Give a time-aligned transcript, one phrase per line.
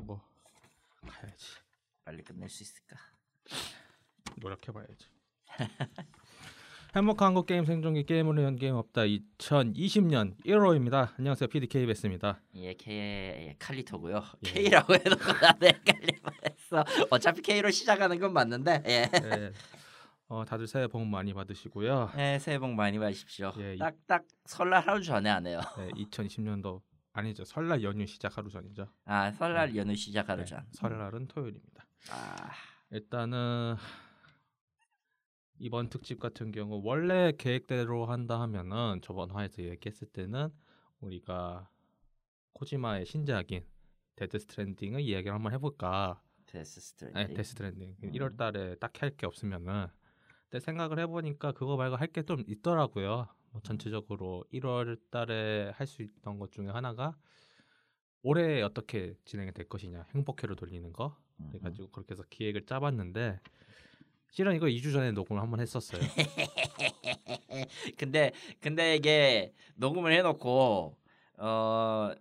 [0.00, 0.20] 하고
[1.06, 1.46] 가야지.
[2.04, 2.96] 빨리 끝낼 수 있을까?
[4.36, 5.06] 노력해봐야지.
[6.96, 11.12] 행복한 한국 게임 생존기 게임으로 연 게임 없다 2020년 1월입니다.
[11.18, 12.40] 안녕하세요 PDK 베스입니다.
[12.56, 14.22] 예, K 예, 칼리토고요.
[14.46, 14.50] 예.
[14.64, 15.66] K라고 해놓고 나도
[16.22, 16.84] 뻔했어.
[17.10, 18.82] 어차피 K로 시작하는 건 맞는데.
[18.86, 19.06] 예.
[19.06, 19.52] 네.
[20.26, 22.12] 어, 다들 새해 복 많이 받으시고요.
[22.18, 23.52] 예, 새해 복 많이 받으십시오.
[23.58, 25.60] 예, 이- 딱딱 설날 하루 전에 안 해요.
[25.78, 26.80] 네, 2020년도
[27.12, 28.86] 아니죠 설날 연휴 시작 하루 전이죠.
[29.04, 30.64] 아, 설날 연휴 시작 하루 네, 전.
[30.72, 31.84] 설날은 토요일입니다.
[32.10, 32.50] 아,
[32.90, 33.76] 일단은
[35.58, 40.48] 이번 특집 같은 경우 원래 계획대로 한다 하면은 저번 화에서 얘기했을 때는
[41.00, 41.68] 우리가
[42.54, 43.64] 코지마의 신작인
[44.16, 46.22] 데스 스트랜딩을 이야기를 한번 해볼까.
[46.46, 47.16] 데스 스트레이트.
[47.18, 47.96] 네, 데스 스트랜딩.
[48.02, 48.12] 음.
[48.12, 49.86] 1월달에 딱히 할 게 없으면은.
[50.48, 53.28] 근데 생각을 해보니까 그거 말고 할 게 좀 있더라고요.
[53.50, 57.16] 뭐 전체적으로 1월 달에 할 수 있던 것 중에 하나가
[58.22, 61.16] 올해 어떻게 진행이 될 것이냐 행복회로 돌리는 거.
[61.40, 63.40] 음, 그래가지고 그렇게 해서 기획을 짜봤는데
[64.30, 66.00] 실은 이거 2주 전에 녹음을 한번 했었어요.
[67.98, 70.96] 근데 근데 이게 녹음을 해놓고
[71.38, 72.12] 어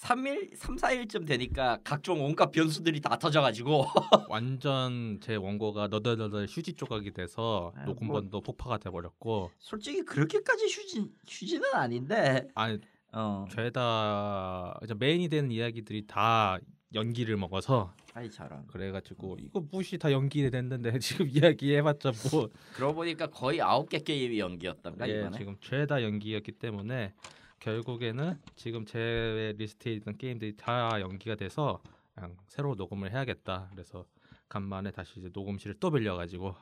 [0.00, 3.84] 3일 3, 4일쯤 되니까 각종 온갖 변수들이 다 터져가지고.
[4.30, 9.50] 완전 제 원고가 너덜너덜 휴지 조각이 돼서 아, 녹음본도 폭파가 돼버렸고.
[9.58, 12.48] 솔직히 그렇게까지 휴지 휴지는 아닌데.
[12.54, 12.78] 아니
[13.12, 13.44] 어.
[13.50, 16.58] 죄다 이제 메인이 되는 이야기들이 다
[16.94, 17.92] 연기를 먹어서.
[18.14, 18.66] 아이 저런.
[18.68, 22.48] 그래가지고 이거 무시 다 연기 됐는데 지금 이야기 해봤자 뭐.
[22.74, 25.36] 그러고 보니까 거의 아홉 개 게임이 연기였던가 예, 이번에?
[25.36, 27.12] 지금 죄다 연기였기 때문에
[27.60, 31.80] 결국에는 지금 제 리스트에 있던 게임들이 다 연기가 돼서
[32.14, 33.68] 그냥 새로 녹음을 해야겠다.
[33.72, 34.06] 그래서
[34.48, 36.54] 간만에 다시 이제 녹음실을 또 빌려가지고.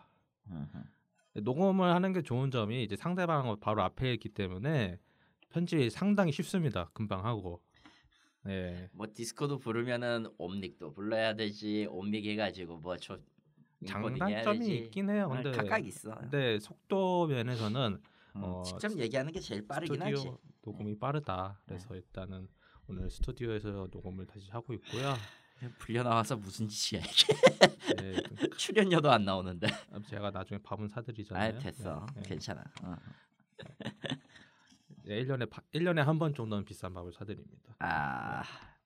[1.35, 4.99] 녹음을 하는 게 좋은 점이 이제 상대방 바로 앞에 있기 때문에
[5.51, 6.91] 편집이 상당히 쉽습니다.
[6.93, 7.63] 금방 하고.
[8.47, 8.89] 예.
[8.93, 13.19] 뭐 디스코드 부르면은 옴닉도 불러야 되지 옴닉 해가지고 뭐저
[13.87, 15.29] 장단점이 있긴 해요.
[15.29, 18.01] 근데 각각 있어 근데 속도 면에서는
[18.37, 21.59] 음, 어, 직접 얘기하는 게 제일 빠르긴 하지 스튜디오 녹음이 빠르다.
[21.67, 22.47] 그래서 일단은
[22.87, 25.15] 오늘 스튜디오에서 녹음을 다시 하고 있고요.
[25.79, 27.35] 불려 나와서 무슨 짓이야 이게
[28.03, 28.17] 예,
[28.57, 29.67] 출연료도 안 나오는데
[30.07, 31.57] 제가 나중에 밥은 사드리잖아요.
[31.57, 32.29] 아 됐어 예, 예.
[32.29, 32.95] 괜찮아 어.
[35.09, 37.75] 예, 1년에 1년에 한 번 정도는 비싼 밥을 사드립니다.
[37.81, 38.43] 아,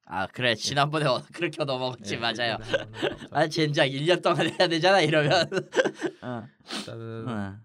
[0.07, 4.49] 아 그래 지난번에 어, 그렇게 넘어갔지 예, 맞아요 1년에 한 번은 밥아 젠장 1년 동안
[4.49, 5.33] 해야 되잖아 이러면
[6.23, 7.59] 어, 사- 일단은 어.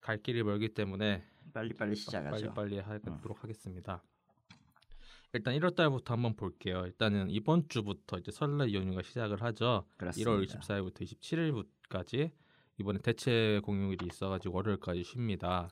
[0.00, 1.22] 갈 길이 멀기 때문에
[1.52, 4.02] 빨리빨리 시작하죠 빨리빨리 하도록 하겠습니다.
[5.32, 6.84] 일단 1월 달부터 한번 볼게요.
[6.86, 9.86] 일단은 이번 주부터 이제 설날 연휴가 시작을 하죠.
[9.96, 12.32] 그렇습니다 1월 24일부터 27일까지
[12.78, 15.68] 이번에 대체 공휴일이 있어가지고 월요일까지 쉽니다.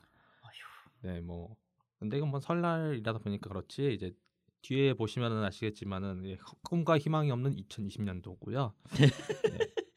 [1.01, 1.55] 네, 뭐
[1.97, 4.13] 근데 이건 뭐 설날이라다 보니까 그렇지 이제
[4.61, 8.73] 뒤에 보시면은 아시겠지만은 예, 꿈과 희망이 없는 2020년도고요.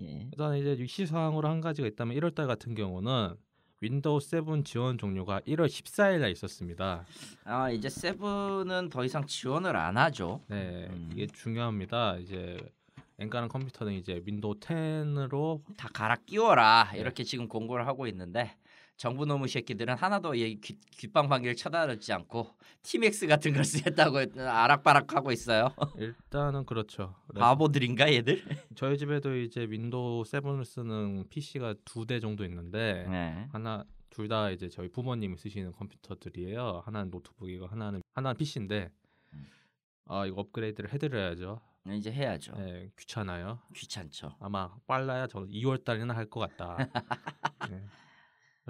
[0.00, 0.28] 예.
[0.32, 3.34] 일단 이제 시사항으로 한 가지가 있다면 1월달 같은 경우는
[3.82, 7.06] 윈도우 7 지원 종료가 1월 14일에 있었습니다.
[7.44, 11.10] 아 이제 세븐은 더 이상 지원을 안 하죠 네, 음.
[11.14, 12.18] 이게 중요합니다.
[12.18, 12.58] 이제
[13.18, 17.00] 엔간한 컴퓨터는 이제 윈도우 10으로 다 갈아 끼워라 네.
[17.00, 18.54] 이렇게 지금 공고를 하고 있는데
[19.00, 22.48] 정부 놈의 새끼들은 하나도 이 귀, 귓방망이를 쳐다듣지 않고
[22.82, 23.64] 티맥스 같은 걸
[24.04, 27.14] 쓰겠다고 아락바락 하고 있어요 일단은 그렇죠.
[27.34, 28.44] 바보들인가 얘들
[28.76, 33.48] 저희 집에도 이제 윈도우 7을 쓰는 PC가 두 대 정도 있는데 네.
[33.52, 36.82] 하나 둘 다 이제 저희 부모님이 쓰시는 컴퓨터들이에요.
[36.84, 38.90] 하나는 노트북이고 하나는 하나는 PC인데
[39.32, 39.46] 음.
[40.08, 41.58] 아 이거 업그레이드를 해드려야죠.
[41.88, 43.60] 이제 해야죠 네, 귀찮아요.
[43.74, 46.76] 귀찮죠 아마 빨라야 저는 2월 달에는 할것 같다.
[47.70, 47.82] 네.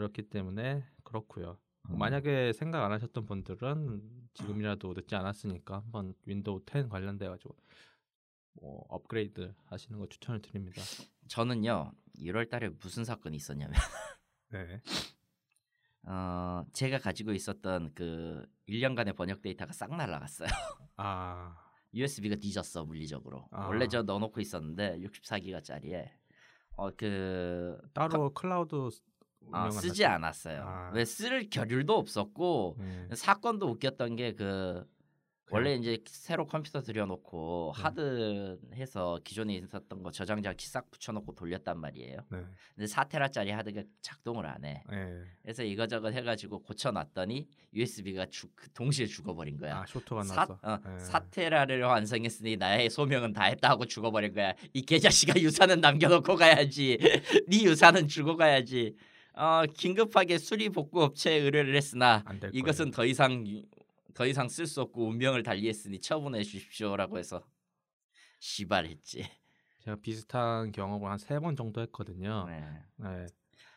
[0.01, 1.59] 그렇기 때문에 그렇고요.
[1.91, 1.99] 음.
[1.99, 7.55] 만약에 생각 안 하셨던 분들은 지금이라도 늦지 않았으니까 한번 윈도우 10 관련돼 가지고
[8.55, 10.81] 뭐 업그레이드 하시는 거 추천을 드립니다.
[11.29, 13.75] 저는요 1월 달에 무슨 사건이 있었냐면
[14.49, 14.81] 네.
[16.05, 20.49] 어, 제가 가지고 있었던 그 1년간의 번역 데이터가 싹 날라갔어요.
[20.97, 21.57] 아,
[21.93, 23.47] USB가 뒤졌어 물리적으로.
[23.51, 23.67] 아.
[23.67, 26.09] 원래 저 넣어놓고 있었는데 64기가짜리에
[26.77, 28.89] 어 그 따로 클라우드
[29.51, 30.15] 쓰- 아, 운영을 쓰지 하죠?
[30.15, 30.63] 않았어요.
[30.65, 30.91] 아.
[30.95, 33.09] 왜 쓸 겨를도 없었고 네.
[33.15, 34.87] 사건도 웃겼던 게그 그냥-
[35.53, 37.83] 원래 이제 새로 컴퓨터 들여놓고 네.
[37.83, 42.19] 하드 해서 기존에 있었던 거 저장장치 싹 붙여놓고 돌렸단 말이에요.
[42.31, 42.39] 네.
[42.77, 44.85] 근데 4테라짜리 하드가 작동을 안 해.
[44.89, 45.23] 네.
[45.43, 48.27] 그래서 이거저것 해가지고 고쳐놨더니 USB가
[48.75, 49.79] 동시에 죽어버린 거야.
[49.79, 50.59] 아, 쇼트가 사, 나서.
[50.63, 50.99] 어, 네.
[51.01, 54.53] 사테라를 완성했으니 나의 소명은 다 했다 하고 죽어버린 거야.
[54.73, 56.97] 이 개자식아 유산은 남겨놓고 가야지.
[57.49, 58.95] 네 유산은 주고 가야지.
[59.35, 62.23] 어, 긴급하게 수리 복구 업체에 의뢰를 했으나
[62.53, 63.45] 이것은 더 이상
[64.15, 67.43] 더 이상 쓸 수 없고 운명을 달리했으니 처분해 주십시오라고 해서
[68.41, 69.25] 시발했지.
[69.85, 72.47] 제가 비슷한 경험을 한 세 번 정도 했거든요.
[72.49, 72.63] 네.
[72.97, 73.27] 네.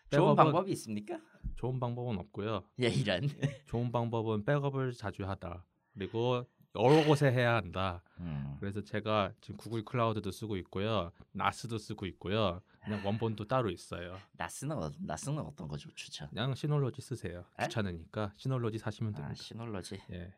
[0.09, 1.19] 좋은 방법이 있습니까?
[1.55, 2.63] 좋은 방법은 없고요.
[2.81, 3.27] 예, 이런.
[3.65, 5.65] 좋은 방법은 백업을 자주 하다.
[5.93, 6.45] 그리고
[6.75, 8.03] 여러 곳에 해야 한다.
[8.19, 8.57] 음.
[8.59, 11.11] 그래서 제가 지금 구글 클라우드도 쓰고 있고요.
[11.31, 12.61] 나스도 쓰고 있고요.
[12.83, 14.17] 그냥 원본도 따로 있어요.
[14.33, 16.29] 나스는 어, 나스는 어떤 거죠 추천?
[16.29, 17.45] 그냥 시놀로지 쓰세요.
[17.59, 17.63] 에?
[17.63, 19.43] 귀찮으니까 시놀로지 사시면 아, 됩니다.
[19.43, 20.01] 시놀러지.
[20.11, 20.33] 예.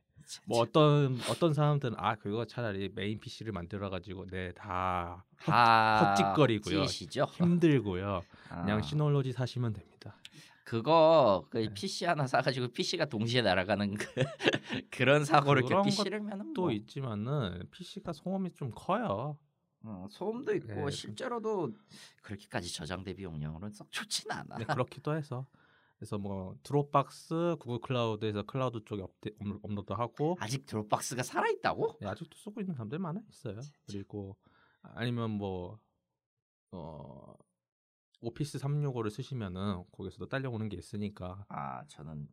[0.46, 6.86] 뭐 어떤 어떤 사람들은 아 그거 차라리 메인 PC를 만들어 가지고 네다 아, 헛짓거리고요.
[6.86, 7.26] 찌시죠.
[7.26, 8.22] 힘들고요.
[8.50, 10.16] 아, 그냥 시놀로지 사시면 됩니다.
[10.64, 11.74] 그거 그 네.
[11.74, 14.08] PC 하나 사가지고 PC가 동시에 날아가는 그
[14.90, 19.38] 그런 사고를 겪기 싫으면은 또뭐 있지만은 PC가 소음이 좀 커요.
[19.86, 20.92] 어, 소음도 있고 네.
[20.92, 21.72] 실제로도
[22.22, 24.58] 그렇게까지 저장 대 비 용량으로는 썩 좋지는 않아.
[24.58, 25.46] 네, 그렇기도 해서
[25.98, 31.98] 그래서 뭐 Dropbox, Google Cloud에서 클라우드 쪽에 업데, 업- 업로드하고 아직 Dropbox가 살아 있다고?
[32.02, 33.60] 네, 아직도 쓰고 있는 사람들 많아 있어요.
[33.86, 34.36] 그리고
[34.82, 35.80] 아니면 뭐
[36.72, 37.34] 어,
[38.22, 42.28] Office 365를 쓰시면은 거기서도 딸려오는 게 있으니까 아 저는 음,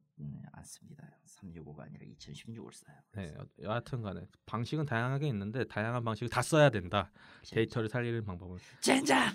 [0.53, 1.09] 안 씁니다.
[1.27, 2.97] 365가 아니라 2016을 써요.
[3.15, 7.11] 네, 여- 여하튼 간에 방식은 다양하게 있는데 다양한 방식을 다 써야 된다.
[7.51, 9.33] 데이터를 살리는 방법은 젠장.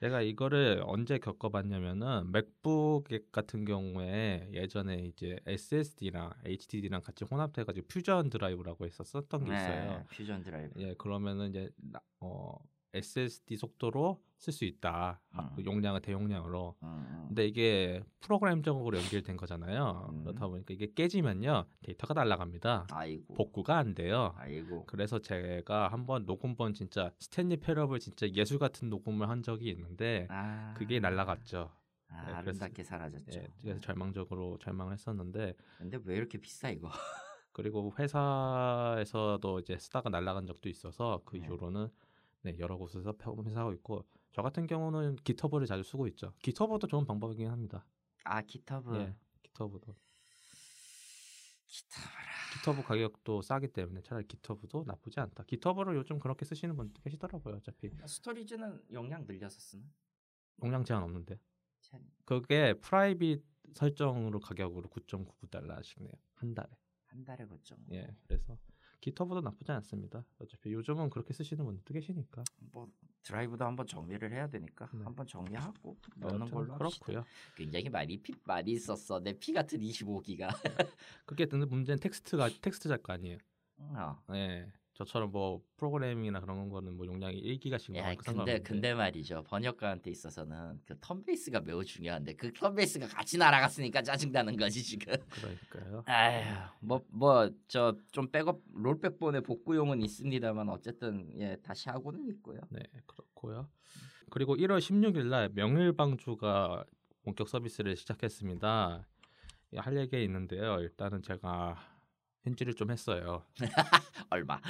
[0.00, 8.86] 제가 이거를 언제 겪어봤냐면은 MacBook 같은 경우에 예전에 이제 SSD랑 HDD랑 같이 혼합돼가지고 Fusion Drive라고
[8.86, 9.98] 해서 썼던 게 있어요.
[9.98, 10.80] 네, Fusion Drive.
[10.80, 12.54] 예, 그러면은 이제 나- 어,
[12.92, 15.20] SSD 속도로 쓸 수 있다.
[15.32, 15.50] 아, 음.
[15.54, 16.76] 그 용량을 대용량으로.
[16.82, 17.24] 음, 음.
[17.28, 20.08] 근데 이게 프로그램적으로 연결된 거잖아요.
[20.12, 20.24] 음.
[20.24, 22.86] 그렇다 보니까 이게 깨지면요 데이터가 날아갑니다.
[22.90, 23.34] 아이고.
[23.34, 24.34] 복구가 안 돼요.
[24.36, 24.86] 아이고.
[24.86, 30.74] 그래서 제가 한번 녹음본 진짜 Stanley Parable을 진짜 예술 같은 녹음을 한 적이 있는데 아,
[30.76, 31.70] 그게 날라갔죠.
[32.08, 33.38] 아, 네, 아름답게 사라졌죠.
[33.38, 36.90] 예, 그래서 절망적으로 절망을 했었는데 근데 왜 이렇게 비싸 이거?
[37.52, 41.44] 그리고 회사에서도 이제 쓰다가 날라간 적도 있어서 그 네.
[41.44, 41.88] 이후로는
[42.42, 43.14] 네, 여러 곳에서
[43.44, 46.32] 회사하고 있고 저 같은 경우는 기터브를 자주 쓰고 있죠.
[46.42, 47.84] 기터브도 좋은 방법이긴 합니다.
[48.24, 48.96] 아 기터브.
[48.96, 49.94] 예, 기터브도
[51.66, 52.30] 기터브라.
[52.54, 55.44] 기터브 가격도 싸기 때문에 차라리 기터브도 나쁘지 않다.
[55.44, 57.56] 기터브를 요즘 그렇게 쓰시는 분들 계시더라고요.
[57.56, 59.84] 어차피 스토리지는 용량 늘려서 쓰나?
[60.62, 61.38] 용량 제한 없는데
[61.80, 63.44] 참, 그게 private
[63.74, 66.68] 설정으로 가격으로 9.99달러씩 내요 한 달에.
[67.06, 67.78] 한 달에 그정.
[67.92, 68.58] 예, 그래서
[69.00, 70.24] GitHub도 나쁘지 않습니다.
[70.38, 72.44] 어차피 요즘은 그렇게 쓰시는 분들도 계시니까.
[72.72, 72.88] 뭐
[73.22, 75.04] 드라이브도 한번 정리를 해야 되니까 네.
[75.04, 77.04] 한번 정리하고 넣는 여튼 걸로 합시다.
[77.06, 77.24] 그렇고요.
[77.56, 79.20] 굉장히 많이 피 많이 썼어.
[79.20, 80.50] 내 피 같은 25기가.
[81.26, 83.38] 그게 근데 문제는 텍스트가 텍스트 작가 아니에요.
[83.78, 84.18] 어.
[84.34, 84.70] 예.
[85.00, 89.42] 저처럼 뭐 프로그래밍이나 그런 거는 뭐 용량이 1기가씩 야, 나올 근데 근데 말이죠.
[89.44, 95.14] 번역가한테 있어서는 그 턴베이스가 매우 중요한데 그 턴베이스가 같이 날아갔으니까 짜증나는 거지 지금.
[95.30, 96.04] 그러니까요.
[96.06, 96.44] 아휴,
[96.80, 102.60] 뭐뭐 저 좀 백업 롤백본의 복구용은 있습니다만 어쨌든 예 다시 하고는 있고요.
[102.68, 103.70] 네, 그렇고요.
[104.28, 106.84] 그리고 1월 16일 날 명일 방주가
[107.22, 109.06] 본격 서비스를 시작했습니다.
[109.72, 110.78] 예, 할 얘기가 있는데요.
[110.80, 111.78] 일단은 제가
[112.42, 113.44] 현질을 좀 했어요.
[114.30, 114.60] 얼마?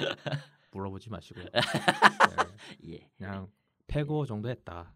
[0.71, 1.45] 물어보지 마시고요.
[2.81, 3.09] 네, 예.
[3.17, 3.49] 그냥
[3.87, 4.93] 패고 정도 했다.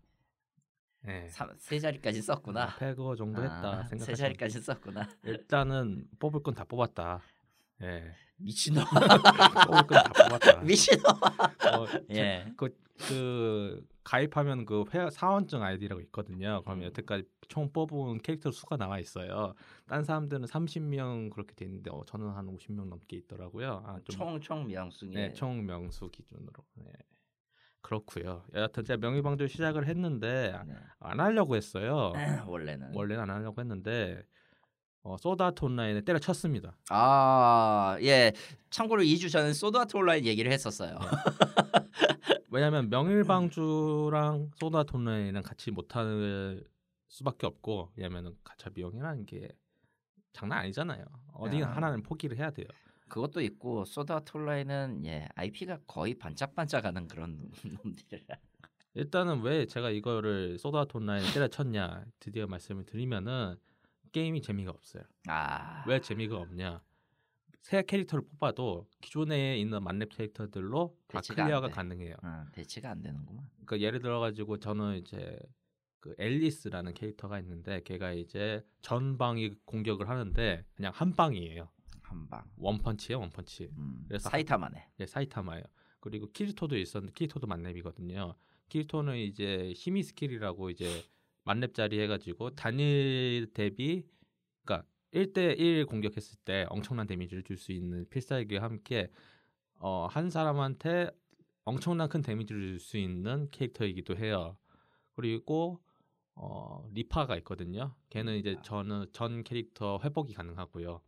[1.01, 1.29] 네.
[1.29, 2.75] 삼- 세 자리까지 썼구나.
[2.77, 5.07] 패고 정도 했다 아, 세 자리까지 썼구나.
[5.23, 7.21] 일단은 뽑을 건 다 뽑았다.
[7.81, 8.13] 예.
[8.37, 8.83] 미친놈.
[10.63, 11.05] 미친놈.
[11.05, 12.51] 어, 예.
[12.57, 12.75] 그,
[13.07, 16.61] 그 가입하면 그 회, 사원증 아이디라고 있거든요.
[16.63, 16.87] 그러면 음.
[16.87, 19.53] 여태까지 총 뽑은 캐릭터 수가 나와 있어요.
[19.87, 23.83] 딴 사람들은 30명 그렇게 돼 있는데 어, 저는 한 50명 넘게 있더라고요.
[23.85, 26.63] 아, 좀 총총 명승에 네, 총 명수 기준으로.
[26.75, 26.91] 네.
[27.81, 28.43] 그렇고요.
[28.55, 30.73] 여하튼 제가 명의방주 시작을 했는데 네.
[30.99, 32.13] 안 하려고 했어요.
[32.47, 34.23] 원래는 원래는 안 하려고 했는데
[35.05, 36.75] 어, 소다트 온라인에 때려쳤습니다.
[36.89, 38.33] 아, 예.
[38.71, 40.97] 참고로 2주 전에 소드아트 온라인 얘기를 했었어요.
[42.49, 46.63] 왜냐하면 명일방주랑 소다트 온라인이랑 같이 못할
[47.07, 49.47] 수밖에 없고 왜냐하면 가차 비용이라는 게
[50.33, 51.05] 장난 아니잖아요.
[51.33, 51.69] 어디 야.
[51.69, 52.65] 하나는 포기를 해야 돼요.
[53.07, 57.51] 그것도 있고 소드아트 온라인은 예, IP가 거의 반짝반짝하는 그런
[57.83, 58.37] 놈들이라.
[58.95, 63.55] 일단은 왜 제가 이거를 소드아트 온라인을 때려쳤냐 드디어 말씀을 드리면은
[64.15, 65.03] 게임이 재미가 없어요.
[65.27, 65.83] 아.
[65.85, 66.81] 왜 재미가 없냐?
[67.59, 71.73] 새 캐릭터를 뽑아도 기존에 있는 만렙 캐릭터들로 다 클리어가 돼.
[71.73, 72.15] 가능해요.
[72.23, 73.45] 어, 대체가 안 되는구만.
[73.65, 75.37] 그러니까 예를 들어 가지고 저는 이제
[75.99, 81.69] 그 앨리스라는 캐릭터가 있는데 걔가 이제 전방이 공격을 하는데 그냥 한 방이에요.
[82.03, 82.45] 한 방.
[82.55, 83.69] one punch예요, one punch.
[83.77, 84.91] 음, 그래서 사이타마네.
[85.01, 85.63] 예, 사이타마예요.
[85.99, 88.35] 그리고 키리토도 있었는데 키리토도 만렙이거든요.
[88.69, 91.03] 키리토는 이제 힘이 스킬이라고 이제
[91.45, 94.03] 만렙짜리 해가지고 단일 대비
[94.63, 99.11] 그러니까 1대1 공격했을 때 엄청난 데미지를 줄 수 있는 필살기와 함께
[99.75, 101.09] 어, 한 사람한테
[101.65, 104.57] 엄청난 큰 데미지를 줄 수 있는 캐릭터이기도 해요.
[105.15, 105.81] 그리고
[106.35, 107.95] 어, 리파가 있거든요.
[108.09, 111.01] 걔는 이제 저는 전 캐릭터 회복이 가능하고요.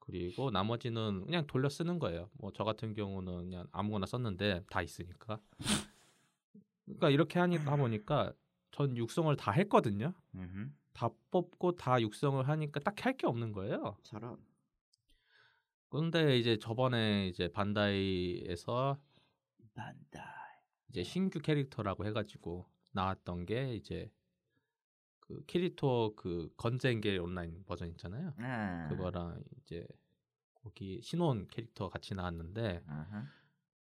[0.00, 2.30] 그리고 나머지는 그냥 돌려 쓰는 거예요.
[2.34, 5.40] 뭐 저 같은 경우는 그냥 아무거나 썼는데 다 있으니까.
[6.84, 8.32] 그러니까 이렇게 하니까 보니까
[8.72, 10.12] 전 육성을 다 했거든요.
[10.34, 10.70] 음흠.
[10.92, 13.96] 다 뽑고 다 육성을 하니까 딱히 할 게 없는 거예요.
[14.02, 14.38] 저런.
[15.88, 18.98] 그런데 이제 저번에 이제 반다이에서
[19.74, 20.24] 반다이.
[20.88, 24.10] 이제 신규 캐릭터라고 해가지고 나왔던 게 이제
[25.20, 28.34] 그 키리토 그 건쟁계 온라인 버전 있잖아요.
[28.38, 28.88] 아.
[28.90, 29.86] 그거랑 이제
[30.54, 33.26] 거기 신혼 캐릭터 같이 나왔는데 아하.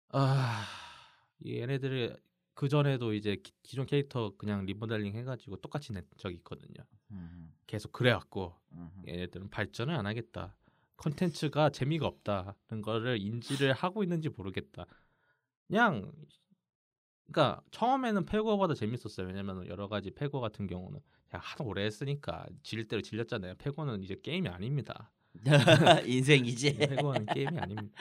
[0.09, 0.63] 아,
[1.39, 2.15] 이 얘네들이
[2.53, 6.86] 그 전에도 이제 기, 기존 캐릭터 그냥 리모델링 해가지고 똑같이 낸 적이 있거든요.
[7.12, 7.50] 음흠.
[7.67, 9.07] 계속 그래갖고 음흠.
[9.07, 10.55] 얘네들은 발전을 안 하겠다.
[10.98, 14.86] 컨텐츠가 재미가 없다는 거를 인지를 하고 있는지 모르겠다.
[15.67, 16.12] 그냥
[17.31, 19.27] 그러니까 처음에는 페고보다 재밌었어요.
[19.27, 21.00] 왜냐면 여러 가지 페고 같은 경우는
[21.31, 23.55] 제가 하도 오래 했으니까 질릴 대로 질렸잖아요.
[23.55, 25.12] 페고는 이제 게임이 아닙니다.
[26.05, 26.77] 인생이지.
[26.77, 27.95] 페고는 게임이 아닙니다.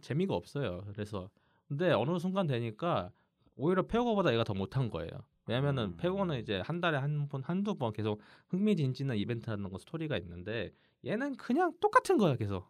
[0.00, 0.84] 재미가 없어요.
[0.92, 1.28] 그래서
[1.68, 3.12] 근데 어느 순간 되니까
[3.56, 5.10] 오히려 페고보다 얘가 더 못한 거예요.
[5.46, 5.96] 왜냐면은 음.
[5.96, 10.72] 페고는 이제 한 달에 한 번 한두 번 계속 흥미진진한 이벤트라는 거 스토리가 있는데
[11.04, 12.66] 얘는 그냥 똑같은 거야 계속.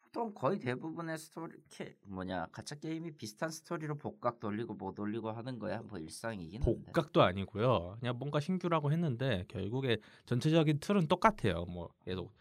[0.00, 5.58] 보통 거의 대부분의 스토리 캐 뭐냐 가차 게임이 비슷한 스토리로 복각 돌리고 못 돌리고 하는
[5.58, 6.82] 거야 뭐 일상이긴 한데.
[6.86, 7.96] 복각도 아니고요.
[8.00, 11.64] 그냥 뭔가 신규라고 했는데 결국에 전체적인 틀은 똑같아요.
[11.66, 12.32] 뭐 계속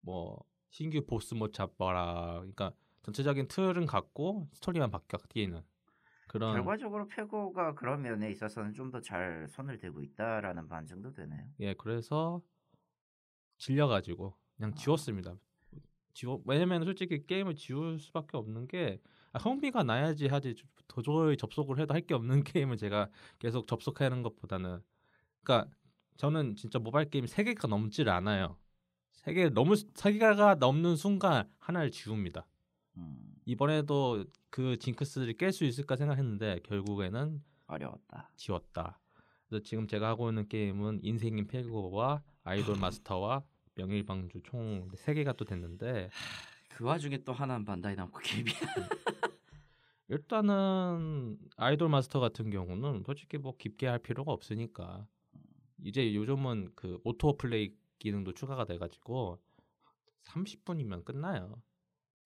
[0.00, 2.38] 뭐 신규 보스 몹 잡아라.
[2.38, 5.62] 그러니까 전체적인 틀은 같고 스토리만 바뀌는
[6.28, 11.44] 그런 결과적으로 페고가 그런 면에 있어서는 좀 더 잘 손을 대고 있다라는 반증도 되네요.
[11.60, 12.40] 예 그래서
[13.58, 14.74] 질려가지고 그냥 아.
[14.74, 15.34] 지웠습니다.
[16.14, 19.00] 지워 왜냐면 솔직히 게임을 지울 수밖에 없는 게
[19.32, 20.54] 아, 흥미가 나야지 하지
[20.88, 23.08] 도저히 접속을 해도 할 게 없는 게임을 제가
[23.38, 24.80] 계속 접속하는 것보다는
[25.42, 25.70] 그러니까
[26.16, 28.56] 저는 진짜 모바일 게임 세 개가 넘질 않아요.
[29.12, 32.46] 세개 넘을 세 개가 넘는 순간 하나를 지웁니다.
[32.96, 38.30] 음, 이번에도 그 징크스를 깰 수 있을까 생각했는데 결국에는 어려웠다.
[38.36, 39.00] 지웠다.
[39.48, 43.42] 그래서 지금 제가 하고 있는 게임은 인생인 페고와 아이돌 마스터와
[43.74, 46.10] 명일방주 총 세 개가 또 됐는데
[46.68, 48.54] 그 와중에 또 하나는 반다이 남코 게임이야.
[50.08, 55.06] 일단은 아이돌 마스터 같은 경우는 솔직히 뭐 깊게 할 필요가 없으니까
[55.82, 59.38] 이제 요즘은 그 auto play 기능도 추가가 돼가지고
[60.24, 61.62] 30분이면 끝나요.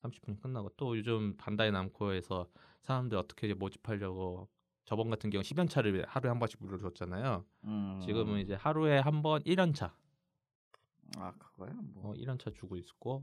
[0.03, 2.49] 30분이 끝나고 또 요즘 반다이 남코에서
[2.83, 4.49] 사람들 어떻게 이제 모집하려고
[4.85, 7.45] 저번 같은 경우 10연차를 하루에 한 번씩 풀어줬잖아요.
[7.65, 9.93] 음, 지금은 이제 하루에 한 번 1연차
[11.17, 12.11] 아 그거야 뭐.
[12.11, 13.23] 어, 1연차 주고 있고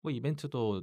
[0.00, 0.82] 뭐 이벤트도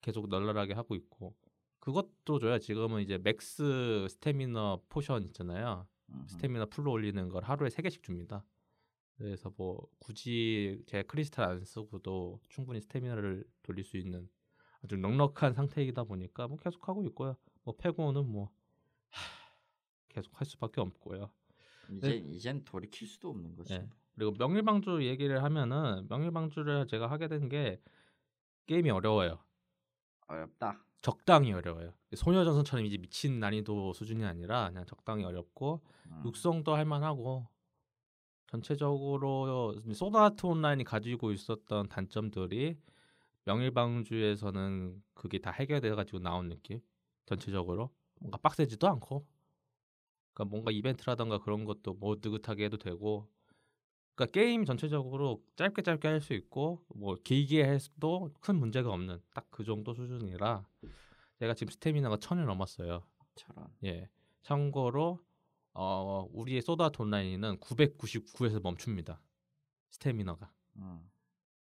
[0.00, 1.34] 계속 널널하게 하고 있고
[1.80, 2.58] 그것도 줘요.
[2.58, 5.86] 지금은 이제 max 스태미너 포션 있잖아요.
[6.10, 6.28] 음흠.
[6.28, 8.44] 스태미너 풀로 올리는 걸 하루에 세 개씩 줍니다.
[9.16, 14.28] 그래서 뭐 굳이 제 크리스탈 안 쓰고도 충분히 스태미너를 돌릴 수 있는
[14.86, 17.36] 아주 넉넉한 상태이다 보니까 뭐 계속 하고 있고요.
[17.64, 18.50] 뭐 페고는 뭐
[19.10, 19.20] 하,
[20.08, 21.28] 계속 할 수밖에 없고요.
[21.90, 23.74] 이제 이젠 돌이킬 수도 없는 거지.
[23.76, 23.88] 네.
[24.14, 27.80] 그리고 명일방주 얘기를 하면은 명일방주를 제가 하게 된 게
[28.66, 29.38] 게임이 어려워요.
[30.28, 30.84] 어렵다.
[31.02, 31.92] 적당히 어려워요.
[32.14, 36.22] 소녀전선처럼 이제 미친 난이도 수준이 아니라 그냥 적당히 어렵고 음.
[36.24, 37.46] 육성도 할만하고
[38.46, 42.78] 전체적으로 소드아트 온라인이 가지고 있었던 단점들이
[43.46, 46.80] 명일방주에서는 그게 다 해결돼 가지고 나온 느낌.
[47.26, 49.26] 전체적으로 뭔가 빡세지도 않고,
[50.34, 53.28] 그러니까 뭔가 이벤트라던가 그런 것도 뭐 느긋하게 해도 되고,
[54.16, 59.46] 그러니까 게임 전체적으로 짧게 짧게 할 수 있고 뭐 길게 해도 큰 문제가 없는 딱
[59.50, 60.66] 그 정도 수준이라
[61.40, 63.04] 제가 지금 스태미나가 천을 넘었어요.
[63.36, 63.68] 저런.
[63.84, 64.08] 예.
[64.42, 65.20] 참고로
[65.74, 69.20] 어 우리의 소드아트 온라인은 999에서 멈춥니다.
[69.90, 71.10] 스태미너가 음.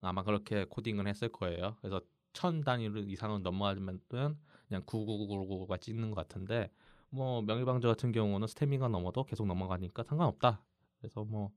[0.03, 1.77] 아마 그렇게 코딩을 했을 거예요.
[1.81, 2.01] 그래서
[2.33, 6.71] 천 단위로 이상은 넘어가면 그냥 9999가 찍는 것 같은데
[7.09, 10.63] 뭐 명일방주 같은 경우는 스태미가 넘어도 계속 넘어가니까 상관없다.
[10.99, 11.51] 그래서 뭐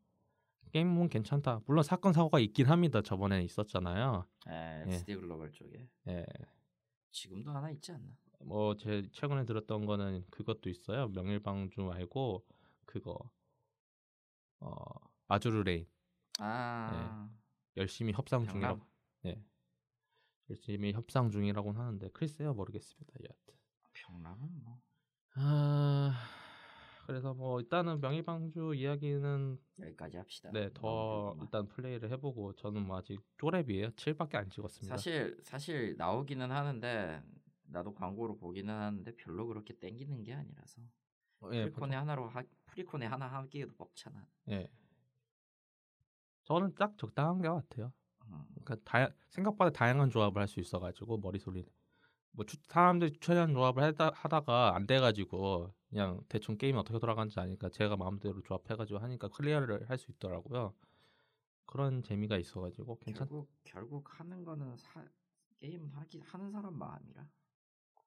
[0.73, 1.63] 게임은 괜찮다.
[1.67, 3.01] 물론 사건 사고가 있긴 합니다.
[3.01, 4.27] 저번에 있었잖아요.
[4.49, 4.93] 에, 예.
[4.93, 6.27] SD 글로벌 쪽에 예.
[7.11, 8.09] 지금도 하나 있지 않나?
[8.45, 11.09] 뭐 제 최근에 들었던 거는 그것도 있어요.
[11.09, 12.45] 명일방주 말고
[12.85, 13.19] 그거
[14.61, 14.75] 어
[15.29, 15.87] Azur Lane
[16.39, 17.31] 아
[17.77, 18.81] 열심히 협상 중이라고
[19.23, 19.45] 네
[20.51, 23.13] 열심히 협상 중이라고는 하는데 글쎄요 모르겠습니다.
[23.23, 23.55] 여하튼
[23.93, 24.81] 병남은 뭐
[25.39, 26.15] 아
[27.07, 30.51] 그래서 뭐 일단은 명일방주 이야기는 여기까지 합시다.
[30.53, 33.91] 네더 일단 플레이를 해보고 저는 뭐 아직 쪼렙이에요.
[33.91, 34.97] 7밖에 안 찍었습니다.
[34.97, 37.23] 사실 사실 나오기는 하는데
[37.69, 40.83] 나도 광고로 보기는 하는데 별로 그렇게 땡기는 게 아니라서
[41.53, 44.27] 예, 프리콘에 하나로 하, 프리콘에 하나 하기에도 벅차나.
[44.49, 44.69] 예.
[46.47, 47.93] 저는 딱 적당한 것 같아요.
[48.27, 48.45] 음.
[48.65, 51.65] 그러니까 다, 생각보다 다양한 조합을 할 수 있어가지고 머리소리
[52.33, 57.69] 뭐 추, 사람들이 추천한 조합을 하다, 하다가 안 돼가지고 그냥 대충 게임이 어떻게 돌아가는지 아니까
[57.71, 60.75] 제가 마음대로 조합해가지고 하니까 클리어를 할 수 있더라고요.
[61.67, 63.27] 그런 재미가 있어가지고 괜찮.
[63.29, 65.05] 결국 결국 하는 거는 사,
[65.59, 67.29] 게임 하기 하는 사람 마음이라.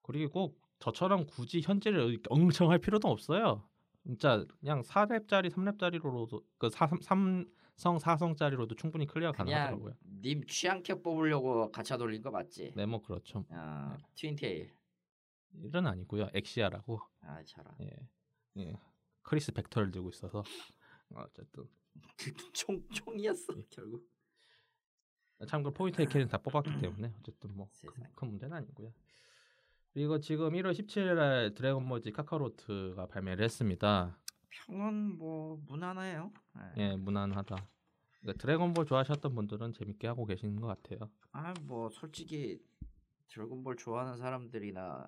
[0.03, 3.67] 그리고 저처럼 굳이 현질을 이렇게 엄청 할 필요도 없어요.
[4.05, 7.45] 진짜 그냥 4렙짜리, 3렙짜리로도 그 3, 3
[7.79, 9.93] 성, 4성짜리로도 충분히 클리어 가능하더라고요.
[10.21, 12.73] 님 취향캐 뽑으려고 가차 돌린 거 맞지?
[12.75, 13.45] 네, 뭐 그렇죠.
[13.51, 14.69] 아, 트윈테일.
[15.53, 16.27] 일은 아니고요.
[16.33, 16.99] 엑시아라고.
[17.21, 17.73] 아, 저런.
[17.79, 17.89] 예.
[18.57, 18.73] 예.
[19.21, 20.43] 크리스 벡터를 들고 있어서
[21.15, 21.63] 어쨌든
[22.53, 23.63] 총 총이었어 예.
[23.69, 24.05] 결국.
[25.47, 27.69] 참고로 포인트 캐는 다 뽑았기 때문에 어쨌든 뭐
[28.13, 28.27] 큰.
[28.27, 28.93] 문제는 아니고요.
[29.93, 34.19] 그리고 지금 1월 17일에 드래곤볼즈 카카로트가 발매를 했습니다.
[34.49, 36.31] 평은 뭐 무난해요.
[36.77, 36.81] 예.
[36.91, 37.55] 예, 무난하다.
[38.21, 41.09] 그러니까 드래곤볼 좋아하셨던 분들은 재밌게 하고 계시는 것 같아요.
[41.31, 42.61] 아, 뭐 솔직히
[43.27, 45.07] 드래곤볼 좋아하는 사람들이나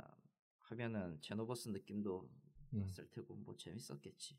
[0.59, 2.29] 하면은 제노버스 느낌도
[2.73, 2.83] 음.
[2.85, 4.37] 있을 테고 뭐 재밌었겠지.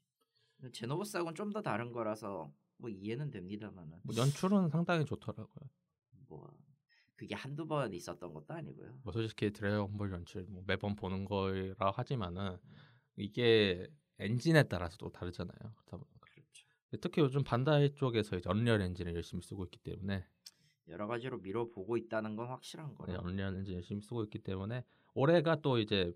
[0.73, 5.69] 제노버스하고는 좀 더 다른 거라서 뭐 이해는 됩니다만은 뭐 연출은 상당히 좋더라고요.
[6.29, 6.49] 뭐
[7.17, 8.99] 그게 한두 번 있었던 것도 아니고요.
[9.03, 12.57] 뭐 솔직히 드래곤볼 연출 뭐 매번 보는 거라 하지만은
[13.17, 13.87] 이게
[14.23, 15.57] 엔진에 따라서 또 다르잖아요.
[15.59, 16.67] 그렇다 보니까 그렇죠.
[17.01, 20.25] 특히 요즘 반다이 쪽에서 이제 Unreal Engine을 열심히 쓰고 있기 때문에
[20.89, 23.19] 여러 가지로 밀어보고 있다는 건 확실한 네, 거예요.
[23.21, 26.13] Unreal Engine 열심히 쓰고 있기 때문에 올해가 또 이제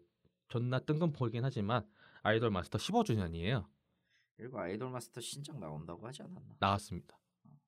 [0.49, 1.87] 존나 뜬금포이긴 하지만
[2.23, 3.67] 아이돌 마스터 15주년이에요.
[4.37, 6.57] 그리고 아이돌 마스터 신작 나온다고 하지 않았나?
[6.59, 7.19] 나왔습니다.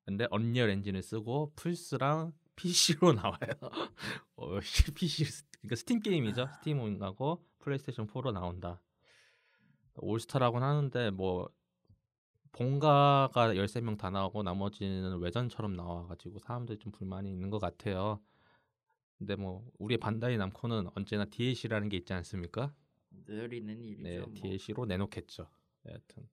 [0.04, 3.38] 근데 Unreal Engine을 쓰고 플스랑 PC로 나와요.
[4.36, 4.58] 어,
[4.94, 5.24] PC
[5.60, 6.46] 그러니까 스팀 게임이죠.
[6.56, 8.80] 스팀하고 플레이스테이션 4로 나온다.
[10.00, 11.50] 올스타라고는 하는데 뭐
[12.52, 18.20] 본가가 13명 다 나오고 나머지는 외전처럼 나와가지고 사람들이 좀 불만이 있는 것 같아요.
[19.18, 22.72] 근데 뭐 우리 반다이 남코는 언제나 DLC라는 게 있지 않습니까?
[23.26, 24.02] 늘 있는 일이죠.
[24.02, 24.32] 네, 뭐.
[24.34, 25.48] DLC로 내놓겠죠.
[25.82, 26.28] 네, 여튼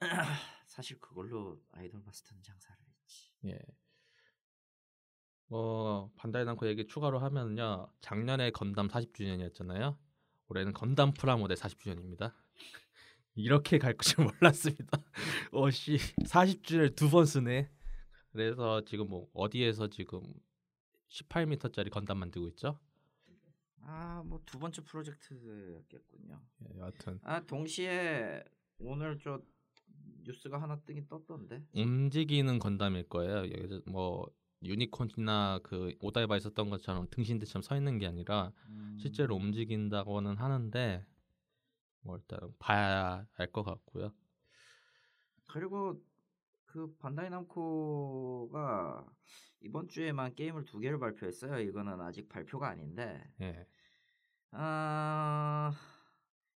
[0.66, 3.30] 사실 그걸로 아이돌 마스터는 장사를 했지.
[3.46, 3.58] 예.
[5.46, 7.88] 뭐 반다이 남코 얘기 추가로 하면요.
[8.00, 9.96] 작년에 건담 40주년이었잖아요.
[10.48, 12.32] 올해는 건담 프라모델 40주년입니다.
[13.34, 14.98] 이렇게 갈 줄 몰랐습니다.
[15.52, 17.70] 어씨 40주를 두번 쓰네.
[18.32, 20.22] 그래서 지금 뭐 어디에서 지금
[21.10, 22.78] 18m짜리 건담 만들고 있죠?
[23.84, 26.40] 아, 뭐 두 번째 프로젝트였겠군요.
[26.62, 28.42] 예, 여하튼 아, 동시에
[28.78, 29.40] 오늘 저
[30.24, 31.64] 뉴스가 하나 뜨긴 떴던데.
[31.74, 33.42] 움직이는 건담일 거예요.
[33.86, 34.30] 뭐
[34.62, 38.96] 유니콘이나 그 오다이바 있었던 것처럼 등신대처럼 서 있는 게 아니라 음.
[39.00, 41.04] 실제로 움직인다고는 하는데
[42.02, 44.12] 뭐 일단 봐야 알 것 같고요.
[45.50, 46.00] 그리고
[46.66, 49.04] 그 반다이 남코가
[49.60, 51.60] 이번 주에만 게임을 두 개를 발표했어요.
[51.60, 53.22] 이거는 아직 발표가 아닌데.
[53.40, 53.66] 예,
[54.52, 55.72] 아,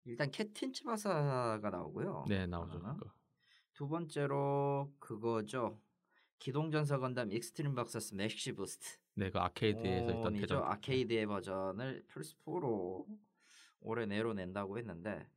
[0.04, 2.24] 일단 캡틴 츠바사가 나오고요.
[2.28, 2.80] 네 나오죠.
[2.80, 3.11] 그거.
[3.74, 5.80] 두 번째로 그거죠.
[6.38, 8.98] 기동전사 건담 익스트림 버서스 맥시 부스트.
[9.14, 10.62] 네, 그 아케이드에서 이죠 대전.
[10.64, 13.06] 아케이드의 버전을 플스 4로
[13.80, 15.28] 올해 내로 낸다고 했는데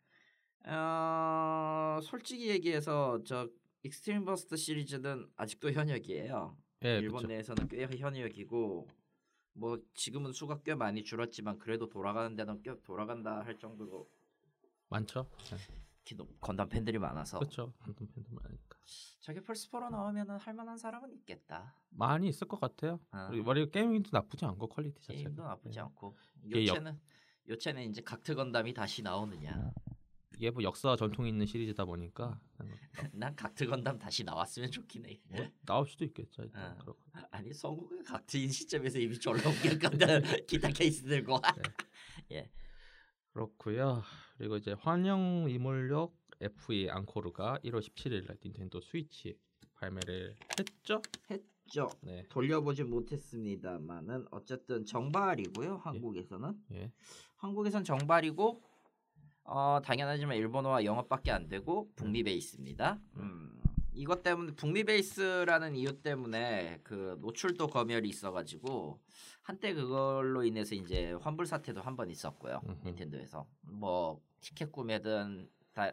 [0.65, 3.47] 어, 솔직히 얘기해서 저
[3.83, 6.57] 익스트림 버스트 시리즈는 아직도 현역이에요.
[6.85, 7.27] 예, 일본 그렇죠.
[7.27, 8.87] 내에서는 꽤 현역이고
[9.53, 14.09] 뭐 지금은 수가 꽤 많이 줄었지만 그래도 돌아가는 데는 꽤 돌아간다 할 정도로
[14.89, 15.29] 많죠.
[15.51, 15.57] 네.
[16.41, 17.71] 건담 팬들이 많아서 그렇죠.
[17.81, 18.79] 건담 팬들 많으니까
[19.19, 21.75] 저게 플스 4로 나오면은 할 만한 사람은 있겠다.
[21.91, 22.99] 많이 있을 것 같아요.
[23.11, 23.29] 아.
[23.29, 25.17] 머리 게임도 나쁘지 않고 퀄리티 자체가.
[25.29, 25.81] 게임도 나쁘지 예.
[25.83, 26.99] 않고 이게 역- 요체는
[27.49, 29.71] 요체는 이제 각트 건담이 다시 나오느냐
[30.39, 32.39] 이게 뭐 역사 전통이 있는 시리즈다 보니까
[33.13, 36.43] 난 각트 건담 다시 나왔으면 좋긴 해 뭐 나올 수도 있겠죠.
[36.43, 36.78] 일단 아.
[36.78, 36.99] 그렇고.
[37.30, 41.39] 아니 성우가 각트인 시점에서 이미 졸라 웃겼거든 기타 케이스 들고
[43.34, 44.02] 그렇고요.
[44.38, 49.38] 그리고 이제 환영 이몰력 FE 앙코르가 1월 17일 날 닌텐도 스위치
[49.75, 51.02] 발매를 했죠.
[51.30, 52.23] 했죠 네.
[52.30, 56.91] 돌려보지 못했습니다만은 어쨌든 정발이고요 한국에서는 예.
[57.36, 58.63] 한국에선 정발이고
[59.51, 62.99] 어 당연하지만 일본어와 영어밖에 안 되고 북미 베이스입니다.
[63.17, 63.59] 음,
[63.93, 68.99] 이것 때문에 북미 베이스라는 이유 때문에 그 노출도 검열이 있어가지고
[69.41, 72.88] 한때 그걸로 인해서 이제 환불 사태도 한 번 있었고요 음흠.
[72.89, 75.91] 닌텐도에서 뭐 티켓 구매든 다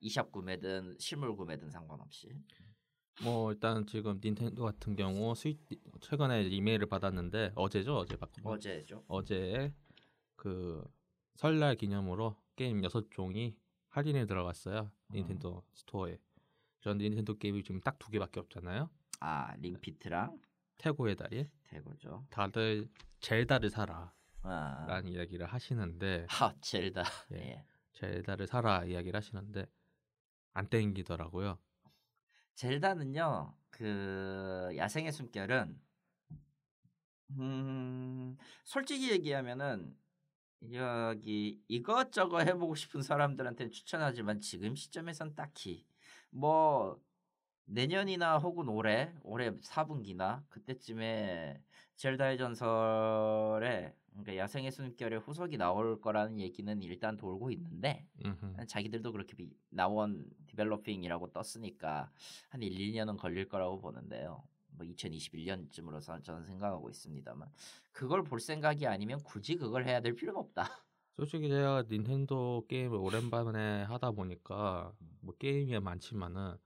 [0.00, 2.30] 이샵 구매든 실물 구매든 상관없이
[3.22, 5.58] 뭐 일단 지금 닌텐도 같은 경우 스위
[6.00, 7.98] 최근에 이메일을 받았는데 어제죠.
[7.98, 9.04] 어제 받고 어제죠.
[9.08, 9.72] 어제
[10.36, 10.82] 그
[11.36, 13.54] 설날 기념으로 게임 6종이
[13.88, 14.90] 할인에 들어갔어요.
[15.10, 15.14] 음.
[15.14, 16.18] 닌텐도 스토어에.
[16.80, 18.90] 전 닌텐도 게임이 지금 딱 두 개밖에 없잖아요.
[19.20, 20.38] 아 링피트랑
[20.78, 21.50] 태고의 달인.
[21.64, 22.26] 대고죠.
[22.30, 22.88] 다들
[23.20, 24.12] 젤다를 사라
[24.42, 27.02] 아, 라는 이야기를 하시는데 하 젤다.
[27.32, 27.36] 예.
[27.38, 27.64] 예.
[27.92, 29.66] 젤다를 사라 이야기를 하시는데
[30.52, 31.58] 안 땡기더라고요.
[32.54, 35.80] 젤다는요 그 야생의 숨결은
[37.38, 39.96] 음 솔직히 얘기하면은
[40.72, 45.84] 여기 이것저것 해보고 싶은 사람들한테는 추천하지만 지금 시점에선 딱히
[46.30, 47.00] 뭐
[47.66, 51.60] 내년이나 혹은 올해 올해 4분기나 그때쯤에
[51.96, 58.66] 젤다의 전설에 그러니까 야생의 숨결의 후속이 나올 거라는 얘기는 일단 돌고 있는데 음흠.
[58.66, 62.10] 자기들도 그렇게 비, 나원 디벨로핑이라고 떴으니까
[62.48, 64.44] 한 1, 2년은 걸릴 거라고 보는데요.
[64.76, 67.48] 뭐 2021년쯤으로 저는 생각하고 있습니다만
[67.92, 70.68] 그걸 볼 생각이 아니면 굳이 그걸 해야 될 필요는 없다.
[71.16, 76.56] 솔직히 제가 닌텐도 게임을 오랜만에 하다 보니까 뭐 게임이 많지만은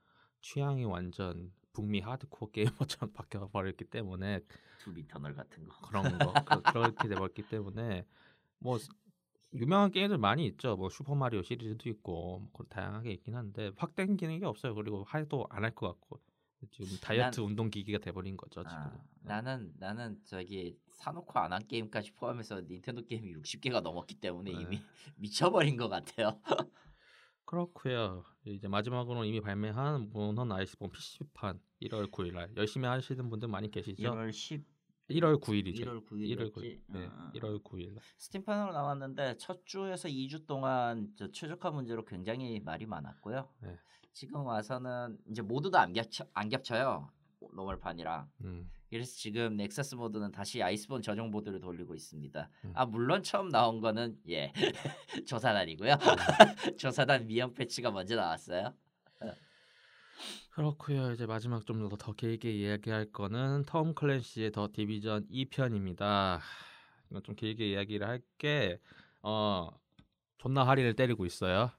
[0.41, 4.41] 취향이 완전 북미 하드코어 게이머처럼 바뀌어 버렸기 때문에
[4.79, 5.77] 둠 이터널 같은 거.
[5.87, 8.05] 그런 거 그, 그렇게 돼버렸기 때문에
[8.59, 8.89] 뭐 스-
[9.55, 10.77] 유명한 게임들 많이 있죠.
[10.77, 14.75] 뭐 슈퍼 마리오 시리즈도 있고 뭐 다양하게 있긴 한데 확 땡기는 게 없어요.
[14.75, 16.21] 그리고 해도 안 할 것 같고
[16.71, 18.77] 지금 다이어트 운동 기기가 돼버린 거죠 지금.
[18.77, 18.93] 아,
[19.23, 24.63] 나는 나는 저기 사놓고 안 한 게임까지 포함해서 닌텐도 게임이 60개가 넘었기 때문에 네.
[24.63, 24.81] 이미
[25.17, 26.41] 미쳐버린 것 같아요.
[27.45, 28.25] 그렇고요.
[28.45, 34.03] 이제 마지막으로 이미 발매한 몬헌 아이스본 PC판 1월 9일 날 열심히 하시는 분들 많이 계시죠?
[34.03, 34.65] 1월 10,
[35.11, 35.81] 1월 9일이죠.
[35.85, 36.53] 1월 1월 9일.
[36.53, 36.81] 9일이었지.
[36.89, 37.09] 네,
[37.41, 38.03] 1월 9일 날.
[38.19, 43.49] 스팀판으로 나왔는데 첫 주에서 2주 동안 저 최적화 문제로 굉장히 말이 많았고요.
[43.63, 43.79] 네.
[44.19, 47.09] 지금 와서는 이제 모드도 안 겹쳐 안 겹쳐요.
[47.53, 48.29] 노멀판이랑.
[48.41, 48.69] 음.
[48.91, 52.51] 그래서 지금 넥서스 모드는 다시 아이스본 전용 모드를 돌리고 있습니다.
[52.65, 52.73] 음.
[52.75, 54.53] 아 물론 처음 나온 거는 예
[55.25, 55.95] 조사단이고요.
[56.81, 58.75] 조사단 미형 패치가 먼저 나왔어요.
[60.51, 61.13] 그렇고요.
[61.13, 66.41] 이제 마지막 좀 더 길게 이야기할 거는 톰 클랜시의 더 디비전 2편입니다.
[67.11, 68.81] 이건 좀 길게 이야기를 할게
[69.23, 69.69] 어
[70.39, 71.71] 존나 할인을 때리고 있어요.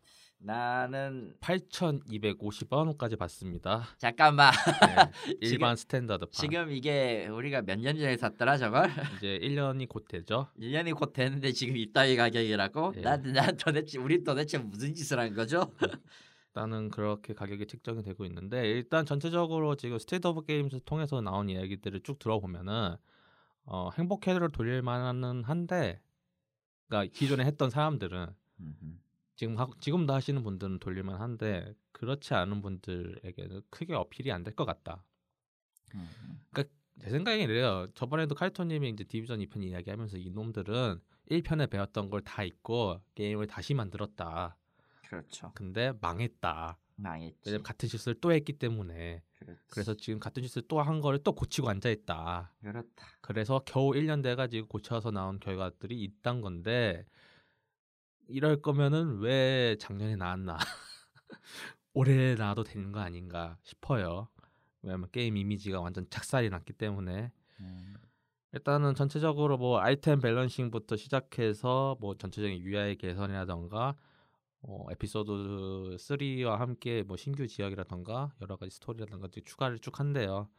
[0.42, 3.84] 나는 8,250원까지 받습니다.
[3.98, 6.32] 잠깐만 네, 일반 스탠다드 판.
[6.32, 8.90] 지금 이게 우리가 몇 년 전에 샀더라 저걸?
[9.18, 10.48] 이제 1년이 곧 되죠.
[10.58, 12.94] 1년이 곧 되는데 지금 이따위 가격이라고?
[12.98, 13.02] 예.
[13.02, 15.72] 난, 난 도대체 우리 도대체 무슨 짓을 한 거죠?
[16.48, 22.00] 일단은 그렇게 가격이 책정이 되고 있는데 일단 전체적으로 지금 스테이트 오브 게임즈 통해서 나온 이야기들을
[22.02, 22.96] 쭉 들어보면은
[23.66, 26.02] 어, 행복회를 돌릴 만은 한데
[26.88, 28.28] 그러니까 기존에 했던 사람들은
[29.40, 34.66] 지금 하, 지금도 하시는 분들은 돌릴만 한데 그렇지 않은 분들에게는 크게 어필이 안 될 것
[34.66, 35.06] 같다.
[37.02, 37.88] 제 생각엔 이래요.
[37.96, 41.00] 저번에도 카이토님이 이제 디비전 2편 이야기하면서 이놈들은
[41.32, 44.58] 1편에 배웠던 걸 다 잊고 게임을 다시 만들었다.
[45.08, 45.54] 그렇죠.
[45.56, 46.78] 근데 망했다.
[46.98, 47.40] 망했지.
[47.46, 49.62] 왜냐면 같은 실수를 또 했기 때문에 그렇지.
[49.72, 52.54] 그래서 지금 같은 실수를 또 한 거를 또 고치고 앉아 있다.
[52.62, 53.08] 그렇다.
[53.22, 57.06] 그래서 겨우 1년 돼 가지고 고쳐서 나온 결과들이 있단 건데
[58.30, 60.58] 이럴 거면은 왜 작년에 나왔나?
[61.94, 64.28] 올해 나와도 되는 거 아닌가 싶어요.
[64.82, 67.96] 왜냐면 게임 이미지가 완전 착살이 났기 때문에 음.
[68.54, 73.96] 일단은 전체적으로 뭐 아이템 밸런싱부터 시작해서 뭐 전체적인 UI 개선이라던가
[74.62, 80.50] 어, 에피소드 3와 함께 뭐 신규 지역이라던가 여러 가지 스토리라던가 추가를 쭉 한대요.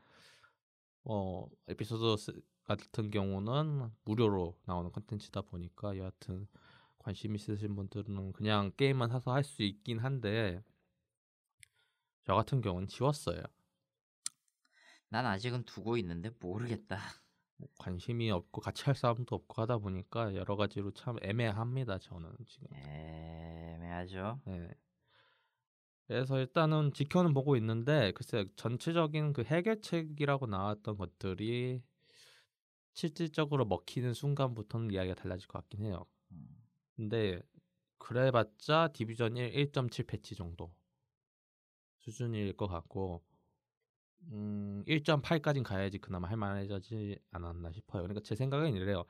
[1.04, 6.46] 어, 에피소드 3 같은 경우는 무료로 나오는 컨텐츠다 보니까 여하튼
[7.00, 10.62] 관심 있으신 분들은 그냥 게임만 사서 할 수 있긴 한데
[12.24, 13.42] 저 같은 경우는 지웠어요.
[15.08, 16.98] 난 아직은 두고 있는데 모르겠다.
[17.56, 21.98] 뭐 관심이 없고 같이 할 사람도 없고 하다 보니까 여러 가지로 참 애매합니다.
[21.98, 22.68] 저는 지금.
[22.72, 24.40] 애매하죠.
[24.46, 24.68] 네.
[26.06, 31.82] 그래서 일단은 지켜는 보고 있는데 글쎄 전체적인 그 해결책이라고 나왔던 것들이
[32.94, 36.06] 실질적으로 먹히는 순간부터는 이야기가 달라질 것 같긴 해요.
[36.32, 36.59] 음.
[37.00, 37.40] 근데
[37.96, 40.70] 그래봤자 디비전 1 1.7 패치 정도
[42.00, 43.22] 수준일 것 같고
[44.32, 48.02] 음, 1.8까진 가야지 그나마 할만해지지 않았나 싶어요.
[48.02, 49.04] 그러니까 제 생각엔 이래요.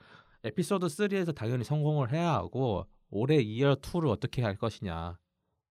[0.45, 5.19] 에피소드 3에서 당연히 성공을 해야 하고 올해 이어 2를 어떻게 할 것이냐.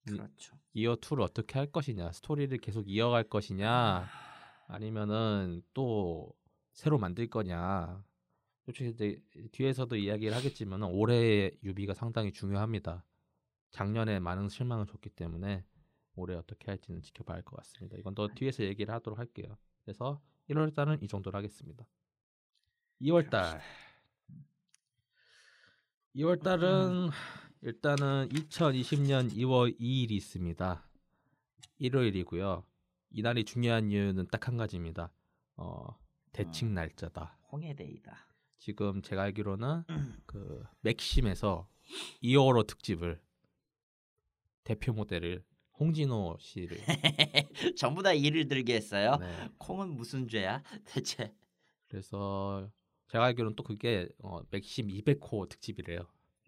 [0.10, 0.58] 이- 그렇죠.
[0.74, 2.12] 이어 2를 어떻게 할 것이냐.
[2.12, 4.08] 스토리를 계속 이어갈 것이냐.
[4.68, 6.34] 아니면은 또
[6.74, 8.04] 새로 만들 거냐.
[8.70, 13.04] 솔직히 이제 뒤에서도 이야기를 하겠지만 올해의 유비가 상당히 중요합니다.
[13.72, 15.66] 작년에 많은 실망을 줬기 때문에
[16.16, 17.98] 올해 어떻게 할지는 지켜봐야 할 것 같습니다.
[17.98, 19.58] 이건 더 뒤에서 얘기를 하도록 할게요.
[19.84, 21.86] 그래서 1월 달은 이 정도로 하겠습니다.
[23.02, 23.60] 2월 달
[26.16, 27.10] 2월 달은
[27.62, 30.88] 일단은 2020년 2월 2일이 있습니다.
[31.80, 32.64] 일요일이고요.
[33.12, 35.12] 이날이 중요한 이유는 딱 한 가지입니다.
[35.56, 35.98] 어,
[36.34, 37.38] 대칭 날짜다.
[37.52, 38.29] 홍해데이다.
[38.60, 39.84] 지금 제가 알기로는
[40.26, 41.68] 그 맥심에서
[42.24, 43.22] 2월호 특집을
[44.64, 45.44] 대표 모델을
[45.80, 46.78] 홍진호 씨를
[47.78, 49.16] 전부 다 일을 들게 했어요.
[49.20, 49.50] 네.
[49.58, 51.34] 콩은 무슨 죄야 대체?
[51.88, 52.70] 그래서
[53.08, 56.02] 제가 알기로는 또 그게 어, 맥심 200호 특집이래요.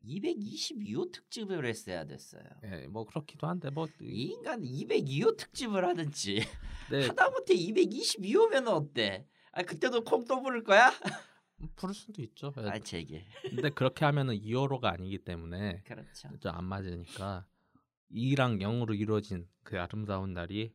[0.03, 2.43] 222호 특집을 했어야 됐어요.
[2.65, 6.41] 예, 뭐 그렇기도 한데 뭐 이 인간 202호 특집을 하든지
[6.91, 9.25] 네, 하다못해 222호면 어때?
[9.53, 10.91] 아 그때도 콩 또 부를 거야?
[11.75, 12.53] 부를 수도 있죠.
[12.57, 16.29] 예, 아 제게 근데 그렇게 하면은 2호로가 아니기 때문에 그렇죠.
[16.39, 17.45] 좀안 맞으니까
[18.11, 20.73] 2랑 0으로 이루어진 그 아름다운 날이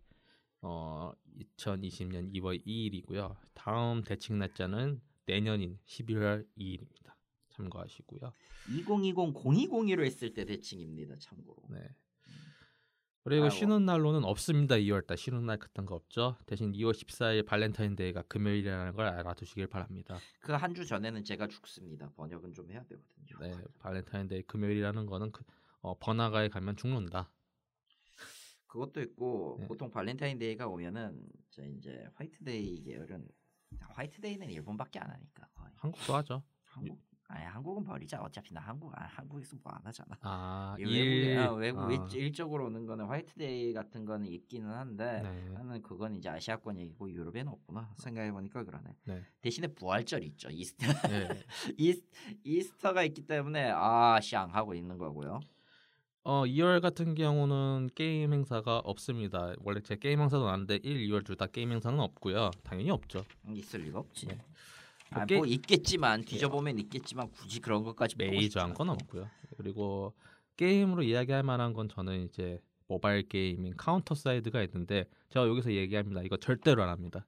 [0.62, 1.12] 어
[1.58, 3.36] 2020년 2월 2일이고요.
[3.54, 7.14] 다음 대칭 날짜는 내년인 11월 2일입니다.
[7.50, 8.32] 참고하시고요.
[8.70, 11.16] 2020 0202로 했을 때 대칭입니다.
[11.18, 11.56] 참고로.
[11.70, 11.88] 네.
[13.26, 13.54] 그리고 아이고.
[13.56, 14.76] 쉬는 날로는 없습니다.
[14.76, 16.36] 2월달 쉬는 날 그딴 거 없죠.
[16.46, 20.18] 대신 2월 14일 발렌타인데이가 금요일이라는 걸 알아두시길 바랍니다.
[20.40, 22.08] 그 한 주 전에는 제가 죽습니다.
[22.16, 23.36] 번역은 좀 해야 되거든요.
[23.40, 25.42] 네, 발렌타인데이 금요일이라는 거는 그,
[25.80, 27.30] 어, 번화가에 가면 죽는다.
[28.68, 29.66] 그것도 있고 네.
[29.66, 33.26] 보통 발렌타인데이가 오면은 저 이제 화이트데이 계열은
[33.80, 36.42] 화이트데이는 일본밖에 안 하니까 거의 한국도 하죠.
[36.64, 40.16] 한국 아니 한국은 버리자 어차피 나 한국 아, 한국에서 뭐 안 하잖아.
[40.22, 44.70] 아, 이 외국에 일- 아, 외국 아, 일, 일적으로 오는 거는 화이트데이 같은 거는 있기는
[44.70, 45.48] 한데 네.
[45.50, 48.84] 나는 그건 이제 아시아권 얘기고 유럽에는 없구나 생각해 보니까 그러네.
[49.04, 49.22] 네.
[49.40, 50.48] 대신에 부활절이 있죠.
[50.50, 51.28] Easter 네.
[51.78, 52.02] 이스,
[52.44, 55.40] Easter가 있기 때문에 아샹 하고 있는 거고요.
[56.28, 59.52] 어, 2월 같은 경우는 게임 행사가 없습니다.
[59.60, 62.50] 원래 제 게임 행사도 나는데 1, 2월 둘 다 게임 행사는 없고요.
[62.64, 63.24] 당연히 없죠.
[63.52, 64.26] 있을 리가 없지.
[64.26, 64.38] 네.
[65.10, 68.90] 아, 게- 뭐 있겠지만 뒤져보면 있겠지만 굳이 그런 것까지 메이저한 건.
[68.90, 69.28] 없고요.
[69.56, 70.14] 그리고
[70.56, 76.22] 게임으로 이야기할 만한 건 저는 이제 모바일 게임인 카운터 사이드가 있는데 제가 여기서 얘기합니다.
[76.22, 77.26] 이거 절대로 안 합니다.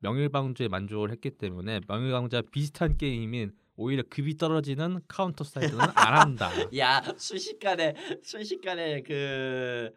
[0.00, 6.50] 명일방주에 만족을 했기 때문에 명일방주와 비슷한 게임인 오히려 급이 떨어지는 카운터 사이드는 안 한다.
[6.76, 9.92] 야 순식간에 순식간에 그,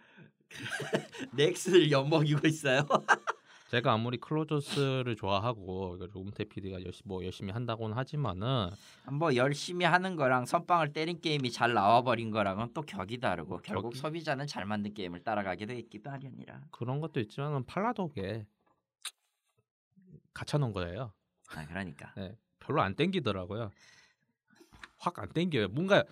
[0.48, 0.58] 그
[1.36, 2.86] 넥스를 엿먹이고 있어요.
[3.70, 8.70] 제가 아무리 클로저스를 좋아하고 롬테 PD가 열심히 뭐 열심히 한다고는 하지만은
[9.12, 13.94] 뭐 열심히 하는 거랑 선빵을 때린 게임이 잘 나와 버린 거랑은 또 격이 다르고 결국
[13.94, 16.62] 격이- 소비자는 잘 만든 게임을 따라가게 돼 있기 마련이라.
[16.72, 18.46] 그런 것도 있지만은 팔라독에
[20.34, 21.12] 갇혀 놓은 거예요.
[21.50, 23.72] 아 그러니까 네, 별로 안 땡기더라고요.
[24.98, 25.70] 확 안 땡겨요.
[25.70, 26.04] 뭔가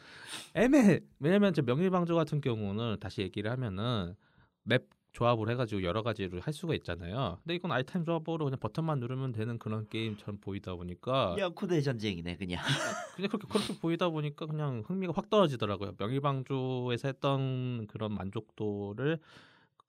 [0.56, 1.00] 애매해.
[1.20, 4.16] 왜냐면 저 명일방조 같은 경우는 다시 얘기를 하면은
[4.64, 7.38] 맵 조합을 해가지고 여러 가지로 할 수가 있잖아요.
[7.44, 12.64] 근데 이건 아이템 조합으로 그냥 버튼만 누르면 되는 그런 게임처럼 보이다 보니까 연코대 전쟁이네 그냥.
[13.16, 15.94] 그냥 그렇게 그렇게 보이다 보니까 그냥 흥미가 확 떨어지더라고요.
[15.98, 19.20] 명일방주에서 했던 그런 만족도를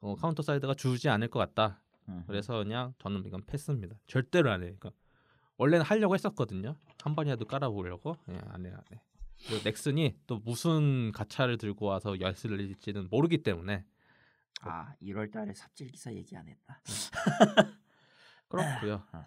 [0.00, 1.80] 어, 카운터 사이드가 주지 않을 것 같다.
[2.26, 3.96] 그래서 그냥 저는 이건 패스입니다.
[4.06, 4.74] 절대로 안 해요.
[4.78, 4.90] 그러니까
[5.56, 6.76] 원래는 하려고 했었거든요.
[7.02, 8.16] 한 번이라도 깔아보려고.
[8.28, 9.00] 예, 안 해요, 안 해.
[9.64, 13.84] 넥슨이 또 무슨 가차를 들고 와서 열쇠를 낼지는 모르기 때문에
[14.70, 16.80] 아 1월 달에 삽질 기사 얘기 안 했다.
[18.48, 19.02] 그렇고요.
[19.12, 19.26] 아.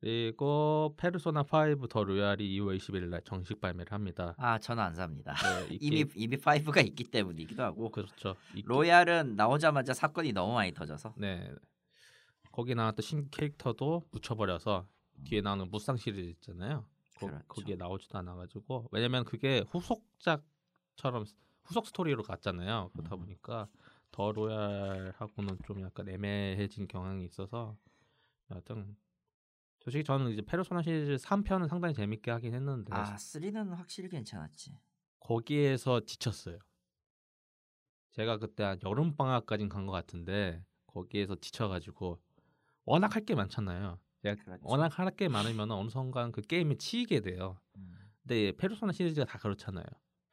[0.00, 4.34] 그리고 페르소나 5더 로얄이 2월 20일 날 정식 발매를 합니다.
[4.36, 5.32] 아 저는 안 삽니다.
[5.32, 8.36] 네, 이 이미 이미 5가 있기 때문이기도 하고 그렇죠.
[8.64, 11.50] 로얄은 나오자마자 사건이 너무 많이 터져서 네.
[12.52, 14.86] 거기 나왔던 신 캐릭터도 묻혀버려서
[15.24, 16.84] 뒤에 나오는 무쌍 시리즈 있잖아요.
[17.18, 17.44] 거, 그렇죠.
[17.48, 21.24] 거기에 나오지도 않아가지고 왜냐면 그게 후속작처럼
[21.64, 22.90] 후속 스토리로 갔잖아요.
[22.92, 23.20] 그렇다 음.
[23.20, 23.68] 보니까
[24.14, 27.76] 더 로얄하고는 좀 약간 애매해진 경향이 있어서
[28.48, 28.96] 여하튼
[29.80, 34.78] 솔직히 저는 이제 페르소나 시리즈 3편은 상당히 재밌게 하긴 했는데 아 3는 확실히 괜찮았지.
[35.18, 36.58] 거기에서 지쳤어요.
[38.12, 42.20] 제가 그때 한 여름 방학까진 간 것 같은데 거기에서 지쳐가지고
[42.84, 43.98] 워낙 할 게 많잖아요.
[44.22, 44.62] 제가 그렇죠.
[44.62, 47.58] 워낙 할 게 많으면 어느 순간 그 게임에 치이게 돼요.
[47.76, 47.96] 음.
[48.22, 49.84] 근데 페르소나 시리즈가 다 그렇잖아요.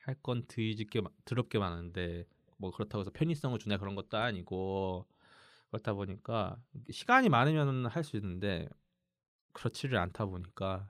[0.03, 2.25] 할 건 드럽게 드럽게 많은데
[2.61, 5.07] 뭐 그렇다고 해서 편의성을 주냐 그런 것도 아니고
[5.71, 6.57] 그렇다 보니까
[6.91, 8.69] 시간이 많으면 할 수 있는데
[9.53, 10.89] 그렇지를 않다 보니까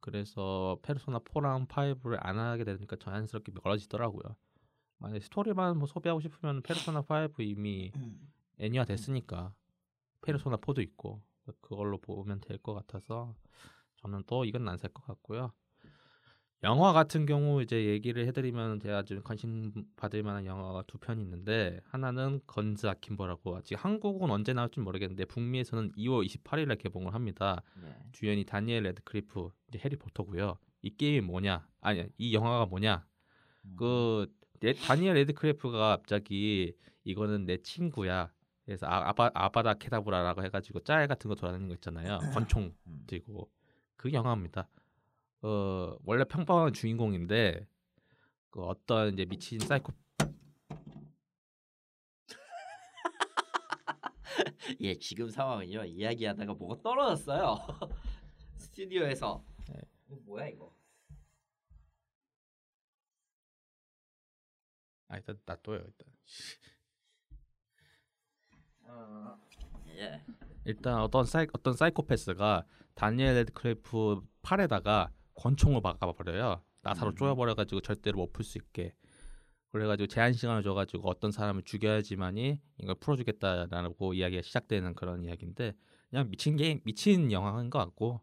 [0.00, 4.36] 그래서 페르소나 4랑 5를 안 하게 되니까 자연스럽게 멀어지더라고요.
[4.98, 8.32] 만약 스토리만 뭐 소비하고 싶으면 페르소나 5 이미 음.
[8.58, 9.54] 애니화 됐으니까
[10.22, 11.22] 페르소나 4도 있고
[11.60, 13.34] 그걸로 보면 될 것 같아서
[13.96, 15.52] 저는 또 이건 안 살 것 같고요.
[16.64, 21.80] 영화 같은 경우 이제 얘기를 해드리면 제가 좀 관심 받을 만한 영화가 두 편이 있는데
[21.84, 27.62] 하나는 건즈 아킴보라고 아직 한국은 언제 나올지 모르겠는데 북미에서는 2월 28일에 개봉을 합니다.
[27.80, 27.94] 네.
[28.10, 30.58] 주연이 다니엘 레드크리프 이제 해리포터고요.
[30.82, 31.64] 이 게임이 뭐냐?
[31.80, 33.06] 아니 이 영화가 뭐냐?
[33.76, 34.26] 그
[34.58, 38.32] 네- 다니엘 레드크래프가 갑자기 이거는 내 친구야.
[38.64, 42.18] 그래서 아, 아바 아바다 케다브라라고 해가지고 짤 같은 거 돌아다니는 거 있잖아요.
[42.34, 43.04] 권총 음.
[43.06, 43.48] 들고
[43.96, 44.68] 그 영화입니다.
[45.42, 47.66] 어 원래 평범한 주인공인데
[48.50, 49.92] 그 어떤 이제 미친 사이코
[54.80, 55.84] 예, 지금 상황은요.
[55.84, 57.56] 이야기하다가 뭐가 떨어졌어요.
[58.58, 59.44] 스튜디오에서.
[59.68, 59.80] 네.
[60.06, 60.74] 이거 뭐야 이거?
[65.08, 66.08] 아 일단 놔둬요 일단.
[68.84, 69.38] 어,
[69.88, 70.22] 예.
[70.64, 76.62] 일단 어떤 사이 어떤 사이코패스가 다니엘 레드크래프 팔에다가 권총을 박아버려요.
[76.82, 77.16] 나사로 음.
[77.16, 78.94] 쪼여버려가지고 절대로 못 풀 수 있게.
[79.70, 85.74] 그래가지고 제한 시간을 줘가지고 어떤 사람을 죽여야지만이 이걸 풀어주겠다라고 이야기가 시작되는 그런 이야기인데
[86.10, 88.22] 그냥 미친 게 미친 영화인 것 같고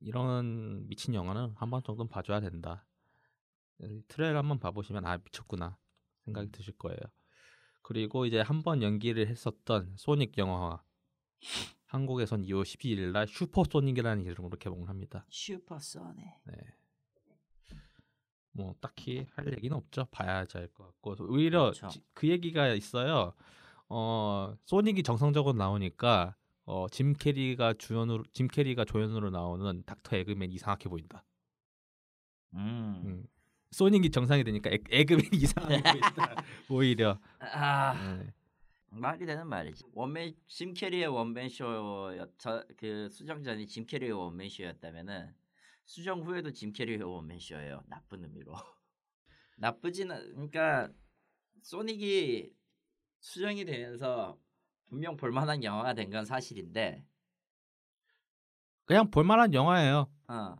[0.00, 2.86] 이런 미친 영화는 한 번 정도는 봐줘야 된다.
[3.80, 5.76] 이 트레일러 한번 봐보시면 아 미쳤구나
[6.24, 6.98] 생각이 드실 거예요.
[7.82, 10.82] 그리고 이제 한 번 연기를 했었던 소닉 영화화
[11.90, 15.26] 한국에선 2월 12일 날 슈퍼소닉이라는 이름으로 개봉을 합니다.
[15.28, 16.24] 슈퍼소닉.
[16.44, 16.54] 네.
[18.52, 20.06] 뭐 딱히 할 얘기는 없죠.
[20.10, 21.88] 봐야지 알 것 같고 오히려 그렇죠.
[21.88, 23.32] 지- 그 얘기가 있어요.
[23.88, 30.88] 어 소닉이 정상적으로 나오니까 어, 짐 캐리가 주연으로 짐 캐리가 조연으로 나오는 닥터 에그맨 이상하게
[30.88, 31.24] 보인다.
[32.54, 33.02] 음.
[33.04, 33.24] 음.
[33.72, 36.44] 소닉이 정상이 되니까 에, 에그맨이 이상하게 보인다.
[36.68, 37.18] 오히려.
[37.40, 38.32] 아, 네.
[38.90, 39.84] 말이 되는 말이지.
[39.92, 42.30] 원맨 짐 캐리의 원맨 쇼였
[42.76, 45.32] 그 수정 전이 짐 캐리의 원맨 쇼였다면은
[45.84, 47.82] 수정 후에도 짐 캐리의 원맨 쇼예요.
[47.86, 48.54] 나쁜 의미로.
[49.56, 50.88] 나쁘지는 그러니까
[51.62, 52.52] 소닉이
[53.20, 54.38] 수정이 되면서
[54.86, 57.04] 분명 볼만한 영화가 된 건 사실인데
[58.86, 60.10] 그냥 볼만한 영화예요.
[60.28, 60.56] 어.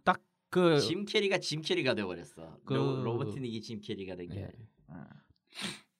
[0.50, 2.60] 그짐 캐리가 짐 캐리가 돼버렸어.
[2.64, 4.36] 그- 로, 로보트닉이 짐 캐리가 된 게.
[4.40, 4.44] 예.
[4.44, 4.58] 아니라.
[4.88, 5.04] 어.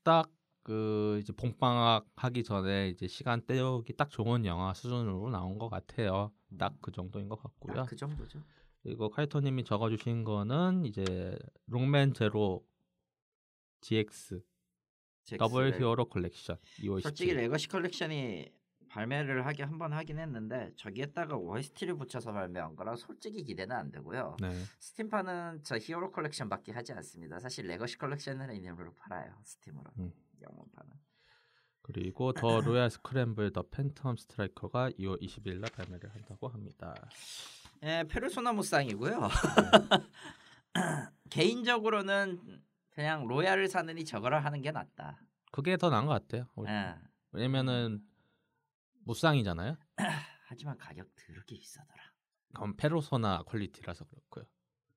[0.03, 0.31] 딱
[0.75, 6.31] 그 이제 봄방학 하기 전에 이제 시간 때우기 딱 좋은 영화 수준으로 나온 것 같아요.
[6.57, 7.75] 딱 그 정도인 것 같고요.
[7.75, 8.41] 딱그 정도죠.
[8.85, 12.65] 그리고 카이토님이 적어주신 거는 이제 록맨 제로
[13.81, 14.41] ZX
[15.41, 17.37] 더블 잭스를- Hero Collection 2월 솔직히 17일.
[17.37, 18.53] 레거시 Collection이
[18.91, 24.37] 발매를 하게 한 번 하긴 했는데 저기에다가 OST를 붙여서 발매한 거라 솔직히 기대는 안 되고요.
[24.41, 24.51] 네.
[24.79, 27.41] 스팀판은 저 Hero Collection밖에 하지 않습니다.
[27.41, 29.35] 사실 Legacy Collection을 이름으로 팔아요.
[29.43, 29.91] 스팀으로.
[29.99, 30.13] 음.
[30.43, 30.93] 영문판은.
[31.83, 36.95] 그리고 더 Royal Scramble The Phantom Striker가 2월 20일 날 발매를 한다고 합니다.
[37.83, 39.29] 예, 페르소나 무쌍이고요.
[41.31, 45.21] 개인적으로는 그냥 Royal을 사느니 저거를 하는 게 낫다.
[45.53, 46.47] 그게 더 나은 것 같아요.
[46.69, 46.95] 예.
[47.33, 48.05] 왜냐면은
[49.05, 49.77] 무쌍이잖아요.
[50.47, 52.03] 하지만 가격 더럽게 비싸더라.
[52.55, 54.45] 그럼 페르소나 quality라서 그렇고요.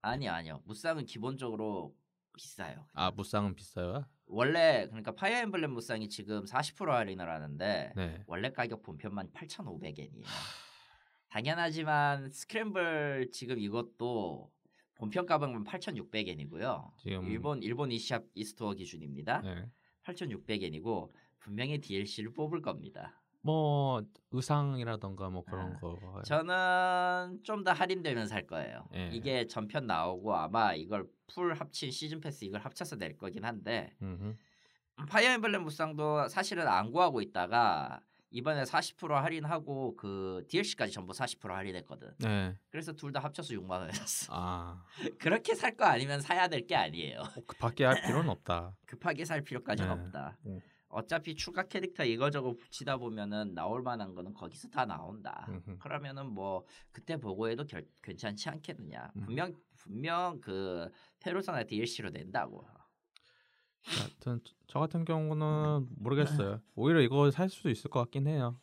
[0.01, 0.61] 아니요, 아니요.
[0.65, 1.95] 무쌍은 기본적으로
[2.35, 2.87] 비싸요.
[2.93, 4.05] 아 무쌍은 비싸요?
[4.25, 8.23] 원래 그러니까 Fire Emblem 무쌍이 지금 40% 할인을 하는데 네.
[8.27, 10.23] 원래 가격 본편만 8,500엔이에요.
[11.29, 14.51] 당연하지만 스크램블 지금 이것도
[14.95, 16.91] 본편 가격은 8,600엔이고요.
[16.97, 19.41] 지금 일본 일본 eShop eStore 기준입니다.
[19.41, 19.65] 네.
[20.03, 23.22] 8,600엔이고 분명히 DLC를 뽑을 겁니다.
[23.45, 24.01] 뭐
[24.31, 26.21] 의상이라던가 뭐 그런 아, 거.
[26.25, 28.87] 저는 좀 더 할인되면 살 거예요.
[28.95, 29.09] 예.
[29.13, 34.35] 이게 전편 나오고 아마 이걸 풀 합친 season pass 이걸 합쳐서 낼 거긴 한데 음흠.
[35.09, 37.99] Fire Emblem 무쌍도 사실은 안 구하고 있다가
[38.31, 42.13] 이번에 40% 할인하고 그 DLC까지 전부 40% 할인했거든.
[42.19, 42.55] 네.
[42.71, 44.33] 그래서 둘 다 합쳐서 6만 원에 샀어.
[44.35, 44.83] 아
[45.19, 47.21] 그렇게 살 거 아니면 사야 될 게 아니에요.
[47.35, 48.75] 꼭 급하게 할 필요는 없다.
[48.87, 50.01] 급하게 살 필요까지는 네.
[50.01, 50.37] 없다.
[50.47, 50.59] 음.
[50.93, 55.45] 어차피 추가 캐릭터 이거저거 붙이다 보면은 나올 만한 거는 거기서 다 나온다.
[55.49, 55.77] 음흠.
[55.79, 59.11] 그러면은 뭐 그때 보고 해도 결, 괜찮지 않겠느냐.
[59.15, 59.21] 음.
[59.25, 62.65] 분명 분명 그 페르소나 DLC로 낸다고.
[63.81, 66.61] 하여튼 저- 저 같은 경우는 모르겠어요.
[66.75, 68.57] 오히려 이거 살 수도 있을 것 같긴 해요.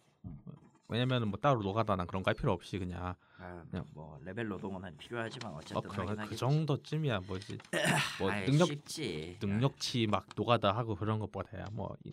[0.90, 4.96] 왜냐면은 뭐 따로 노가다나 그런 거 할 필요 없이 그냥 아, 그냥- 뭐 레벨 노동은
[4.98, 6.36] 필요하지만 어 어쨌든 그 하겠지.
[6.36, 7.58] 정도쯤이야 뭐지
[8.20, 9.38] 뭐 아이, 능력 쉽지.
[9.40, 12.10] 능력치 막 노가다 하고 그런 것보다야 뭐 이-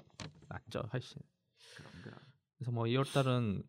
[0.48, 1.22] 낫죠 훨씬.
[1.76, 2.20] 그럼 그럼.
[2.58, 3.64] 그래서 뭐 2월 달은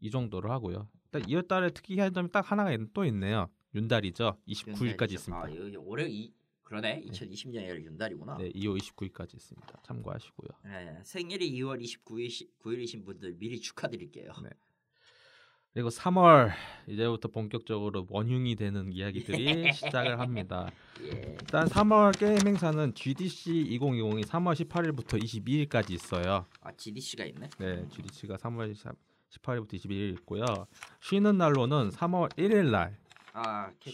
[0.00, 0.88] 이 정도로 하고요.
[1.12, 3.48] 일단 2월 달에 특이한 점이 딱 하나가 있- 또 있네요.
[3.74, 4.36] 윤달이죠.
[4.48, 5.44] 29일까지 있습니다.
[5.44, 6.32] 아, 이거 올해 이
[6.64, 7.02] 그러네.
[7.06, 8.38] 2020년에 윤달이구나.
[8.38, 9.80] 네, 2월 29일까지 있습니다.
[9.82, 10.48] 참고하시고요.
[10.64, 14.32] 네, 생일이 2월 29일 9일이신 분들 미리 축하드릴게요.
[14.42, 14.50] 네.
[15.74, 16.50] 그리고 3월
[16.86, 20.70] 이제부터 본격적으로 원흉이 되는 이야기들이 시작을 합니다.
[21.00, 21.08] 예.
[21.40, 26.46] 일단 3월 게임 행사는 GDC 2020이 3월 18일부터 22일까지 있어요.
[26.60, 27.48] 아 GDC가 있네.
[27.58, 28.74] 네, GDC가 3월
[29.30, 30.44] 18일부터 22일 있고요.
[31.00, 33.92] 쉬는 날로는 3월 1일 날아 캐,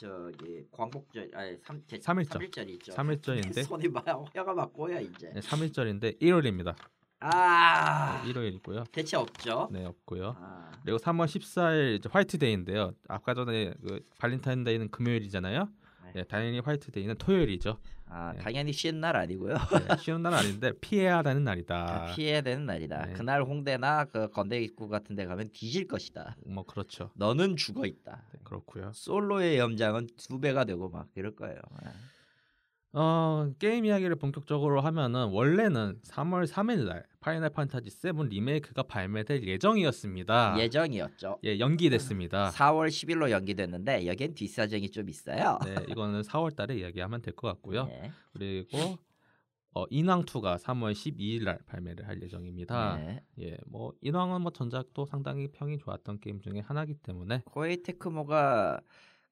[0.00, 2.40] 저기 광복절 아니 3 삼일절.
[2.40, 2.94] 3일절 있죠.
[2.94, 5.30] 3일절인데 손이 막 혀가 막 꼬여 이제.
[5.34, 6.74] 네, 3일절인데 1월입니다.
[7.20, 8.84] 아 일요일이고요.
[8.92, 9.68] 대체 없죠.
[9.70, 10.36] 네, 없고요.
[10.38, 12.92] 아, 그리고 3월 14일 이제 화이트데이인데요.
[13.08, 15.68] 아까 전에 그 발렌타인데이는 금요일이잖아요.
[16.14, 16.22] 네.
[16.22, 17.78] 네, 당연히 화이트데이는 토요일이죠.
[18.06, 18.40] 아 네.
[18.40, 19.54] 당연히 쉬는 날 아니고요.
[19.54, 21.86] 네, 쉬는 날은 아닌데 피해야 하는 날이다.
[21.86, 23.06] 다 피해야 되는 날이다.
[23.06, 23.12] 네.
[23.12, 26.36] 그날 홍대나 그 건대 입구 같은 데 가면 뒤질 것이다.
[26.46, 27.10] 뭐 그렇죠.
[27.14, 28.22] 너는 죽어 있다.
[28.32, 28.90] 네, 그렇고요.
[28.92, 31.58] 솔로의 염장은 두 배가 되고 막 이럴 거예요.
[31.84, 31.90] 아.
[32.92, 40.56] 어, 게임 이야기를 본격적으로 하면은 원래는 3월 3일 날 Final Fantasy 7 Remake가 발매될 예정이었습니다.
[40.58, 41.38] 예정이었죠.
[41.44, 42.50] 예, 연기됐습니다.
[42.50, 45.58] 4월 10일로 연기됐는데 여기엔 뒷사정이 좀 있어요.
[45.64, 47.84] 네, 이거는 4월 달에 이야기하면 될 것 같고요.
[47.86, 48.10] 네.
[48.32, 48.98] 그리고
[49.72, 52.96] 어, 인왕 2가 3월 12일 날 발매를 할 예정입니다.
[52.96, 53.22] 네.
[53.38, 58.80] 예, 뭐 인왕은 뭐 전작도 상당히 평이 좋았던 게임 중에 하나이기 때문에 코에이 테크모가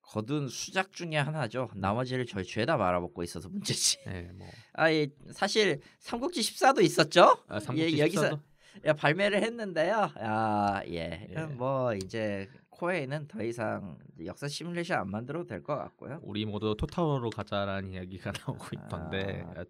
[0.09, 1.69] 거둔 수작 중에 하나죠.
[1.75, 3.99] 나머지를 저 죄다 말아먹고 있어서 문제지.
[4.07, 7.37] 예, 뭐 아, 예, 사실 삼국지 14도 있었죠.
[7.49, 8.41] 아, 삼국지 예, 여기서 14도?
[8.87, 10.11] 야, 발매를 했는데요.
[10.17, 11.29] 아, 예.
[11.31, 11.43] 예.
[11.47, 16.21] 뭐 이제 코에이는 더 이상 역사 시뮬레이션 안 만들어도 될 것 같고요.
[16.23, 19.65] 우리 모두 토타로로 가자라는 이야기가 나오고 있던데 아.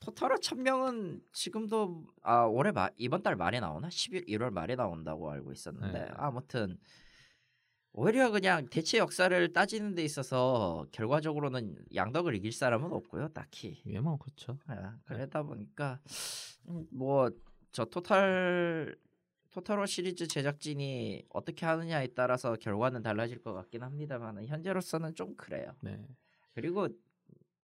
[0.00, 5.52] 토탈로 천명은 지금도 아 올해 말 이번 달 말에 나오나 11 1월 말에 나온다고 알고
[5.52, 6.08] 있었는데 네.
[6.14, 6.78] 아무튼
[7.94, 14.18] 오히려 그냥 대체 역사를 따지는 데 있어서 결과적으로는 양덕을 이길 사람은 없고요 딱히 예, 뭐
[14.18, 14.58] 그렇죠.
[14.66, 16.00] 아, 그러다 보니까
[16.90, 17.30] 뭐
[17.74, 18.94] 저 토탈
[19.50, 25.72] 토탈워 시리즈 제작진이 어떻게 하느냐에 따라서 결과는 달라질 것 같긴 합니다만 현재로서는 좀 그래요.
[25.80, 26.00] 네.
[26.54, 26.88] 그리고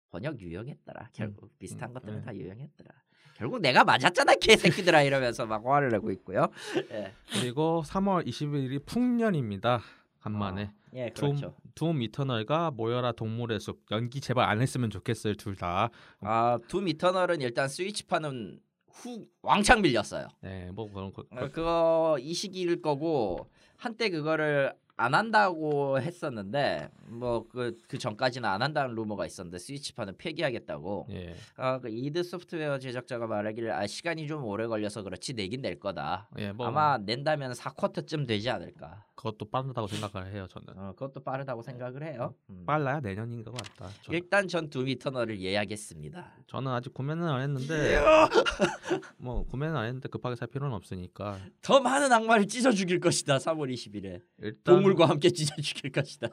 [0.09, 1.09] 번역 유용했더라.
[1.11, 2.21] 결국 비슷한 음, 것들은 네.
[2.21, 2.89] 다 유용했더라.
[3.36, 6.47] 결국 내가 맞았잖아 개새끼들아 이러면서 막 화를 내고 있고요.
[6.91, 9.82] 예, 그리고 3월 21일이 풍년입니다.
[10.28, 11.55] 간만에 어, 예, 둠, 그렇죠.
[11.75, 15.89] 둠 이터널과 모여라 동물의 숲 연기 제발 안 했으면 좋겠어요 둘 다.
[16.21, 18.59] 아, 둠 이터널은 일단 스위치판은
[18.91, 20.28] 후 왕창 밀렸어요.
[20.41, 21.23] 네, 뭐 그런 거.
[21.32, 28.95] 어, 그거 이 시기일 거고 한때 그거를 안 한다고 했었는데 뭐그 그 전까지는 안 한다는
[28.95, 31.07] 루머가 있었는데 스위치판은 폐기하겠다고.
[31.11, 35.79] 예, 아, 그 이드 소프트웨어 제작자가 말하기를 아 시간이 좀 오래 걸려서 그렇지 내긴 낼
[35.79, 36.29] 거다.
[36.39, 39.05] 예, 뭐 아마 낸다면 4쿼터쯤 되지 않을까.
[39.17, 40.67] 그것도 빠르다고 생각을 해요 저는.
[40.77, 42.35] 어, 그것도 빠르다고 생각을 해요.
[42.51, 42.63] 음.
[42.67, 43.89] 빨라야 내년인 것 같다.
[44.03, 44.19] 저는.
[44.19, 46.33] 일단 전 둠이터널을 예약했습니다.
[46.45, 47.99] 저는 아직 구매는 안 했는데
[49.17, 53.37] 뭐 구매는 안 했는데 급하게 살 필요는 없으니까 더 많은 악마를 찢어 죽일 것이다.
[53.37, 56.27] 3월 20일에 일단 동물과 함께 찢어 죽일 것이다.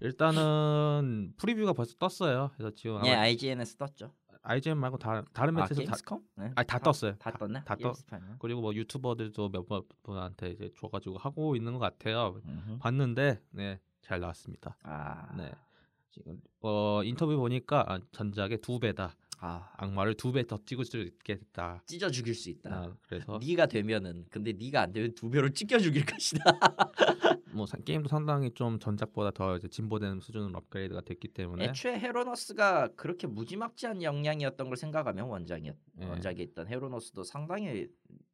[0.00, 2.50] 일단은 프리뷰가 벌써 떴어요.
[2.56, 4.12] 그래서 지금 예, IGN에서 떴죠.
[4.42, 6.22] IGN 말고 다, 다른 아, 매체에서 다, 게임스컴?
[6.36, 6.52] 네.
[6.54, 7.14] 아니, 다 떴어요.
[7.18, 7.62] 다, 다- 떴네.
[7.64, 7.94] 다 떴-?
[8.38, 12.38] 그리고 뭐 유튜버들도 몇번 분한테 이제 줘가지고 하고 있는 것 같아요.
[12.46, 12.78] 음흠.
[12.80, 14.76] 봤는데 네 잘 나왔습니다.
[14.82, 15.50] 아, 네
[16.10, 19.14] 지금 어 인터뷰 보니까 아, 전작의 두 배다.
[19.46, 21.82] 아, 악마를 두 배 더 찍을 수 있게 됐다.
[21.86, 22.74] 찢어 죽일 수 있다.
[22.74, 26.42] 아, 그래서 네가 되면은 근데 네가 안 되면 두 배로 찢겨 죽일 것이다.
[27.52, 32.88] 뭐 사- 게임도 상당히 좀 전작보다 더 이제 진보되는 수준으로 업그레이드가 됐기 때문에 애초에 헤로노스가
[32.96, 36.04] 그렇게 무지막지한 역량이었던 걸 생각하면 원작이었 예.
[36.06, 37.86] 원작에 있던 헤로노스도 상당히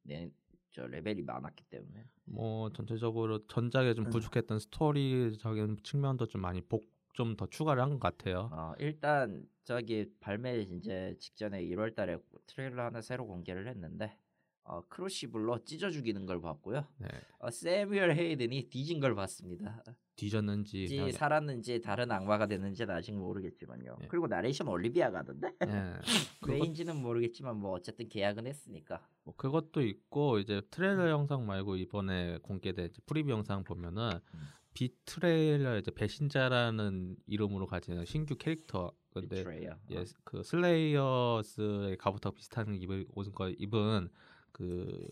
[0.05, 0.31] 네,
[0.71, 4.11] 저 레벨이 많았기 때문에 뭐 전체적으로 전작에 좀 음.
[4.11, 8.49] 부족했던 스토리적인 측면도 좀 많이 복 좀 더 추가를 한 것 같아요.
[8.53, 14.17] 어, 일단 저기 발매 이제 직전에 1월달에 트레일러 하나 새로 공개를 했는데
[14.63, 16.87] 어, Crucible로 찢어 죽이는 걸 봤고요.
[16.99, 17.09] 네.
[17.39, 19.83] 어, 세뮤얼 헤이든이 뒤진 걸 봤습니다.
[20.17, 23.97] 뒤졌는지 지 살았는지 다른 악마가 됐는지는 아직 모르겠지만요.
[24.03, 24.07] 예.
[24.09, 25.95] 그리고 나레이션 올리비아가 하던데 예.
[26.43, 29.05] 그것, 왜인지는 모르겠지만 뭐 어쨌든 계약은 했으니까.
[29.25, 34.41] 뭐 그것도 있고 이제 트레일러 영상 말고 이번에 공개된 preview 영상 보면은 음.
[34.75, 39.79] Betrayer 이제 배신자라는 이름으로 가지는 신규 캐릭터 근데 Betrayer.
[39.91, 44.09] 예, 그 Slayers의 갑옷하고 비슷한 입을 옷은 거 입은
[44.53, 45.09] 그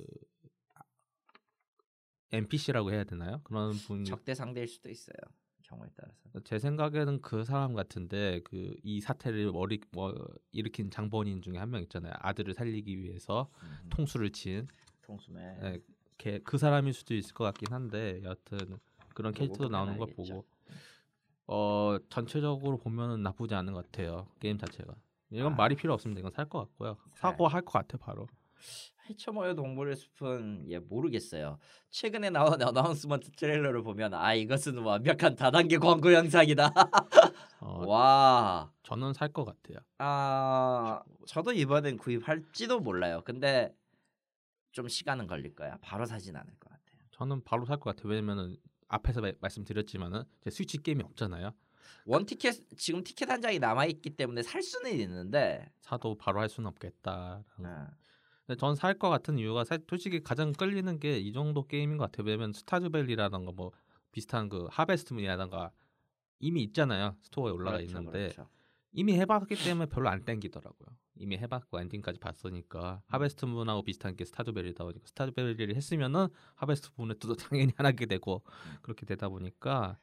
[2.33, 3.41] NPC라고 해야 되나요?
[3.45, 5.17] 그런 분 적대 상대일 수도 있어요.
[5.63, 6.19] 경우에 따라서.
[6.45, 10.15] 제 생각에는 그 사람 같은데 그 이 사태를 머리 뭐
[10.53, 12.13] 일으킨 장본인 중에 한 명 있잖아요.
[12.19, 14.67] 아들을 살리기 위해서 음, 통수를 친.
[15.63, 15.79] 예,
[16.17, 18.79] 걔- 그 사람일 수도 있을 것 같긴 한데 여하튼
[19.19, 20.15] 그런 캐릭터도 보면 나오는 걸.
[20.15, 20.45] 보고
[21.49, 24.29] 어 전체적으로 보면은 나쁘지 않은 것 같아요.
[24.39, 24.95] 게임 자체가.
[25.31, 25.57] 이건 아.
[25.57, 26.21] 말이 필요 없습니다.
[26.21, 26.97] 이건 살 것 같고요.
[27.15, 27.33] 살.
[27.33, 28.29] 사고 할 것 같아 바로.
[29.11, 31.59] 해쳐모여 동물의 숲은 예 모르겠어요.
[31.91, 36.73] 최근에 나온 어나운스먼트 트레일러를 보면 아 이것은 완벽한 다단계 광고 영상이다.
[37.61, 38.71] 어, 와.
[38.85, 39.79] 저는 살 것 같아요.
[39.99, 43.23] 아 저도 이번엔 구입할지도 몰라요.
[43.25, 43.75] 근데
[44.71, 45.77] 좀 시간은 걸릴 거야.
[45.81, 47.01] 바로 사진 않을 것 같아요.
[47.11, 48.11] 저는 바로 살 것 같아요.
[48.13, 48.57] 왜냐면은
[48.89, 51.53] 앞에서 마- 말씀드렸지만은 제 스위치 게임이 없잖아요.
[52.07, 56.49] 원 티켓 지금 티켓 한 장이 남아 있기 때문에 살 수는 있는데 사도 바로 할
[56.49, 57.45] 수는 없겠다.
[57.59, 57.87] 어,
[58.47, 62.11] 근데 전 살 것 같은 이유가 사- 솔직히 가장 끌리는 게 이 정도 게임인 것
[62.11, 62.27] 같아요.
[62.27, 63.73] 왜냐면 스타즈밸리라던가 뭐
[64.11, 65.71] 비슷한 그 하베스트문이라던가
[66.41, 67.17] 이미 있잖아요.
[67.23, 68.49] 스토어에 올라가 그렇죠, 있는데 그렇죠.
[68.93, 70.89] 이미 해봤기 때문에 별로 안 땡기더라고요.
[71.17, 77.73] 이미 해봤고 엔딩까지 봤으니까 하베스트 문하고 비슷한 게 스타즈밸리다 보니까 스타즈밸리를 했으면은 하베스트 문에도 당연히
[77.77, 78.43] 안 하게 되고
[78.83, 79.99] 그렇게 되다 보니까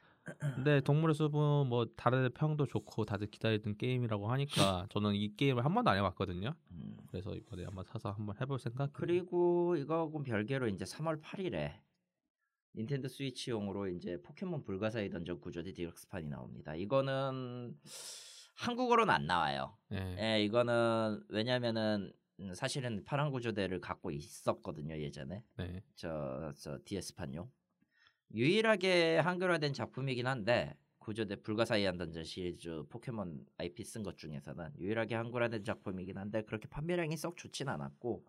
[0.56, 5.74] 근데 동물의 숲은 뭐 다른 평도 좋고 다들 기다리던 게임이라고 하니까 저는 이 게임을 한
[5.74, 6.54] 번도 안 해봤거든요.
[6.72, 6.98] 음.
[7.08, 8.92] 그래서 이번에 한번 사서 한번 해볼 생각.
[8.94, 11.80] 그리고 이거하고 별개로 이제 3월 8일에
[12.76, 16.76] 닌텐도 스위치용으로 이제 포켓몬 불가사의 던전 구조대 디럭스판이 나옵니다.
[16.76, 17.78] 이거는
[18.56, 19.78] 한국어로는 안 나와요.
[19.92, 20.16] 예.
[20.20, 25.82] 예, 이거는 왜냐면은 음, 사실은 파란 구조대를 갖고 있었거든요 예전에 네.
[25.96, 27.50] 저, 저 DS판용
[28.34, 35.64] 유일하게 한글화된 작품이긴 한데 구조대 불가사의한 던전 시리즈 포켓몬 IP 쓴 것 중에서는 유일하게 한글화된
[35.64, 38.26] 작품이긴 한데 그렇게 판매량이 썩 좋진 않았고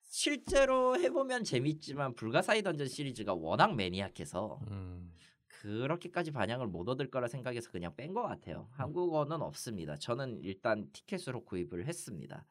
[0.00, 5.12] 실제로 해보면 재밌지만 불가사의 던전 시리즈가 워낙 매니악해서 음.
[5.60, 8.68] 그렇게까지 반향을 못 얻을 거라 생각해서 그냥 뺀 것 같아요.
[8.72, 9.96] 한국어는 없습니다.
[9.96, 12.44] 저는 일단 티켓으로 구입을 했습니다.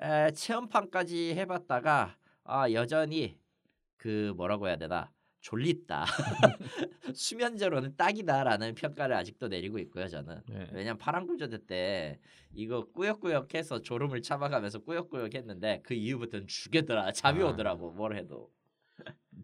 [0.00, 3.38] 에, 체험판까지 해봤다가 아 여전히
[3.96, 6.04] 그 뭐라고 해야 되나 졸립다.
[7.14, 10.08] 수면제로는 딱이다라는 평가를 아직도 내리고 있고요.
[10.08, 10.68] 저는 네.
[10.72, 12.18] 왜냐면 파란 구조대 때
[12.52, 17.48] 이거 꾸역꾸역해서 졸음을 참아가면서 꾸역꾸역 했는데 그 이후부터는 죽겠더라 잠이 아.
[17.48, 18.50] 오더라고 뭘 해도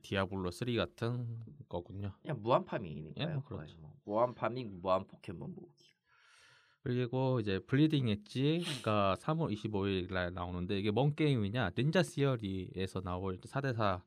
[0.03, 2.12] 디아블로 3 같은 거군요.
[2.22, 3.28] 그냥 무한 farming이니까요.
[3.28, 3.78] 예, 뭐 그렇죠.
[3.78, 3.94] 뭐.
[4.05, 5.88] 무한 farming, 무한 포켓몬 모으기.
[6.82, 11.72] 그리고 이제 Bleeding Edge가 3월 25일 날 나오는데 이게 뭔 게임이냐?
[11.76, 14.03] Ninja Theory에서 나올 4대4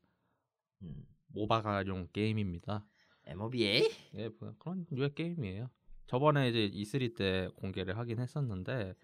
[0.83, 1.05] 음.
[1.27, 2.85] 모바가용 게임입니다.
[3.25, 3.89] MOBA?
[4.15, 5.69] 예, 뭐 그런 류의 게임이에요.
[6.07, 8.95] 저번에 이제 E3 때 공개를 하긴 했었는데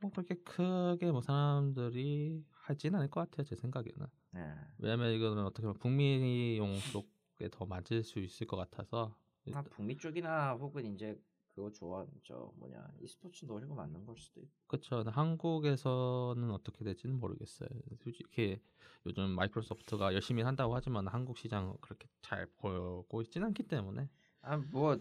[0.00, 4.06] 뭐 그렇게 크게 뭐 사람들이 하진 않을 것 같아요 제 생각에는.
[4.32, 4.40] 네.
[4.78, 9.16] 왜냐면 이거는 어떻게 보면 북미용 쪽에 더 맞을 수 있을 것 같아서
[9.52, 11.20] 아, 북미 쪽이나 혹은 이제
[11.54, 14.52] 그거 좋아 저 뭐냐 e스포츠 노리고 만든 걸 수도 있고.
[14.68, 15.02] 그렇죠.
[15.06, 17.68] 한국에서는 어떻게 될지는 모르겠어요.
[18.02, 18.58] 솔직히
[19.04, 24.08] 요즘 마이크로소프트가 열심히 한다고 하지만 한국 시장 그렇게 잘 보고 있지는 않기 때문에
[24.42, 24.98] 아 뭐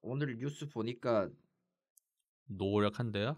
[0.00, 1.30] 오늘 뉴스 보니까
[2.46, 3.36] 노력한대요.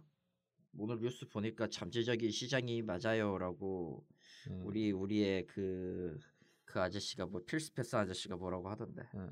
[0.77, 4.05] 오늘 뉴스 보니까 잠재적인 시장이 맞아요라고
[4.51, 9.03] 음, 우리 우리의 그그 아저씨가 뭐 필스 패스 아저씨가 뭐라고 하던데.
[9.15, 9.31] 음.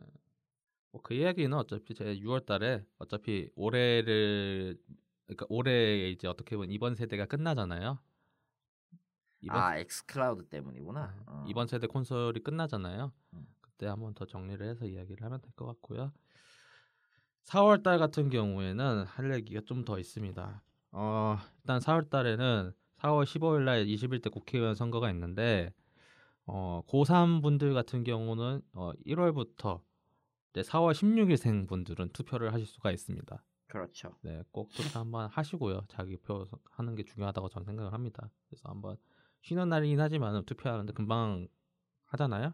[0.93, 4.77] 뭐그 이야기는 어차피 제 6월달에 어차피 올해를
[5.27, 7.99] 그러니까 올해 이제 어떻게 보면 이번 세대가 끝나잖아요.
[9.41, 11.07] 이번 아 엑스클라우드 때문이구나.
[11.17, 11.45] 네, 어.
[11.49, 13.13] 이번 세대 콘솔이 끝나잖아요.
[13.35, 13.47] 음.
[13.61, 16.13] 그때 한번 더 정리를 해서 이야기를 하면 될 것 같고요.
[17.45, 20.63] 4월 달 같은 경우에는 할 얘기가 좀 더 있습니다.
[20.93, 22.73] 어, 일단 4월 달에는
[23.03, 25.73] 4월 15일 날 21대 국회의원 선거가 있는데
[26.47, 29.81] 어, 고3 분들 같은 경우는 어, 1월부터
[30.51, 33.43] 이제 4월 16일생 분들은 투표를 하실 수가 있습니다.
[33.69, 34.15] 그렇죠.
[34.21, 35.85] 네, 꼭 투표 한번 하시고요.
[35.89, 38.31] 자기 표 하는 게 중요하다고 저는 생각을 합니다.
[38.49, 38.97] 그래서 한번
[39.41, 41.49] 쉬는 날이긴 하지만 투표하는데 금방
[42.07, 42.53] 하잖아요.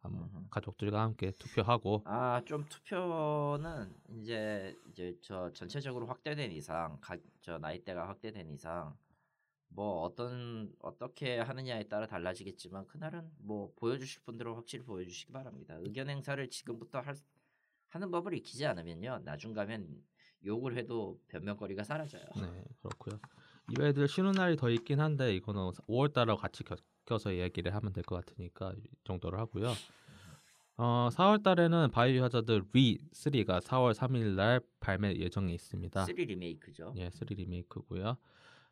[0.00, 0.28] 한번.
[0.50, 8.08] 가족들과 함께 투표하고 아 좀 투표는 이제 이제 저 전체적으로 확대된 이상 가, 저 나이대가
[8.08, 8.96] 확대된 이상
[9.68, 15.76] 뭐 어떤 어떻게 하느냐에 따라 달라지겠지만 그날은 뭐 보여주실 분들은 확실히 보여주시기 바랍니다.
[15.80, 17.14] 의견 행사를 지금부터 할,
[17.88, 20.02] 하는 법을 익히지 않으면요 나중 가면
[20.44, 22.24] 욕을 해도 변명거리가 사라져요.
[22.36, 23.20] 네 그렇고요.
[23.76, 28.24] 이외에도 쉬는 날이 더 있긴 한데 이거는 5월 달하고 같이 겹쳐서 이야기를 하면 될 것
[28.24, 29.72] 같으니까 이 정도로 하고요.
[30.78, 36.04] 어 4월 달에는 바이오 하자드 RE 3가 4월 3일 날 발매 예정에 있습니다.
[36.04, 36.94] 3 리메이크죠.
[36.98, 38.16] 예, 3 리메이크고요.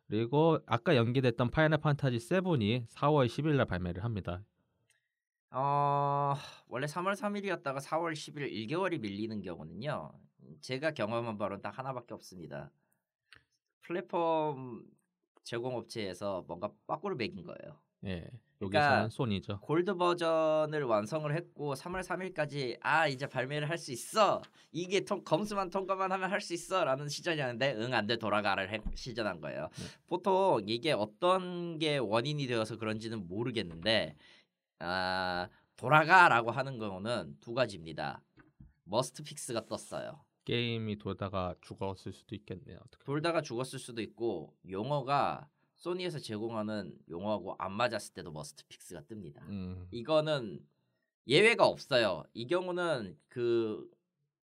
[0.07, 4.45] 그리고 아까 연기됐던 파이널 판타지 7이 4월 10일 날 발매를 합니다.
[5.51, 6.35] 어
[6.67, 10.13] 원래 3월 3일이었다가 4월 10일 1개월이 밀리는 경우는요.
[10.61, 12.71] 제가 경험한 바로는 딱 하나밖에 없습니다.
[13.83, 14.85] 플랫폼
[15.45, 17.79] 제공업체에서 뭔가 빠꾸를 매긴 거예요.
[18.07, 18.29] 예.
[18.63, 19.61] 여기서는 그러니까 소니죠.
[19.61, 24.41] 골드 버전을 완성을 했고 3월 3일까지 아 이제 발매를 할 수 있어
[24.73, 29.41] 이게 통, 검수만 통과만 하면 할 수 있어라는 시전이었는데 응 안 돼 돌아가를 해, 시전한
[29.41, 29.69] 거예요.
[29.77, 29.85] 네.
[30.07, 34.15] 보통 이게 어떤 게 원인이 되어서 그런지는 모르겠는데
[34.79, 38.23] 아 돌아가라고 하는 경우는 두 가지입니다.
[38.85, 40.23] must fix가 떴어요.
[40.45, 42.79] 게임이 돌다가 죽었을 수도 있겠네요.
[42.85, 43.05] 어떻게.
[43.05, 45.49] 돌다가 죽었을 수도 있고 용어가
[45.85, 49.43] 소니에서 제공하는 용어하고 안 맞았을 때도 must fix가 뜹니다.
[49.49, 49.87] 음.
[49.91, 50.67] 이거는
[51.27, 52.25] 예외가 없어요.
[52.33, 53.91] 이 경우는 그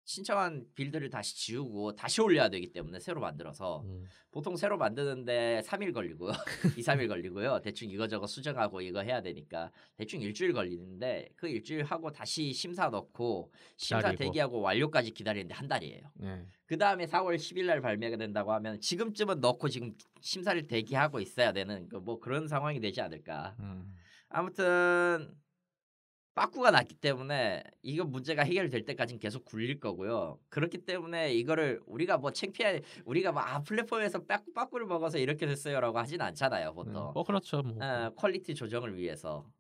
[0.09, 4.06] 신청한 build를 다시 지우고 다시 올려야 되기 때문에 새로 만들어서 음.
[4.30, 6.32] 보통 새로 만드는데 3일 걸리고요.
[6.78, 7.61] 2, 3일 걸리고요.
[7.61, 13.52] 대충 이거저거 수정하고 이거 해야 되니까 대충 일주일 걸리는데 그 일주일 하고 다시 심사 넣고
[13.76, 14.24] 심사 기다리고.
[14.24, 16.00] 대기하고 완료까지 기다리는데 한 달이에요.
[16.14, 16.46] 네.
[16.64, 19.92] 그 다음에 4월 10일 날 발매가 된다고 하면 지금쯤은 넣고 지금
[20.22, 23.56] 심사를 대기하고 있어야 되는 그뭐 그런 상황이 되지 않을까.
[23.61, 23.94] 음.
[24.30, 25.34] 아무튼
[26.39, 30.39] 빠꾸가 났기 때문에 이거 문제가 해결될 때까지는 계속 굴릴 거고요.
[30.51, 36.20] 그렇기 때문에 이거를 우리가 뭐 창피해 우리가 뭐아 플랫폼에서 빠꾸 빠꾸를 먹어서 이렇게 됐어요라고 하진
[36.20, 36.74] 않잖아요, 네.
[36.74, 37.11] 보통.
[37.12, 37.62] 뭐 그렇죠.
[37.62, 37.84] 뭐.
[37.84, 39.51] 어, quality 조정을 위해서.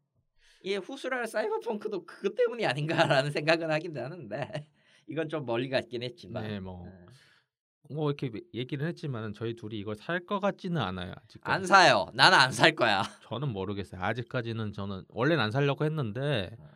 [0.62, 4.66] 이 후술할 사이버펑크도 그것 때문이 아닌가라는 생각은 하긴 하는데
[5.08, 6.46] 이건 좀 멀리 갔긴 했지만.
[6.46, 6.86] 네, 뭐.
[6.86, 7.06] 어.
[7.90, 11.12] 뭐 이렇게 얘기를 했지만 저희 둘이 이걸 살 것 같지는 않아요.
[11.24, 11.54] 아직까지.
[11.54, 12.06] 안 사요.
[12.12, 13.02] 나는 안 살 거야.
[13.28, 14.02] 저는 모르겠어요.
[14.02, 16.68] 아직까지는 저는 원래는 안 살려고 했는데 어.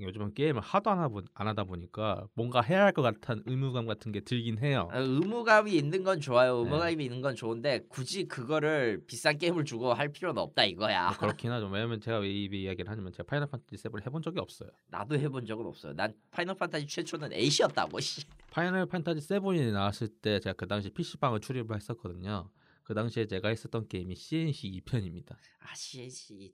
[0.00, 4.12] 요즘은 게임을 하도 안, 하보, 안 하다 보니까 뭔가 해야 할 것 같은 의무감 같은
[4.12, 4.88] 게 들긴 해요.
[4.92, 6.58] 어, 의무감이 있는 건 좋아요.
[6.58, 6.64] 네.
[6.64, 11.08] 의무감이 있는 건 좋은데 굳이 그거를 비싼 게임을 주고 할 필요는 없다 이거야.
[11.08, 11.66] 뭐 그렇긴 하죠.
[11.66, 14.70] 왜냐면 제가 왜 이 이야기를 하냐면 제가 파이널 판타지 7을 해본 적이 없어요.
[14.88, 15.92] 나도 해본 적은 없어요.
[15.94, 17.30] 난 파이널 판타지 최초는.
[18.00, 18.22] 씨.
[18.50, 22.48] 파이널 판타지 7이 나왔을 때 제가 그 당시 PC방을 출입을 했었거든요.
[22.88, 25.32] 그 당시에 제가 했었던 게임이 C&C 2편입니다.
[25.60, 26.52] 아 C&C 2.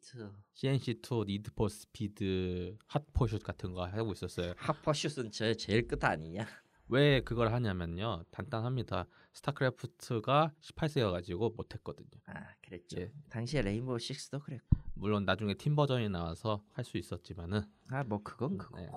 [0.53, 4.53] CNC2 니드 포 스피드 핫포슛 같은 거 하고 있었어요.
[4.57, 6.45] 하퍼슛은 저 제일 끝 아니냐?
[6.89, 8.25] 왜 그걸 하냐면요.
[8.33, 9.07] 간단합니다.
[9.33, 12.09] 스타크래프트가 18세여 가지고 못 했거든요.
[12.27, 13.01] 아 그랬죠.
[13.01, 13.13] 예.
[13.31, 14.67] 당시에 레인보우 6도 그랬고.
[14.95, 18.81] 물론 나중에 teen 버전이 나와서 할 수 있었지만은 아 뭐 그건 그거.
[18.81, 18.89] 네.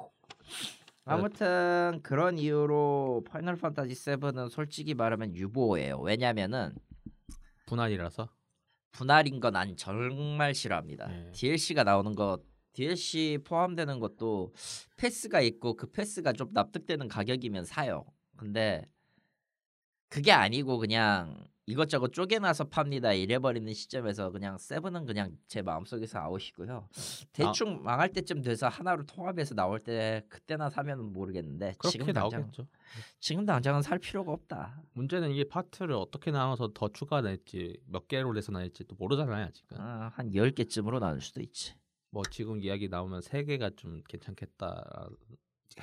[1.05, 5.99] 아무튼 그런 이유로 파이널 판타지 7은 솔직히 말하면 유보예요.
[5.99, 6.73] 왜냐면은
[7.67, 8.27] 분할이라서
[8.91, 11.07] 분할인 건 난 정말 싫어합니다.
[11.07, 11.31] 네.
[11.33, 12.41] DLC가 나오는 것
[12.73, 14.53] DLC 포함되는 것도
[14.97, 18.05] 패스가 있고 그 패스가 좀 납득되는 가격이면 사요.
[18.35, 18.83] 근데
[20.09, 26.87] 그게 아니고 그냥 이것저것 쪼개놔서 팝니다 이래버리는 시점에서 그냥 seven은 그냥 제 마음속에서 아웃이고요.
[27.33, 32.67] 대충 망할 때쯤 돼서 하나로 통합해서 나올 때 그때나 사면 모르겠는데 지금 당장 나오겠죠.
[33.19, 34.81] 지금 당장은 살 필요가 없다.
[34.93, 39.77] 문제는 이게 파트를 어떻게 나눠서 더 추가 낼지 몇 개로 내서 낼지 또 모르잖아요 아직은.
[39.77, 41.73] 아, 한 10개쯤으로 나눌 수도 있지.
[42.11, 45.09] 뭐 지금 이야기 나오면 세 개가 좀 괜찮겠다.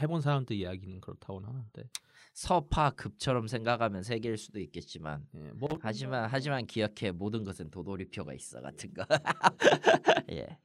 [0.01, 1.89] 해본 사람들 이야기는 그렇다고는 하는데.
[2.35, 8.61] 서파급처럼 생각하면 세 개일 수도 있겠지만 예, 뭐 하지만 하지만 기억해 모든 것은 도돌이표가 있어
[8.61, 9.07] 같은 거.
[10.31, 10.59] 예.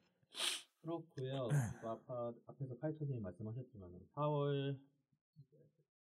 [0.82, 1.48] 그렇고요.
[1.82, 4.80] 그 아까 앞에서 카이토님이 말씀하셨지만 4월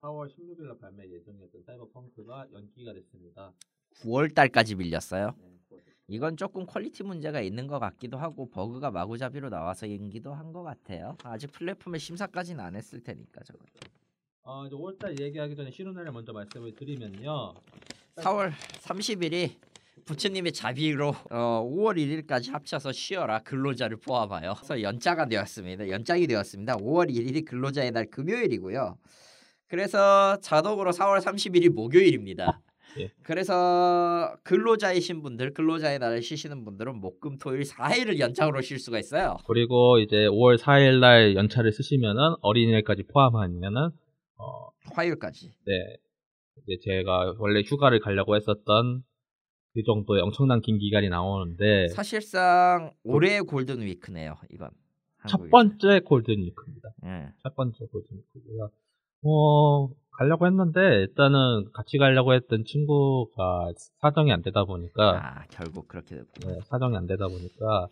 [0.02, 3.52] 4월 16일날 발매 예정이었던 사이버펑크가 연기가 됐습니다.
[4.02, 5.34] 9월 달까지 밀렸어요.
[5.38, 5.57] 네,
[6.10, 11.18] 이건 조금 quality 문제가 있는 것 같기도 하고 버그가 마구잡이로 나와서 연기도 한 것 같아요.
[11.24, 13.60] 아직 플랫폼에 심사까지는 안 했을 테니까 저거.
[14.44, 17.54] 아 이제 5월달 얘기하기 전에 쉬는 날을 먼저 말씀을 드리면요.
[18.16, 18.52] 4월
[18.82, 19.56] 30일이
[20.06, 25.90] 부처님의 자비로 어, 5월 1일까지 합쳐서 쉬어라 근로자를 포함하여 그래서 연자가 되었습니다.
[25.90, 26.78] 연장이 되었습니다.
[26.78, 28.98] 5월 1일이 근로자의 날 금요일이고요.
[29.68, 32.62] 그래서 자동으로 4월 30일이 목요일입니다.
[33.00, 33.12] 예.
[33.24, 39.38] 그래서 근로자이신 분들, 근로자의 날을 쉬시는 분들은 목금토일 4일을 연장으로 쉴 수가 있어요.
[39.48, 43.90] 그리고 이제 5월 4일 날 연차를 쓰시면은 어린이날까지 포함하면은
[44.38, 45.52] 어, 화요일까지.
[45.66, 45.98] 네.
[46.64, 49.04] 이제 제가 원래 휴가를 가려고 했었던
[49.74, 54.36] 그 정도의 엄청난 긴 기간이 나오는데 사실상 올해의 골든 위크네요.
[54.52, 54.70] 이건.
[55.28, 55.50] 첫.
[55.50, 56.90] 번째 골든 위크입니다.
[57.06, 57.30] 예.
[57.44, 58.72] 첫 번째 골든 위크고요.
[59.24, 66.16] 어, 가려고 했는데 일단은 같이 가려고 했던 친구가 사정이 안 되다 보니까 아 결국 그렇게
[66.16, 66.50] 됐고.
[66.50, 67.88] 네, 사정이 안 되다 보니까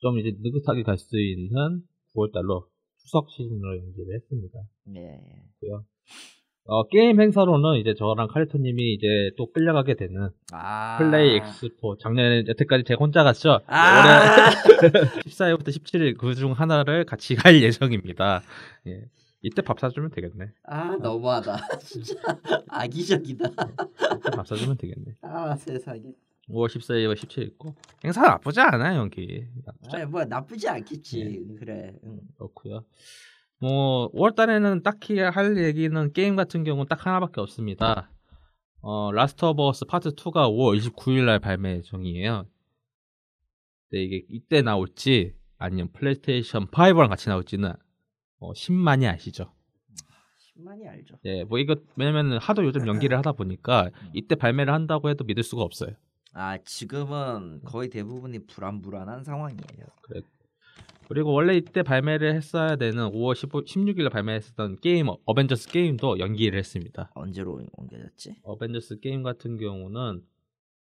[0.00, 1.82] 좀 이제 느긋하게 갈 수 있는
[2.14, 2.66] 9월 달로
[3.02, 4.58] 추석 시즌으로 연기를 했습니다.
[4.96, 5.00] 예.
[5.00, 5.20] 예.
[5.60, 5.84] 고요.
[6.70, 9.06] 어, 게임 행사로는 이제 저랑 카리토님이 이제
[9.38, 10.98] 또 끌려가게 되는 아.
[10.98, 13.60] 플레이 엑스포 작년에 여태까지 제가 혼자 갔죠.
[13.66, 14.02] 아.
[14.02, 14.90] 올해
[15.26, 18.42] 14일부터 17일 그 중 하나를 같이 갈 예정입니다.
[18.86, 19.00] 예.
[19.42, 20.52] 이때 밥 사주면 되겠네.
[20.64, 22.14] 아 너무하다 진짜
[22.68, 25.14] 악의적이다 이때 밥 사주면 되겠네.
[25.22, 26.00] 아 세상에
[26.48, 27.74] 5월 14일과 17일 있고
[28.04, 29.46] 행사 나쁘지 않아요 여기.
[29.64, 32.20] 나쁘지 아, 뭐 나쁘지 않겠지 그래 응.
[32.36, 32.84] 그렇고요.
[33.60, 38.10] 뭐 5월 달에는 딱히 할 얘기는 게임 같은 경우는 딱 하나밖에 없습니다.
[38.80, 42.46] 어, 라스트 오브 어스 파트 2가 5월 29일 날 발매 예정이에요.
[43.90, 47.72] 근데 이게 이때 나올지 아니면 플레이스테이션 5랑 같이 나올지는
[48.38, 49.52] 어, 신만이 아시죠?
[50.56, 55.24] 신만이 알죠 예, 뭐 이거 왜냐면 하도 요즘 연기를 하다 보니까 이때 발매를 한다고 해도
[55.24, 55.94] 믿을 수가 없어요.
[56.32, 59.86] 아 지금은 거의 대부분이 불안불안한 상황이에요
[61.08, 67.10] 그리고 원래 이때 발매를 했어야 되는 5월 15, 16일에 발매했었던 게임 어벤져스 게임도 연기를 했습니다.
[67.14, 68.36] 언제로 옮겨졌지?
[68.42, 70.22] 어벤져스 게임 같은 경우는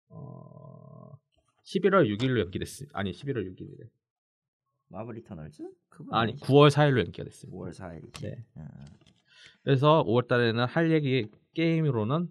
[0.10, 1.12] 어
[1.64, 3.00] 11월 6일로 연기됐습니다.
[3.00, 3.88] 아니 11월 6일이래.
[4.90, 5.64] 마블 이터널즈?
[6.12, 6.44] 아니 아니지.
[6.46, 7.58] 9월 4일로 연기가 됐습니다.
[7.58, 8.22] 9월 4일이지.
[8.24, 8.46] 네.
[8.58, 8.68] 음.
[9.64, 12.28] 그래서 5월 달에는 할 얘기 게임으로는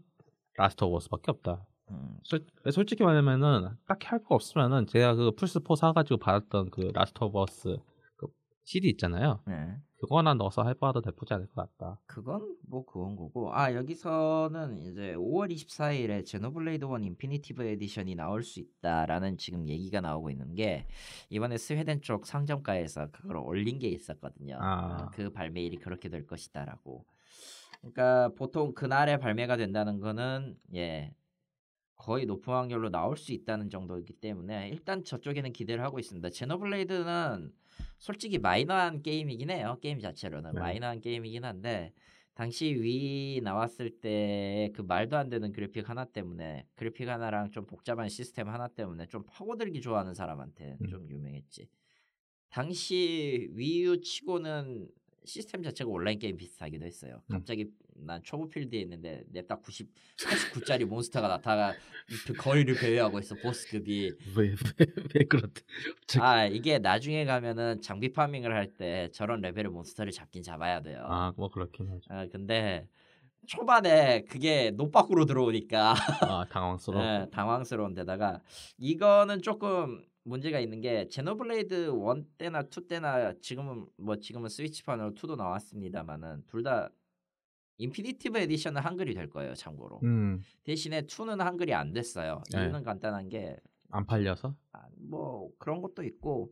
[0.56, 1.66] 라스트 오브 어스밖에 없다.
[1.90, 2.18] 음.
[2.24, 7.22] 솔, 솔직히 말하면은 딱히 할 거 없으면은 제가 그 플스 4 사가지고 받았던 그 라스트
[7.24, 7.76] 오브 어스
[8.16, 8.26] 그
[8.64, 9.40] CD 있잖아요.
[9.46, 9.76] 네.
[9.99, 12.01] 그거나 넣어서 해봐도 나쁘지 않을 것 같다.
[12.07, 18.61] 그건 뭐 그건 거고 아 여기서는 이제 5월 24일에 제노블레이드 1 Definitive Edition이 나올 수
[18.61, 20.86] 있다라는 지금 얘기가 나오고 있는 게
[21.30, 24.57] 이번에 스웨덴 쪽 상점가에서 그걸 올린 게 있었거든요.
[24.61, 25.03] 아.
[25.03, 27.05] 어, 그 발매일이 그렇게 될 것이다라고.
[27.80, 31.12] 그러니까 보통 그날에 발매가 된다는 거는 예
[31.96, 36.30] 거의 높은 확률로 나올 수 있다는 정도이기 때문에 일단 저쪽에는 기대를 하고 있습니다.
[36.30, 37.53] 제노블레이드는
[37.98, 39.78] 솔직히 마이너한 게임이긴 해요.
[39.82, 40.60] 게임 자체로는 네.
[40.60, 41.92] 마이너한 게임이긴 한데
[42.34, 48.08] 당시 위 나왔을 때 그 말도 안 되는 그래픽 하나 때문에 그래픽 하나랑 좀 복잡한
[48.08, 50.86] 시스템 하나 때문에 좀 파고들기 좋아하는 사람한테 음.
[50.86, 51.68] 좀 유명했지.
[52.48, 54.88] 당시 위유 치고는
[55.24, 57.22] 시스템 자체가 온라인 게임 비슷하기도 했어요.
[57.26, 57.32] 음.
[57.32, 57.70] 갑자기
[58.01, 59.88] 난 초보 필드에 있는데 내딱 90,
[60.18, 61.74] 89짜리 몬스터가 나타나
[62.26, 64.12] 그 거리를 배회하고 있어 보스급이.
[64.36, 65.62] 왜왜왜 그렇대?
[66.20, 71.03] 아 이게 나중에 가면은 장비 farming을 할 때 저런 레벨의 몬스터를 잡긴 잡아야 돼요.
[71.07, 72.03] 아, 뭐 그렇긴 하죠.
[72.11, 72.86] 아, 근데
[73.46, 77.03] 초반에 그게 노박으로 들어오니까 아, 당황스러워.
[77.05, 78.40] 예, 당황스러운 데다가
[78.76, 85.36] 이거는 조금 문제가 있는 게 제노블레이드 1 때나 2 때나 지금은 뭐 지금은 스위치판으로 2도
[85.36, 86.90] 나왔습니다만은 둘 다
[87.78, 92.60] Definitive Edition은 한글이 될 거예요 참고로 음, 대신에 2는 한글이 안 됐어요 네.
[92.62, 93.56] 이유는 간단한 게
[93.90, 94.54] 안 팔려서?
[94.72, 96.50] 아, 뭐 그런 것도 있고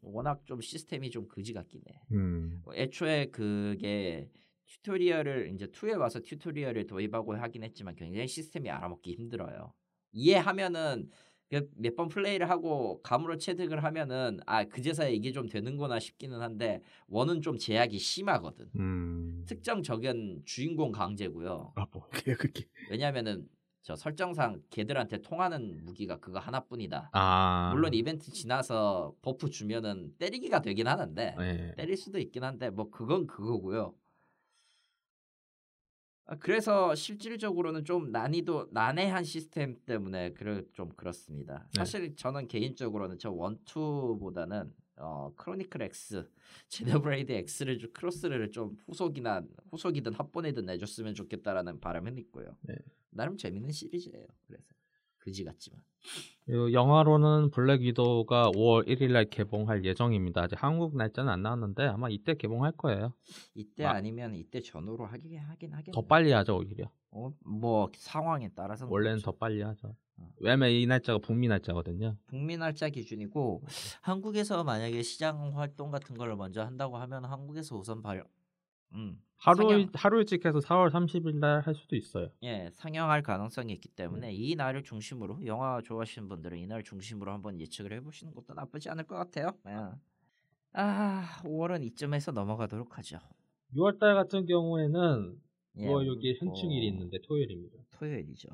[0.00, 4.28] 워낙 좀 시스템이 좀 그지 같긴 해 음, 뭐 애초에 그게
[4.66, 9.72] tutorial을 이제 2에 와서 tutorial을 도입하고 하긴 했지만 굉장히 시스템이 알아먹기 힘들어요.
[10.12, 11.31] 이해하면은 그
[11.76, 17.40] 몇 번 플레이를 하고 감으로 체득을 하면은 아 그제서야 이게 좀 되는구나 싶기는 한데 one은
[17.42, 18.70] 좀 제약이 심하거든.
[18.76, 19.44] 음.
[19.46, 21.72] 특정 적은 주인공 강제고요.
[21.76, 22.66] 아, 뭐 그게 그게.
[22.90, 23.48] 왜냐면은
[23.82, 27.10] 저 설정상 걔들한테 통하는 무기가 그거 하나뿐이다.
[27.12, 31.74] 아, 물론 이벤트 지나서 buff 주면은 때리기가 되긴 하는데 네.
[31.76, 33.94] 때릴 수도 있긴 한데 뭐 그건 그거고요.
[36.32, 41.58] 아, 그래서 실질적으로는 좀 난이도 난해한 시스템 때문에 그래 좀 그렇습니다.
[41.74, 41.78] 네.
[41.78, 46.26] 사실 저는 개인적으로는 저 one two보다는 어 크로니클 X,
[46.68, 52.56] 제노블레이드 X를 좀 크로스를 좀 후속이나 후속이든 합본이든 내줬으면 좋겠다라는 바람은 있고요.
[52.62, 52.76] 네.
[53.10, 54.26] 나름 재밌는 시리즈예요.
[54.46, 54.64] 그래서
[55.22, 55.80] 그지 같지만.
[56.44, 60.42] 그리고 영화로는 블랙 위도우가 5월 1일 날 개봉할 예정입니다.
[60.42, 63.14] 아직 한국 날짜는 안 나왔는데 아마 이때 개봉할 거예요.
[63.54, 63.92] 이때 아.
[63.92, 65.92] 아니면 이때 전후로 하긴 하긴 하겠네.
[65.92, 66.90] 더 빨리 하죠, 오히려.
[67.12, 69.94] 어, 뭐 상황에 따라서 원래는 더 빨리 하죠.
[70.16, 70.32] 어.
[70.40, 72.16] 왜냐면 이 날짜가 북미 날짜거든요.
[72.26, 73.62] 북미 날짜 기준이고
[74.00, 78.24] 한국에서 만약에 시장 활동 같은 걸 먼저 한다고 하면 한국에서 우선 발
[78.94, 79.90] 음, 하루 상영.
[79.94, 82.28] 하루 일찍 해서 4월 30일 날 할 수도 있어요.
[82.42, 84.32] 예, 상영할 가능성이 있기 때문에 네.
[84.34, 89.04] 이 날을 중심으로 영화 좋아하시는 분들은 이 날 중심으로 한번 예측을 해보시는 것도 나쁘지 않을
[89.04, 89.56] 것 같아요.
[89.66, 89.72] 예.
[90.74, 93.18] 아, 5월은 이쯤에서 넘어가도록 하죠.
[93.74, 95.36] 6월 달 같은 경우에는
[95.78, 97.76] 예, 6월 6일 현충일이 뭐, 있는데 토요일입니다.
[97.92, 98.48] 토요일이죠.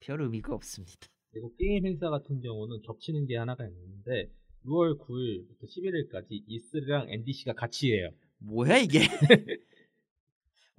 [0.00, 1.06] 별 의미가 없습니다.
[1.30, 4.30] 그리고 게임 행사 같은 경우는 겹치는 게 하나가 있는데
[4.66, 8.10] 6월 9일부터 11일까지 E3랑 NDC가 같이 해요.
[8.38, 9.00] 뭐야 이게?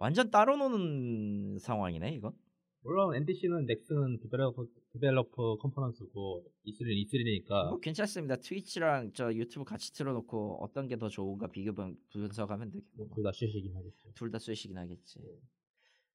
[0.03, 2.33] 완전 따로 노는 상황이네 이건.
[2.81, 8.35] 물론 NDC는 넥슨은 developer, developer conference고 E3는 E3니까 뭐 괜찮습니다.
[8.35, 13.73] 트위치랑 저 유튜브 같이 틀어놓고 어떤 게 더 좋은가 비교 분- 분석하면 되겠고 둘다 shit이긴
[13.77, 14.11] 하겠죠.
[14.15, 15.19] 둘다 쏘시긴 하겠지.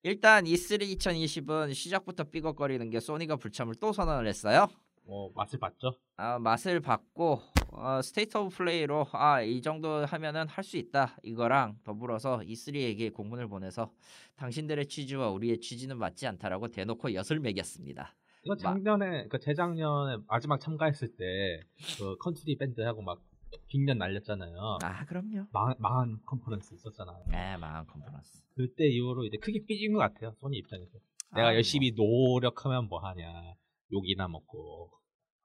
[0.02, 4.66] 일단 E3 2020은 시작부터 삐걱거리는 게 소니가 불참을 또 선언을 했어요.
[5.08, 5.94] 뭐 맛을 봤죠?
[6.16, 7.40] 아, 맛을 봤고
[7.72, 13.48] 어, State of Play로 아 이 정도 하면은 할 수 있다 이거랑 더불어서 E3에게 공문을
[13.48, 13.90] 보내서
[14.36, 18.14] 당신들의 취지와 우리의 취지는 맞지 않다라고 대놓고 엿을 매겼습니다.
[18.44, 21.24] 이거 작년에 그 재작년에 마지막 참가했을 때
[21.98, 23.20] 그 컨트리 밴드하고 막
[23.68, 24.78] 빅엿 날렸잖아요.
[24.82, 25.46] 아 그럼요.
[25.52, 27.24] 망, 망한 컨퍼런스 있었잖아요.
[27.28, 28.42] 네 망한 컨퍼런스.
[28.56, 30.34] 그때 이후로 이제 크게 삐진 것 같아요.
[30.40, 30.98] 소니 입장에서.
[31.34, 33.54] 내가 아, 열심히 노력하면 뭐 하냐.
[33.90, 34.90] 욕이나 먹고.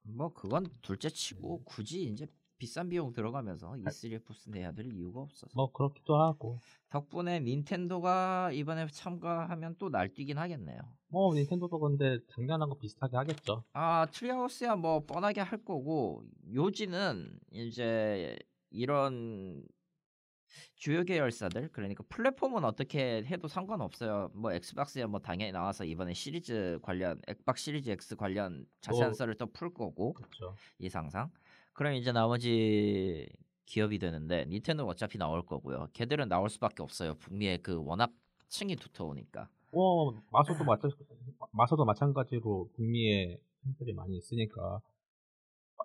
[0.04, 2.28] 뭐 그건 둘째치고 굳이 이제
[2.58, 6.60] 비싼 비용 들어가면서 E3에 부스 내야 될 이유가 없어서 뭐 그렇기도 하고.
[6.90, 10.80] 덕분에 닌텐도가 이번에 참가하면 또 날뛰긴 하겠네요.
[11.10, 13.64] 뭐 닌텐도도 근데 작년하고 비슷하게 하겠죠.
[13.74, 16.24] 아 트리하우스야 뭐 뻔하게 할 거고
[16.54, 18.38] 요지는 이제
[18.70, 19.66] 이런
[20.76, 24.30] 주요 계열사들 그러니까 플랫폼은 어떻게 해도 상관없어요.
[24.34, 29.36] 뭐 엑스박스야 뭐 당연히 나와서 이번에 시리즈 관련 엑박 시리즈 X 관련 자세한 뭐- 썰을
[29.36, 30.56] 또 풀 거고 그렇죠.
[30.80, 31.30] 이상상.
[31.74, 33.28] 그럼 이제 나머지
[33.66, 35.88] 기업이 되는데 닌텐도 어차피 나올 거고요.
[35.94, 37.16] 걔들은 나올 수밖에 없어요.
[37.16, 38.12] 북미의 그 워낙
[38.50, 39.50] 층이 두터우니까.
[39.72, 40.92] 어 마소도 마찬
[41.52, 44.82] 마소도 마찬가지로 북미에 팬들이 많이 있으니까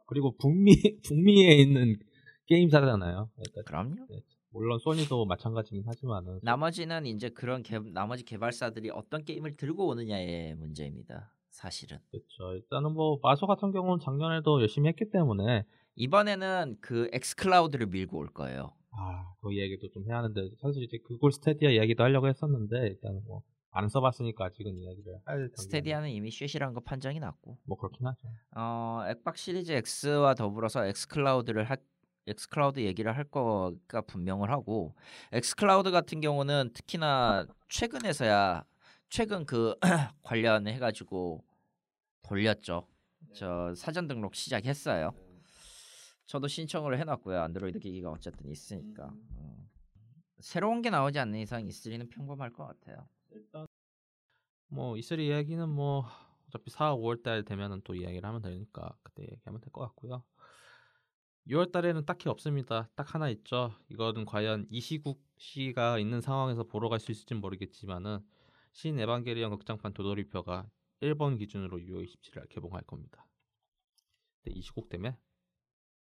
[0.07, 0.73] 그리고 북미
[1.09, 1.99] 북미에 있는
[2.47, 3.31] 게임사잖아요.
[3.35, 4.07] 그러니까 그럼요.
[4.51, 11.35] 물론 소니도 마찬가지긴 하지만은 나머지는 이제 그런 개, 나머지 개발사들이 어떤 게임을 들고 오느냐의 문제입니다.
[11.51, 12.55] 사실은 그렇죠.
[12.55, 15.65] 일단은 뭐 마소 같은 경우는 작년에도 열심히 했기 때문에
[15.97, 18.75] 이번에는 그 엑스클라우드를 밀고 올 거예요.
[18.91, 23.43] 아, 그 이야기도 좀 해야 하는데 사실 이제 구글 스타디아 이야기도 하려고 했었는데 일단 뭐
[23.71, 28.29] 안 써봤으니까 아직은 이야기를 할 단계는 스타디아는 이미 shit이란 거 판정이 났고, 뭐 그렇긴 하죠.
[28.57, 29.73] 어 엑박 시리즈
[30.05, 31.79] X와 더불어서 엑스클라우드를 할
[32.29, 34.95] 엑스클라우드 얘기를 할 거가 분명을 하고
[35.33, 38.65] 엑스클라우드 같은 경우는 특히나 최근에서야
[39.09, 39.75] 최근 그
[40.23, 41.45] 관련해 가지고
[42.23, 42.87] 돌렸죠.
[43.35, 45.13] 저 사전 등록 시작했어요.
[46.27, 47.41] 저도 신청을 해놨고요.
[47.41, 49.71] 안드로이드 기기가 어쨌든 있으니까 음.
[50.41, 53.09] 새로운 게 나오지 않는 이상 E3는 평범할 것 같아요.
[54.69, 56.05] 뭐 E3 이야기는 뭐
[56.49, 60.23] 어차피 4, 5월 달 되면은 또 이야기를 하면 되니까 그때 얘기하면 될 것 같고요.
[61.49, 62.89] 6월 달에는 딱히 없습니다.
[62.95, 63.73] 딱 하나 있죠.
[63.89, 68.19] 이거는 과연 이시국 씨가 있는 상황에서 보러 갈 수 있을진 모르겠지만은
[68.73, 70.69] 신 에반게리온 극장판 도돌이표가
[71.01, 73.27] 일본 기준으로 6월 27일 개봉할 겁니다.
[74.43, 75.17] 근데 이 시국 때문에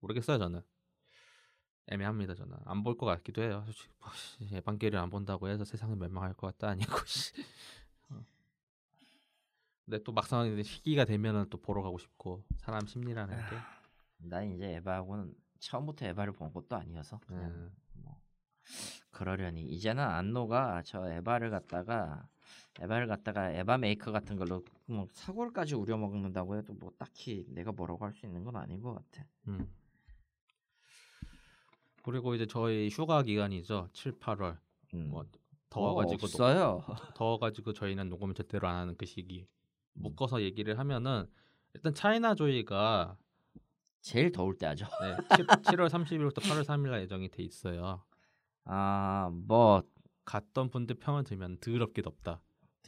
[0.00, 0.62] 모르겠어요 저는.
[1.88, 3.62] 애매합니다 저는 안 볼 것 같기도 해요.
[3.64, 6.92] 솔직히 뭐, 씨, 에반게리온 안 본다고 해서 세상이 멸망할 것 같다 아니고.
[7.06, 7.32] 씨.
[8.10, 8.24] 어.
[9.86, 13.56] 근데 또 막상 시기가 되면은 또 보러 가고 싶고 사람 심리라는 게.
[14.22, 17.72] 난 이제 에바하고는 처음부터 에바를 본 것도 아니어서 그냥 음.
[17.94, 18.20] 뭐
[19.10, 22.26] 그러려니 이제는 안노가 저 에바를 갖다가
[22.80, 28.04] 에바를 갖다가 에바 메이커 같은 걸로 뭐 사골까지 우려 먹는다고 해도 뭐 딱히 내가 뭐라고
[28.04, 29.26] 할 수 있는 건 아닌 것 같아.
[29.48, 29.68] 음.
[32.02, 33.88] 그리고 이제 저희 휴가 기간이죠.
[33.92, 34.56] 7, 8월.
[34.94, 35.08] 음.
[35.10, 35.24] 뭐
[35.68, 36.82] 더워가지고 녹- 없어요.
[37.16, 39.46] 더워가지고 저희는 녹음을 제대로 안 하는 그 시기.
[39.94, 40.02] 음.
[40.02, 41.26] 묶어서 얘기를 하면은
[41.74, 43.16] 일단 차이나 조이가
[44.00, 44.86] 제일 더울 때 하죠.
[45.02, 45.16] 네,
[45.62, 48.02] 7, 월 30일부터 8월 3일 예정이 돼 있어요.
[48.64, 49.82] 아 뭐
[50.24, 52.40] 갔던 분들 평을 들면 더럽게 덥다.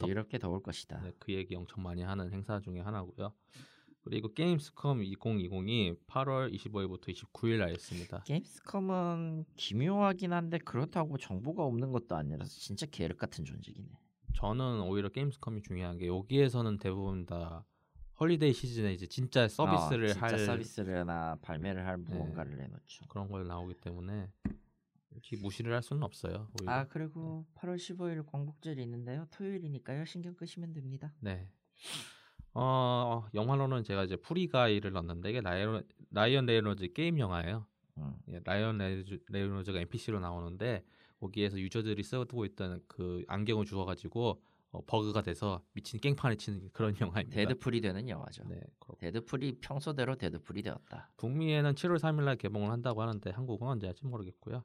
[0.05, 1.01] 이렇게 더울 것이다.
[1.01, 3.33] 네, 그 얘기 엄청 많이 하는 행사 중에 하나고요.
[4.01, 8.23] 그리고 게임스컴 2020이 8월 25일부터 29일 날 있습니다.
[8.23, 13.99] 게임스컴은 기묘하긴 한데 그렇다고 정보가 없는 것도 아니라서 진짜 계륵 같은 존재긴 해.
[14.35, 17.65] 저는 오히려 게임스컴이 중요한 게 여기에서는 대부분 다
[18.19, 23.05] holiday 시즌에 이제 진짜 서비스를 어, 진짜 할 서비스를나 발매를 할 무언가를 내놓죠.
[23.07, 24.29] 그런 걸 나오기 때문에
[25.09, 26.49] 솔직히 무시를 할 수는 없어요.
[26.59, 26.71] 오히려.
[26.71, 29.27] 아 그리고 8월 15일 광복절이 있는데요.
[29.31, 30.05] 토요일이니까요.
[30.05, 31.13] 신경 끄시면 됩니다.
[31.19, 31.47] 네.
[32.53, 37.65] 어 영화로는 제가 이제 Free Guy를 넣었는데 이게 라이언 라이언 레이놀즈 게임 영화예요.
[37.97, 38.13] 음.
[38.29, 40.83] 예, 라이언 레이놀즈, 레이놀즈가 NPC로 나오는데
[41.19, 44.41] 거기에서 유저들이 쓰고 있던 그 안경을 주워가지고
[44.73, 47.35] 어, 버그가 돼서 미친 깽판을 치는 그런 영화입니다.
[47.35, 48.43] 데드풀이 되는 영화죠.
[48.49, 51.11] 네, 그렇고 데드풀이 평소대로 데드풀이 되었다.
[51.17, 54.63] 북미에는 7월 3일날 개봉을 한다고 하는데 한국은 언제 할지 모르겠고요.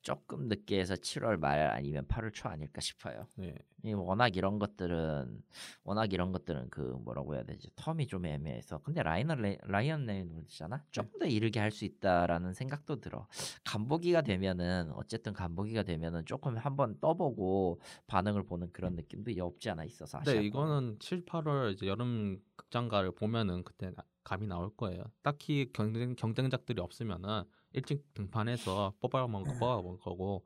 [0.00, 3.26] 조금 늦게 해서 7월 말 아니면 8월 초 아닐까 싶어요.
[3.36, 5.42] 네, 이 워낙 이런 것들은
[5.82, 7.68] 워낙 이런 것들은 그 뭐라고 해야 되지?
[7.70, 8.78] term이 좀 애매해서.
[8.78, 10.84] 근데 라이언 레, 라이언 레이놀즈잖아?
[10.92, 13.26] 조금 더 이르게 할 수 있다라는 생각도 들어.
[13.64, 20.20] 간보기가 되면은 어쨌든 간보기가 되면은 조금 한번 떠보고 반응을 보는 그런 느낌도 없지 않아 있어서
[20.20, 25.02] 네, 이거는 7, 8월 이제 여름 극장가를 보면은 그때 나- 감이 나올 거예요.
[25.22, 30.44] 딱히 경쟁 경쟁작들이 없으면은 일찍 등판해서 뽑아먹은 거 뽑아먹은 거고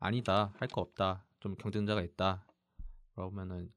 [0.00, 2.44] 아니다 할 거 없다 좀 경쟁자가 있다
[3.14, 3.72] 그러면은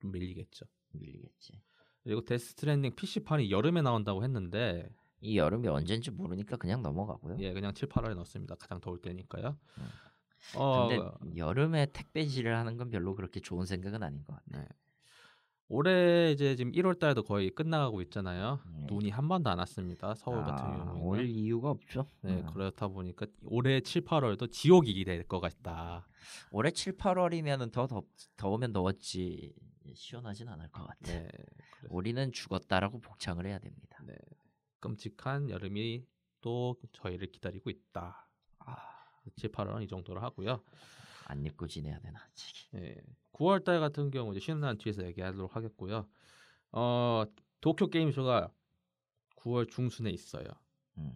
[0.00, 0.66] 좀 밀리겠죠.
[0.92, 1.60] 밀리겠지
[2.04, 4.88] 그리고 데스 스트랜딩 PC판이 여름에 나온다고 했는데
[5.20, 8.56] 이 여름이 언젠지 모르니까 그냥 넘어가고요 예 그냥 7, 8월에 넣습니다.
[8.56, 9.56] 가장 더울 때니까요.
[9.78, 9.88] 음.
[10.56, 14.68] 어, 근데 여름에 택배질을 하는 건 별로 그렇게 좋은 생각은 아닌 것 같아 네.
[15.72, 18.60] 올해 이제 지금 1월 달도 거의 끝나가고 있잖아요.
[18.66, 18.86] 음.
[18.90, 20.14] 눈이 한 번도 안 왔습니다.
[20.14, 21.00] 서울 같은 아, 경우에는.
[21.00, 22.46] 올 이유가 없죠 네, 음.
[22.52, 26.06] 그렇다 보니까 올해 7, 8월도 지옥이 될 것 같다.
[26.50, 28.04] 올해 7, 8월이면은 더 덥,
[28.36, 29.54] 더우면 더웠지
[29.94, 30.98] 시원하진 않을 것 같아.
[31.10, 31.26] 네,
[31.78, 33.98] 그래서 우리는 죽었다라고 복창을 해야 됩니다.
[34.04, 34.14] 네,
[34.80, 36.04] 끔찍한 여름이
[36.42, 38.28] 또 저희를 기다리고 있다.
[38.58, 38.76] 아,
[39.36, 40.62] 7, 8월은 이 정도로 하고요.
[41.24, 42.68] 안 입고 지내야 되나 책이.
[42.72, 42.96] 네,
[43.32, 46.06] 9월 달 같은 경우 이제 쉬는 날 뒤에서 얘기하도록 하겠고요.
[46.72, 47.24] 어,
[47.60, 48.50] 도쿄 게임쇼가
[49.36, 50.44] 9월 중순에 있어요.
[50.98, 51.12] 음.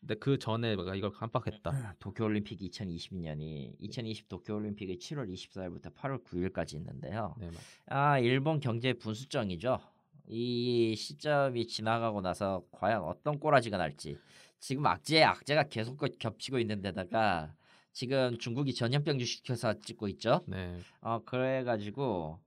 [0.00, 1.70] 근데 그 전에 내가 이걸 깜빡했다.
[1.98, 7.34] 도쿄올림픽 2022년이 2020 도쿄올림픽이 7월 24일부터 8월 9일까지 있는데요.
[7.38, 9.78] 네, 맞- 아 일본 경제 분수정이죠.
[10.26, 14.18] 이 시점이 지나가고 나서 과연 어떤 꼬라지가 날지
[14.58, 17.54] 지금 악재에 악재가 계속 거- 겹치고 있는 데다가
[17.94, 20.44] 지금 중국이 전염병 시켜서 찍고 있죠.
[20.46, 20.80] 네.
[21.00, 22.40] 어 그래가지고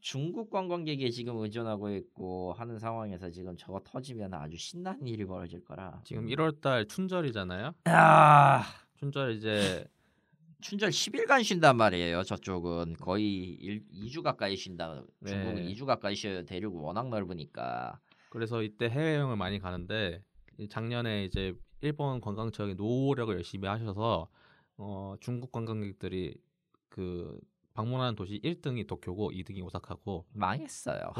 [0.00, 6.00] 중국 관광객이 지금 의존하고 있고 하는 상황에서 지금 저거 터지면 아주 신나는 일이 벌어질 거라.
[6.04, 7.74] 지금 1월달 춘절이잖아요.
[7.86, 8.64] 아
[8.98, 9.84] 춘절 이제
[10.62, 12.22] 춘절 10일간 쉰단 말이에요.
[12.22, 15.02] 저쪽은 거의 일, 2주 가까이 쉰다.
[15.26, 15.74] 중국은 네.
[15.74, 16.44] 2주 가까이 쉬어요.
[16.44, 17.98] 대륙이 워낙 넓으니까.
[18.30, 20.22] 그래서 이때 해외 여행을 많이 가는데
[20.58, 24.28] 이 작년에 이제 일본 관광청이 노력을 열심히 하셔서
[24.84, 26.34] 어, 중국 관광객들이
[26.88, 27.38] 그
[27.72, 31.12] 방문하는 도시 1등이 도쿄고 2등이 오사카고 망했어요.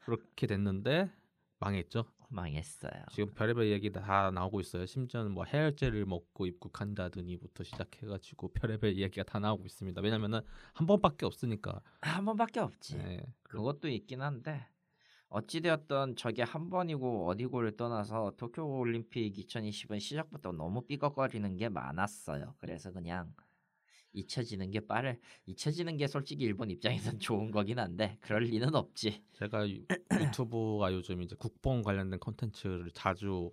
[0.00, 1.12] 그렇게 됐는데
[1.58, 2.06] 망했죠.
[2.30, 3.04] 망했어요.
[3.12, 4.86] 지금 별의별 얘기 다 나오고 있어요.
[4.86, 10.00] 심지어는 뭐 해열제를 먹고 입국한다더니부터 시작해가지고 별의별 얘기가 다 나오고 있습니다.
[10.00, 10.40] 왜냐면은
[10.72, 11.82] 한 번밖에 없으니까.
[12.00, 12.96] 한 번밖에 없지.
[12.96, 13.22] 네.
[13.42, 14.66] 그것도 있긴 한데
[15.28, 22.54] 어찌되었던 저게 한 번이고 어디고를 떠나서 도쿄 올림픽 2020은 시작부터 너무 삐걱거리는 게 많았어요.
[22.58, 23.34] 그래서 그냥
[24.12, 29.22] 잊혀지는 게 빠를 잊혀지는 게 솔직히 일본 입장에선 좋은 거긴 한데 그럴 리는 없지.
[29.34, 29.84] 제가 유-
[30.42, 33.52] 유튜브가 요즘 이제 국뽕 관련된 컨텐츠를 자주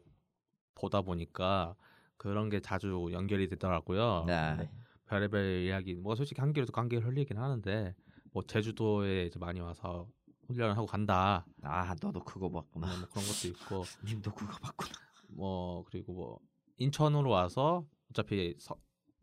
[0.76, 1.76] 보다 보니까
[2.18, 4.24] 그런 게 자주 연결이 되더라고요.
[4.26, 4.70] 네.
[5.08, 7.94] 별의별 이야기, 뭐 솔직히 한겨레도 관계를 흘리긴 하는데
[8.32, 10.10] 뭐 제주도에 이제 많이 와서
[10.48, 11.46] 훈련을 하고 간다.
[11.64, 12.88] 아 너도 그거 봤구나.
[12.88, 14.91] 뭐 그런 것도 있고 님도 그거 봤구나.
[15.30, 16.39] 뭐 그리고 뭐
[16.78, 18.76] 인천으로 와서 어차피 서,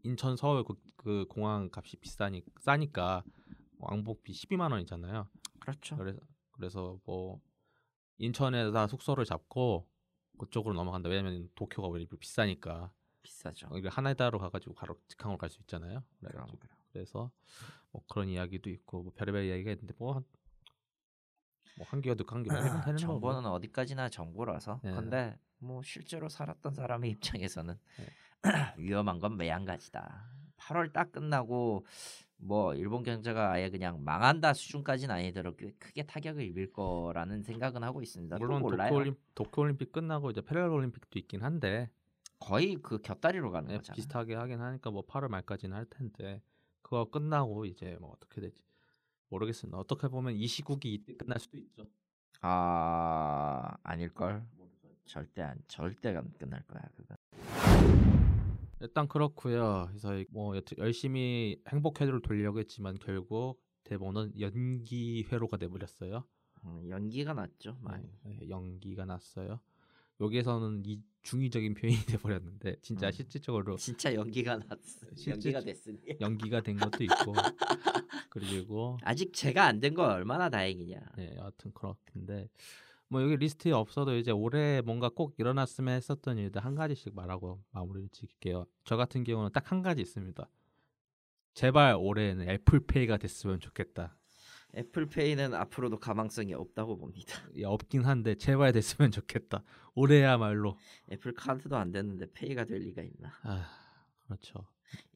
[0.04, 3.24] 인천 서울 그, 그 공항 값이 비싸니 싸니까
[3.78, 5.28] 왕복비 12만 원이잖아요.
[5.60, 5.96] 그렇죠.
[5.96, 6.18] 그래서
[6.52, 7.40] 그래서 뭐
[8.18, 9.88] 인천에다 숙소를 잡고
[10.38, 11.08] 그쪽으로 넘어간다.
[11.08, 12.92] 왜냐면 도쿄가 원래 비싸니까
[13.22, 13.68] 비싸죠.
[13.76, 16.02] 이게 하나다로 가가지고 바로 직항으로 갈 수 있잖아요.
[16.92, 17.30] 그래서
[17.92, 20.22] 뭐 그런 이야기도 있고 뭐 별의별 이야기가 있는데 뭐.
[21.72, 22.96] 한- 뭐 한기가 듣고 한기가 되는 거고.
[22.98, 24.80] 정보는 어디까지나 정보라서.
[24.84, 24.92] 네.
[24.94, 28.06] 근데 뭐 실제로 살았던 사람의 입장에서는 네.
[28.78, 30.26] 위험한 건 매한가지다.
[30.58, 31.86] 8월 딱 끝나고
[32.36, 38.02] 뭐 일본 경제가 아예 그냥 망한다 수준까지는 아니더라도 꽤 크게 타격을 입을 거라는 생각은 하고
[38.02, 38.36] 있습니다.
[38.38, 38.62] 또 물론.
[38.62, 41.88] 도쿄올림, 도쿄올림픽 끝나고 이제 패럴올림픽도 있긴 한데
[42.40, 43.94] 거의 그 곁다리로 가는 네, 거잖아.
[43.94, 46.42] 비슷하게 하긴 하니까 뭐 8월 말까지는 할 텐데
[46.82, 48.60] 그거 끝나고 이제 뭐 어떻게 될지
[49.32, 49.78] 모르겠습니다.
[49.78, 51.86] 어떻게 보면 이 시국이 이때 끝날 수도 있죠.
[52.42, 54.44] 아 아닐 걸.
[55.04, 57.16] 절대 안 절대 안 끝날 거야 그거.
[58.80, 59.86] 일단 그렇고요.
[59.88, 66.24] 그래서 뭐 여튼 열심히 행복회로를 돌리려고 했지만 결국 대본은 연기 회로가 돼버렸어요.
[66.64, 68.08] 음, 연기가 났죠 많이.
[68.24, 69.60] 네, 네, 연기가 났어요.
[70.20, 73.12] 여기에서는 이 중의적인 표현이 돼버렸는데 진짜 음.
[73.12, 75.06] 실질적으로 진짜 연기가 났어.
[75.28, 75.98] 연기가 됐으니.
[76.20, 77.32] 연기가 된 것도 있고
[78.30, 81.00] 그리고 아직 제가 안된거 얼마나 다행이냐.
[81.16, 82.48] 네, 여하튼 그렇긴데
[83.08, 88.08] 뭐 여기 리스트에 없어도 이제 올해 뭔가 꼭 일어났으면 했었던 일들 한 가지씩 말하고 마무리를
[88.10, 88.66] 지을게요.
[88.84, 90.48] 저 같은 경우는 딱 한 가지 있습니다.
[91.54, 94.16] 제발 올해는 애플페이가 됐으면 좋겠다.
[94.74, 97.34] 애플페이는 앞으로도 가망성이 없다고 봅니다.
[97.60, 99.62] 야, 없긴 한데 제발 됐으면 좋겠다.
[99.94, 100.78] 올해야말로.
[101.10, 103.32] 애플 카드도 안 됐는데 페이가 될 리가 있나?
[103.42, 103.68] 아,
[104.24, 104.66] 그렇죠.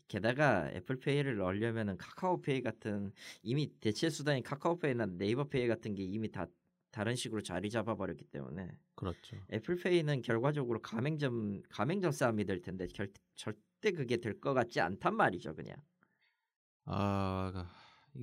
[0.09, 6.47] 게다가 애플페이를 넣으려면은 카카오페이 같은 이미 대체 수단인 카카오페이나 네이버페이 같은 게 이미 다
[6.93, 9.37] 다른 식으로 자리 잡아버렸기 때문에 그렇죠.
[9.53, 15.55] 애플페이는 결과적으로 가맹점 가맹점 싸움이 될 텐데 결, 절대 그게 될 것 같지 않단 말이죠,
[15.55, 15.77] 그냥.
[16.85, 17.69] 아,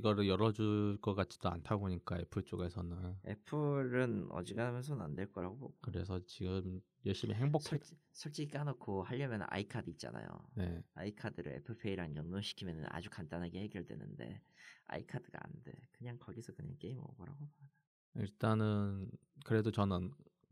[0.04, 5.78] 이거를 열어줄 것 같지도 않다 보니까 애플 쪽에서는 애플은 어지간하면서는 안 될 거라고 보고.
[5.80, 7.64] 그래서 지금 열심히 행복해.
[7.64, 10.28] 솔직, 솔직히 까놓고 하려면 아이카드 있잖아요.
[10.56, 14.42] 네, 아이카드를 애플페이랑 연동시키면 아주 간단하게 해결되는데
[14.88, 15.72] 아이카드가 안 돼.
[15.94, 17.52] 그냥 거기서 그냥 게임 오버라고 봐.
[18.16, 19.10] 일단은
[19.46, 20.12] 그래도 저는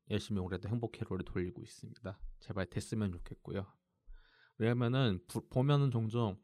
[0.09, 2.19] 열심히 올해도 행복회로를 돌리고 있습니다.
[2.39, 3.65] 제발 됐으면 좋겠고요.
[4.59, 6.39] 왜냐면은 부- 보면은 종종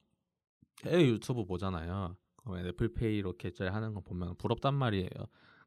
[0.85, 2.17] 해외 유튜브 보잖아요.
[2.47, 5.09] 그러면 애플페이로 결제하는 거 보면 부럽단 말이에요.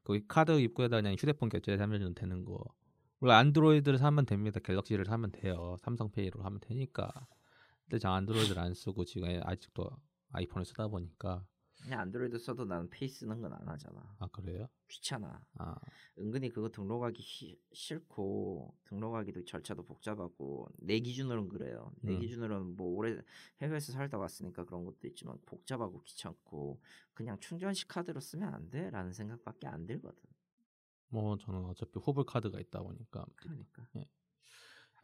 [0.03, 2.63] 거기 카드 입구에다 그냥 휴대폰 결제하면 되는 거.
[3.19, 4.59] 물론 안드로이드를 사면 됩니다.
[4.59, 5.75] 갤럭시를 사면 돼요.
[5.81, 7.11] 삼성페이로 하면 되니까.
[7.83, 9.91] 근데 저 안드로이드를 안 쓰고 지금 아직도
[10.31, 11.45] 아이폰을 쓰다 보니까
[11.81, 14.15] 그냥 안드로이드 써도 나는 페이 쓰는 건 안 하잖아.
[14.19, 14.67] 아 그래요?
[14.87, 15.45] 귀찮아.
[15.55, 15.75] 아
[16.19, 21.91] 은근히 그거 등록하기 히- 싫고 등록하기도 절차도 복잡하고 내 기준으로는 그래요.
[22.01, 22.19] 내 음.
[22.19, 23.17] 기준으로는 뭐 오래
[23.61, 26.81] 해외에서 살다 왔으니까 그런 것도 있지만 복잡하고 귀찮고
[27.13, 30.21] 그냥 충전식 카드로 쓰면 안 돼라는 생각밖에 안 들거든.
[31.09, 33.87] 뭐 저는 어차피 후불 카드가 있다 보니까 그러니까.
[33.97, 34.07] 예.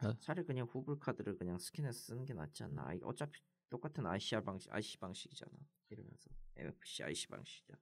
[0.06, 0.14] 어?
[0.20, 2.88] 차라리 그냥 후불 카드를 그냥 스캔해서 쓰는 게 낫지 않나?
[3.02, 5.50] 어차피 똑같은 ICR 방식, IC 방식이잖아.
[5.90, 7.78] 이러면서 MFC IC 방식이잖아.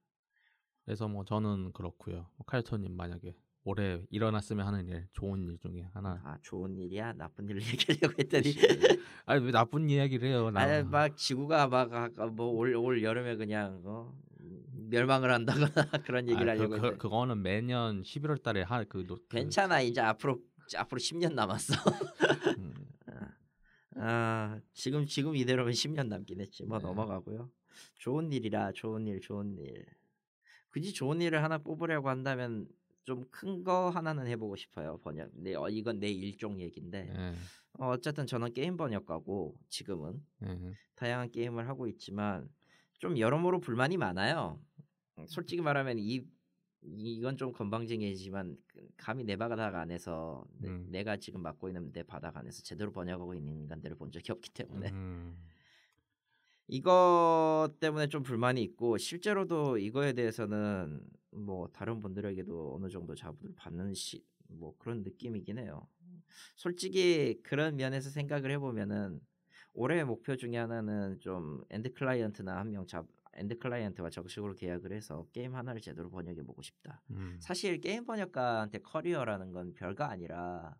[0.84, 2.28] 그래서 뭐 저는 그렇고요.
[2.36, 6.20] 뭐 칼토님 만약에 올해 일어났으면 하는 일, 좋은 일 중에 하나.
[6.24, 8.54] 아 좋은 일이야 나쁜 일을 얘기하려고 했더니
[9.26, 10.50] 아니 왜 나쁜 이야기를 해요?
[10.50, 10.60] 나.
[10.60, 14.16] 아니 막 지구가 막뭐올 올 여름에 그냥 어,
[14.88, 15.66] 멸망을 한다거나
[16.06, 20.38] 그런 얘기를 아, 하려고 그, 그, 그거는 매년 11월달에 할그 그, 괜찮아 이제 앞으로
[20.76, 21.74] 앞으로 10년 남았어.
[22.58, 22.74] 음,
[23.96, 26.84] 아 지금 지금 이대로면 10년 남긴 했지 뭐 네.
[26.84, 27.50] 넘어가고요.
[27.98, 29.84] 좋은 일이라 좋은 일 좋은 일.
[30.70, 32.68] 굳이 좋은 일을 하나 뽑으려고 한다면
[33.04, 35.30] 좀 큰 거 하나는 해보고 싶어요 번역.
[35.34, 37.32] 네 어, 이건 내 일종 얘긴데 예,
[37.78, 40.58] 어, 어쨌든 저는 게임 번역가고 지금은 예.
[40.96, 42.48] 다양한 게임을 하고 있지만
[42.98, 44.58] 좀 여러모로 불만이 많아요.
[45.18, 46.24] 음, 솔직히 말하면 이
[46.82, 50.86] 이건 좀 건방지게지만 그 감히 내 바닥 안에서 내- 음.
[50.90, 54.50] 내 가 지금 맡고 있는 내 바닥 안에서 제대로 번역하고 있는 인간들을 본 적이 없기
[54.50, 55.36] 때문에 음,
[56.68, 61.00] 이것 때문에 좀 불만이 있고 실제로도 이거에 대해서는
[61.30, 65.86] 뭐 다른 분들에게도 어느 정도 자부를 받는 시, 뭐 그런 느낌이긴 해요.
[66.56, 69.20] 솔직히 그런 면에서 생각을 해보면은
[69.74, 73.06] 올해의 목표 중에 하나는 좀 end client나 한 명 잡
[73.38, 77.02] end client와 정식으로 계약을 해서 게임 하나를 제대로 번역해 보고 싶다.
[77.10, 77.36] 음.
[77.38, 80.74] 사실 게임 번역가한테 커리어라는 건 별거 아니라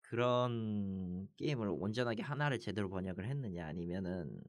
[0.00, 4.40] 그런 게임을 온전하게 하나를 제대로 번역을 했느냐 아니면은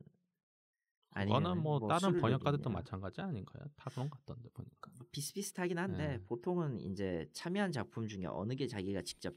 [1.14, 2.70] 그거는 뭐, 다른 수를 번역가들도.
[2.70, 3.66] 마찬가지 아닌가요?
[3.76, 4.91] 다 그런 것 같던데 보니까.
[5.12, 6.24] 비슷비슷하긴 한데 네.
[6.26, 9.34] 보통은 이제 참여한 작품 중에 어느 게 자기가 직접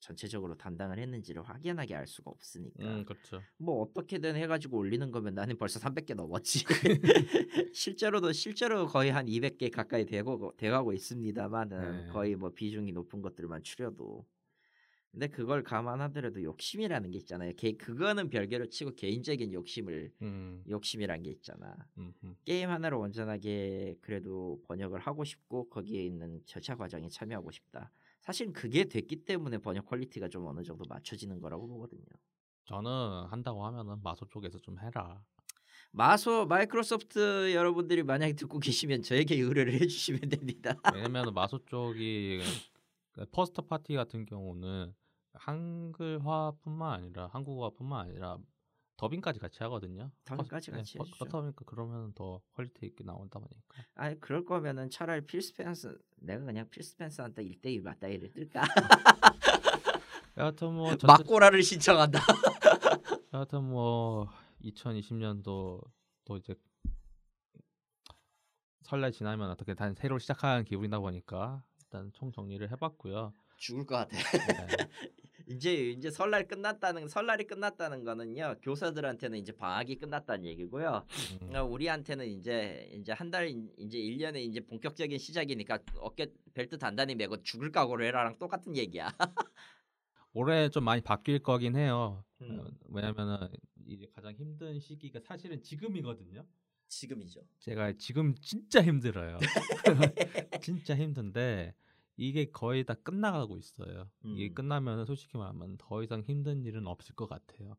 [0.00, 3.40] 전체적으로 담당을 했는지를 확연하게 알 수가 없으니까 음, 그렇죠.
[3.56, 6.64] 뭐 어떻게든 해가지고 올리는 거면 나는 벌써 300개 넘었지
[7.72, 12.12] 실제로도 실제로 거의 한 200개 가까이 되고 돼가고 있습니다만은 네.
[12.12, 14.26] 거의 뭐 비중이 높은 것들만 추려도
[15.14, 21.30] 근데 그걸 감안하더라도 욕심이라는 게 있잖아요 개, 그거는 별개로 치고 개인적인 욕심을 음, 욕심이란 게
[21.30, 22.34] 있잖아 음, 음.
[22.44, 27.90] 게임 하나를 온전하게 그래도 번역을 하고 싶고 거기에 있는 절차 과정에 참여하고 싶다.
[28.20, 32.04] 사실 그게 됐기 때문에 번역 퀄리티가 좀 어느 정도 맞춰지는 거라고 보거든요.
[32.64, 35.22] 저는 한다고 하면은 마소 쪽에서 좀 해라.
[35.92, 40.74] 마소 마이크로소프트 여러분들이 만약에 듣고 계시면 저에게 의뢰를 해주시면 됩니다.
[40.92, 42.40] 왜냐면 마소 쪽이
[43.12, 44.92] 그 first party 같은 경우는
[45.34, 48.38] 한글화뿐만 아니라 한국어뿐만 아니라
[48.96, 50.10] 더빙까지 같이 하거든요.
[50.24, 51.24] 더빙까지 퍼스- 같이 퍼- 해주죠.
[51.26, 53.82] 그러니까 그러면 더 퀄리티 있게 나온다 보니까.
[53.94, 58.62] 아니 그럴 거면은 차라리 필 스펜스 내가 그냥 필 스펜스한테 1대1 맞다이를 뜰까?
[60.36, 62.20] 여하튼 뭐 전체- 막고라를 신청한다.
[63.34, 64.28] 여하튼 뭐
[64.62, 65.82] 2020년도
[66.24, 66.54] 또 이제
[68.82, 73.32] 설날 지나면 어떻게 단 새로 시작하는 기분이다 보니까 일단 총 정리를 해봤고요.
[73.56, 74.16] 죽을 것 같아.
[74.66, 74.88] 네.
[75.46, 81.04] 이제 이제 설날 끝났다는 설날이 끝났다는 거는요 교사들한테는 이제 방학이 끝났다는 얘기고요.
[81.42, 87.14] 음, 어, 우리한테는 이제 이제 한 달 이제 1년에 이제 본격적인 시작이니까 어깨 벨트 단단히
[87.14, 89.12] 메고 죽을 각오를 해라랑 똑같은 얘기야.
[90.32, 92.24] 올해 좀 많이 바뀔 거긴 해요.
[92.42, 92.60] 음.
[92.60, 93.48] 어, 왜냐면은
[93.86, 96.44] 이제 가장 힘든 시기가 사실은 지금이거든요.
[96.88, 97.40] 지금이죠.
[97.60, 99.38] 제가 지금 진짜 힘들어요.
[100.62, 101.74] 진짜 힘든데
[102.16, 104.10] 이게 거의 다 끝나가고 있어요.
[104.22, 104.54] 이게 음.
[104.54, 107.76] 끝나면 솔직히 말하면 더 이상 힘든 일은 없을 것 같아요.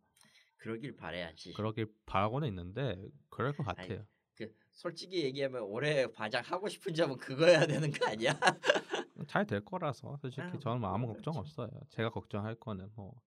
[0.58, 1.54] 그러길 바래야지.
[1.54, 4.06] 그러길 바라고는 있는데 그럴 것 아니, 같아요.
[4.36, 8.38] 그 솔직히 얘기하면 올해 가장 하고 싶은 점은 그거야 되는 거 아니야?
[9.28, 11.40] 잘 될 거라서 솔직히 아, 저는 뭐 아무 걱정 그렇죠.
[11.40, 11.70] 없어요.
[11.90, 13.22] 제가 걱정할 거는 뭐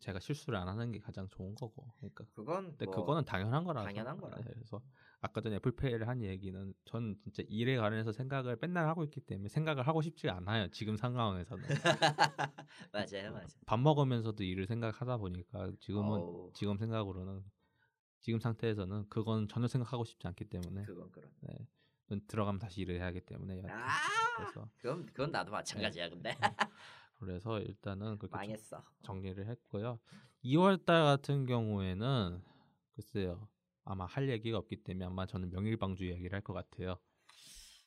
[0.00, 1.92] 제가 실수를 안 하는 게 가장 좋은 거고.
[1.98, 3.86] 그러니까 그건 근데 뭐 그거는 당연한 거라서.
[3.86, 4.36] 당연한 거라.
[4.38, 4.82] 네, 그래서
[5.24, 9.86] 아까 전에 애플페이를 한 얘기는 전 진짜 일에 관해서 생각을 맨날 하고 있기 때문에 생각을
[9.88, 10.68] 하고 싶지 않아요.
[10.70, 11.64] 지금 상황에서는
[12.92, 13.46] 맞아요, 맞아요.
[13.64, 17.42] 밥 먹으면서도 일을 생각하다 보니까 지금은 어우, 지금 생각으로는
[18.20, 21.30] 지금 상태에서는 그건 전혀 생각하고 싶지 않기 때문에 그건 그런.
[21.40, 23.88] 네, 들어가면 다시 일을 해야 하기 때문에 여하튼 아,
[24.36, 26.10] 그래서 그건 그건 나도 마찬가지야.
[26.10, 26.34] 근데
[27.18, 28.84] 그래서 일단은 그렇게 정- 망했어.
[29.02, 29.98] 정리를 했고요.
[30.42, 32.42] 2월달 같은 경우에는
[32.94, 33.48] 글쎄요.
[33.84, 36.98] 아마 할 얘기가 없기 때문에 아마 저는 명일방주 이야기를 할 것 같아요.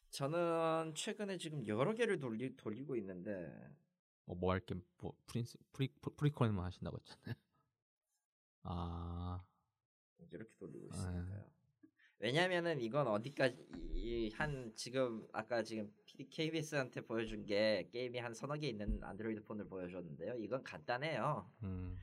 [0.09, 3.51] 저는 최근에 지금 여러 개를 돌리, 돌리고 있는데
[4.25, 7.35] 뭐할게 뭐 프린스 프리 프리코네만 하신다고 했잖아요.
[8.63, 9.43] 아,
[10.31, 10.95] 이렇게 돌리고 아.
[10.95, 11.45] 있으니까요.
[12.19, 15.93] 왜냐면은 이건 어디까지 이- 한 지금 아까 지금
[16.31, 20.35] KBS한테 보여준 게 게임이 한 서너 개 있는 안드로이드 폰을 보여줬는데요.
[20.39, 21.47] 이건 간단해요.
[21.63, 21.95] 음,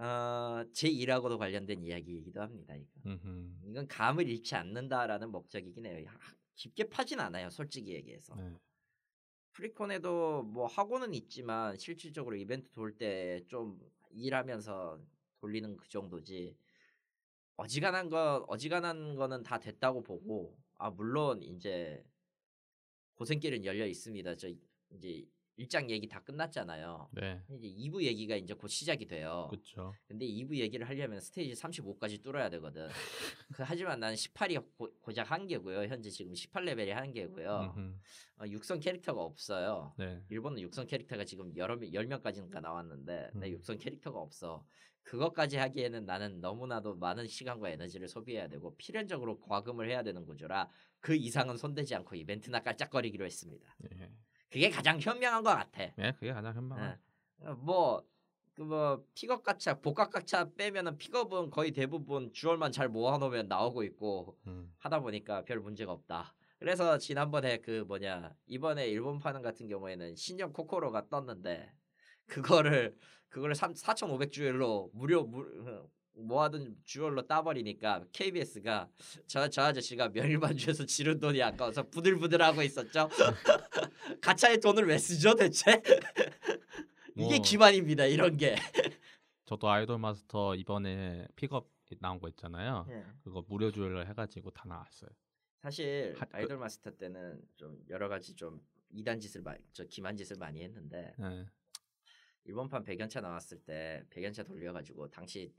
[0.00, 2.74] 어, 제 일하고도 관련된 이야기이기도 합니다.
[2.76, 2.88] 이거.
[3.06, 6.06] 음, 이건 감을 잃지 않는다라는 목적이긴 해요.
[6.08, 7.50] 하- 깊게 파진 않아요.
[7.50, 8.34] 솔직히 얘기해서.
[8.36, 8.54] 네,
[9.52, 13.80] 프리콘에도 뭐 하고는 있지만 실질적으로 이벤트 돌 때 좀
[14.10, 15.00] 일하면서
[15.40, 16.56] 돌리는 그 정도지.
[17.56, 22.04] 어지간한 거 어지간한 거는 다 됐다고 보고 아 물론 이제
[23.14, 24.36] 고생길은 열려 있습니다.
[24.36, 24.48] 저
[24.90, 25.24] 이제
[25.58, 27.08] 일장 얘기 다 끝났잖아요.
[27.12, 27.42] 네.
[27.50, 29.48] 이제 2부 얘기가 이제 곧 시작이 돼요.
[29.50, 29.92] 그렇죠.
[30.06, 32.86] 근데 2부 얘기를 하려면 스테이지 35까지 뚫어야 되거든.
[33.56, 35.88] 그 하지만 나는 18이 고, 작 한계고요.
[35.88, 37.74] 현재 지금 18레벨이 한계고요.
[37.76, 37.94] 음흠.
[38.40, 39.94] 어, 육성 캐릭터가 없어요.
[39.98, 40.22] 네.
[40.30, 43.52] 일본은 육성 캐릭터가 지금 여러 명- 10명까지인가 나왔는데 내 음.
[43.54, 44.64] 육성 캐릭터가 없어.
[45.02, 50.70] 그것까지 하기에는 나는 너무나도 많은 시간과 에너지를 소비해야 되고 필연적으로 과금을 해야 되는 구조라
[51.00, 53.74] 그 이상은 손대지 않고 이벤트나 깔짝거리기로 했습니다.
[53.90, 54.10] 예.
[54.50, 55.92] 그게 가장 현명한 것 같아.
[55.96, 56.98] 네, 그게 가장 현명한.
[57.44, 57.48] 예.
[57.58, 58.02] 뭐,
[58.54, 64.38] 그 뭐, 픽업 가차, 복각 가차 빼면은 픽업은 거의 대부분 주얼만 잘 모아놓으면 나오고 있고
[64.46, 64.72] 음.
[64.78, 66.34] 하다 보니까 별 문제가 없다.
[66.58, 71.72] 그래서 지난번에 그 뭐냐 이번에 일본 파는 같은 경우에는 신형 코코로가 떴는데
[72.26, 72.96] 그거를
[73.28, 75.44] 그거를 4,500주얼로 무료 무,
[76.18, 78.88] 어, 모아둔 주얼로 따버리니까 KBS가
[79.26, 83.08] 저, 저 아저씨가 명일반주에서 지른 돈이 아까워서 부들부들하고 있었죠.
[84.20, 85.80] 가차에 돈을 왜 쓰죠 대체?
[87.16, 88.56] 이게 뭐, 기만입니다 이런 게.
[89.44, 91.70] 저도 아이돌 마스터 이번에 픽업
[92.00, 92.86] 나온 거 있잖아요.
[92.90, 93.04] 예.
[93.24, 95.10] 그거 무료 주얼로 해가지고 다 나왔어요.
[95.62, 100.16] 사실 하- 그- 아이돌 마스터 때는 좀 여러 가지 좀 이단 짓을 많이 저 기만
[100.16, 101.46] 짓을 많이 했는데 네.
[102.44, 105.52] 일본판 백연차 나왔을 때 백연차 돌려가지고 당시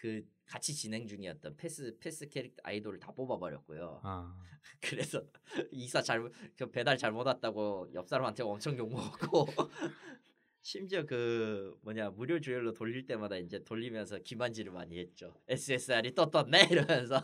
[0.00, 4.00] 그 같이 진행 중이었던 패스 패스 캐릭터 아이돌을 다 뽑아버렸고요.
[4.02, 4.34] 아,
[4.80, 5.22] 그래서
[5.70, 9.46] 이사 잘못 그 배달 잘못 왔다고 옆 사람한테 엄청 욕 먹었고
[10.62, 15.34] 심지어 그 뭐냐 무료 주얼로 돌릴 때마다 이제 돌리면서 기만질을 많이 했죠.
[15.48, 17.22] SSR이 또 떴네 이러면서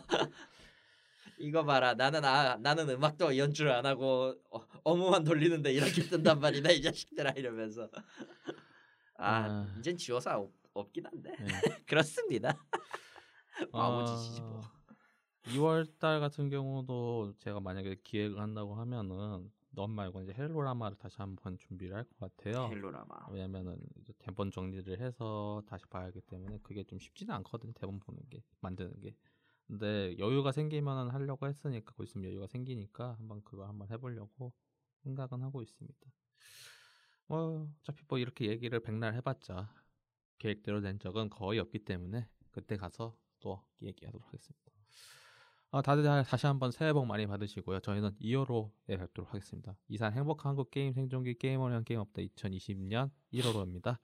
[1.39, 6.69] 이거 봐라 나는 아 나는 음악도 연주를 안 하고 어, 어무만 돌리는데 이렇게 뜬단 말이다
[6.71, 7.89] 이 자식들아 이러면서
[9.17, 9.75] 아, 아.
[9.79, 10.47] 이젠 지워서
[10.77, 11.47] 없, 없긴 한데 네.
[11.87, 12.57] 그렇습니다.
[13.71, 14.61] 바보짓이지 뭐.
[15.45, 21.95] 2월달 같은 경우도 제가 만약에 기획을 한다고 하면은 넌 말고 이제 헬로라마를 다시 한번 준비를
[21.95, 22.67] 할 것 같아요.
[22.69, 23.27] 헬로라마.
[23.29, 27.73] 왜냐면은 이제 대본 정리를 해서 다시 봐야 하기 때문에 그게 좀 쉽지는 않거든요.
[27.73, 29.15] 대본 보는 게 만드는 게.
[29.67, 34.53] 근데 여유가 생기면은 하려고 했으니까 곧 있으면 여유가 생기니까 한번 그거 한번 해보려고
[35.03, 36.11] 생각은 하고 있습니다.
[37.27, 39.69] 뭐 어차피 뭐 이렇게 얘기를 백날 해봤자
[40.37, 44.57] 계획대로 된 적은 거의 없기 때문에 그때 가서 또 얘기하도록 하겠습니다.
[45.71, 47.81] 아, 다들 다- 다시 한번 새해 복 많이 받으시고요.
[47.81, 49.75] 저희는 2월호에 뵙도록 하겠습니다.
[49.89, 53.97] 이상 행복한 한국 게임 생존기 게이머형 게임 업다 2020년 1월호입니다.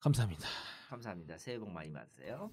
[0.00, 0.46] 감사합니다.
[0.88, 1.38] 감사합니다.
[1.38, 2.50] 새해 복 많이 받으세요.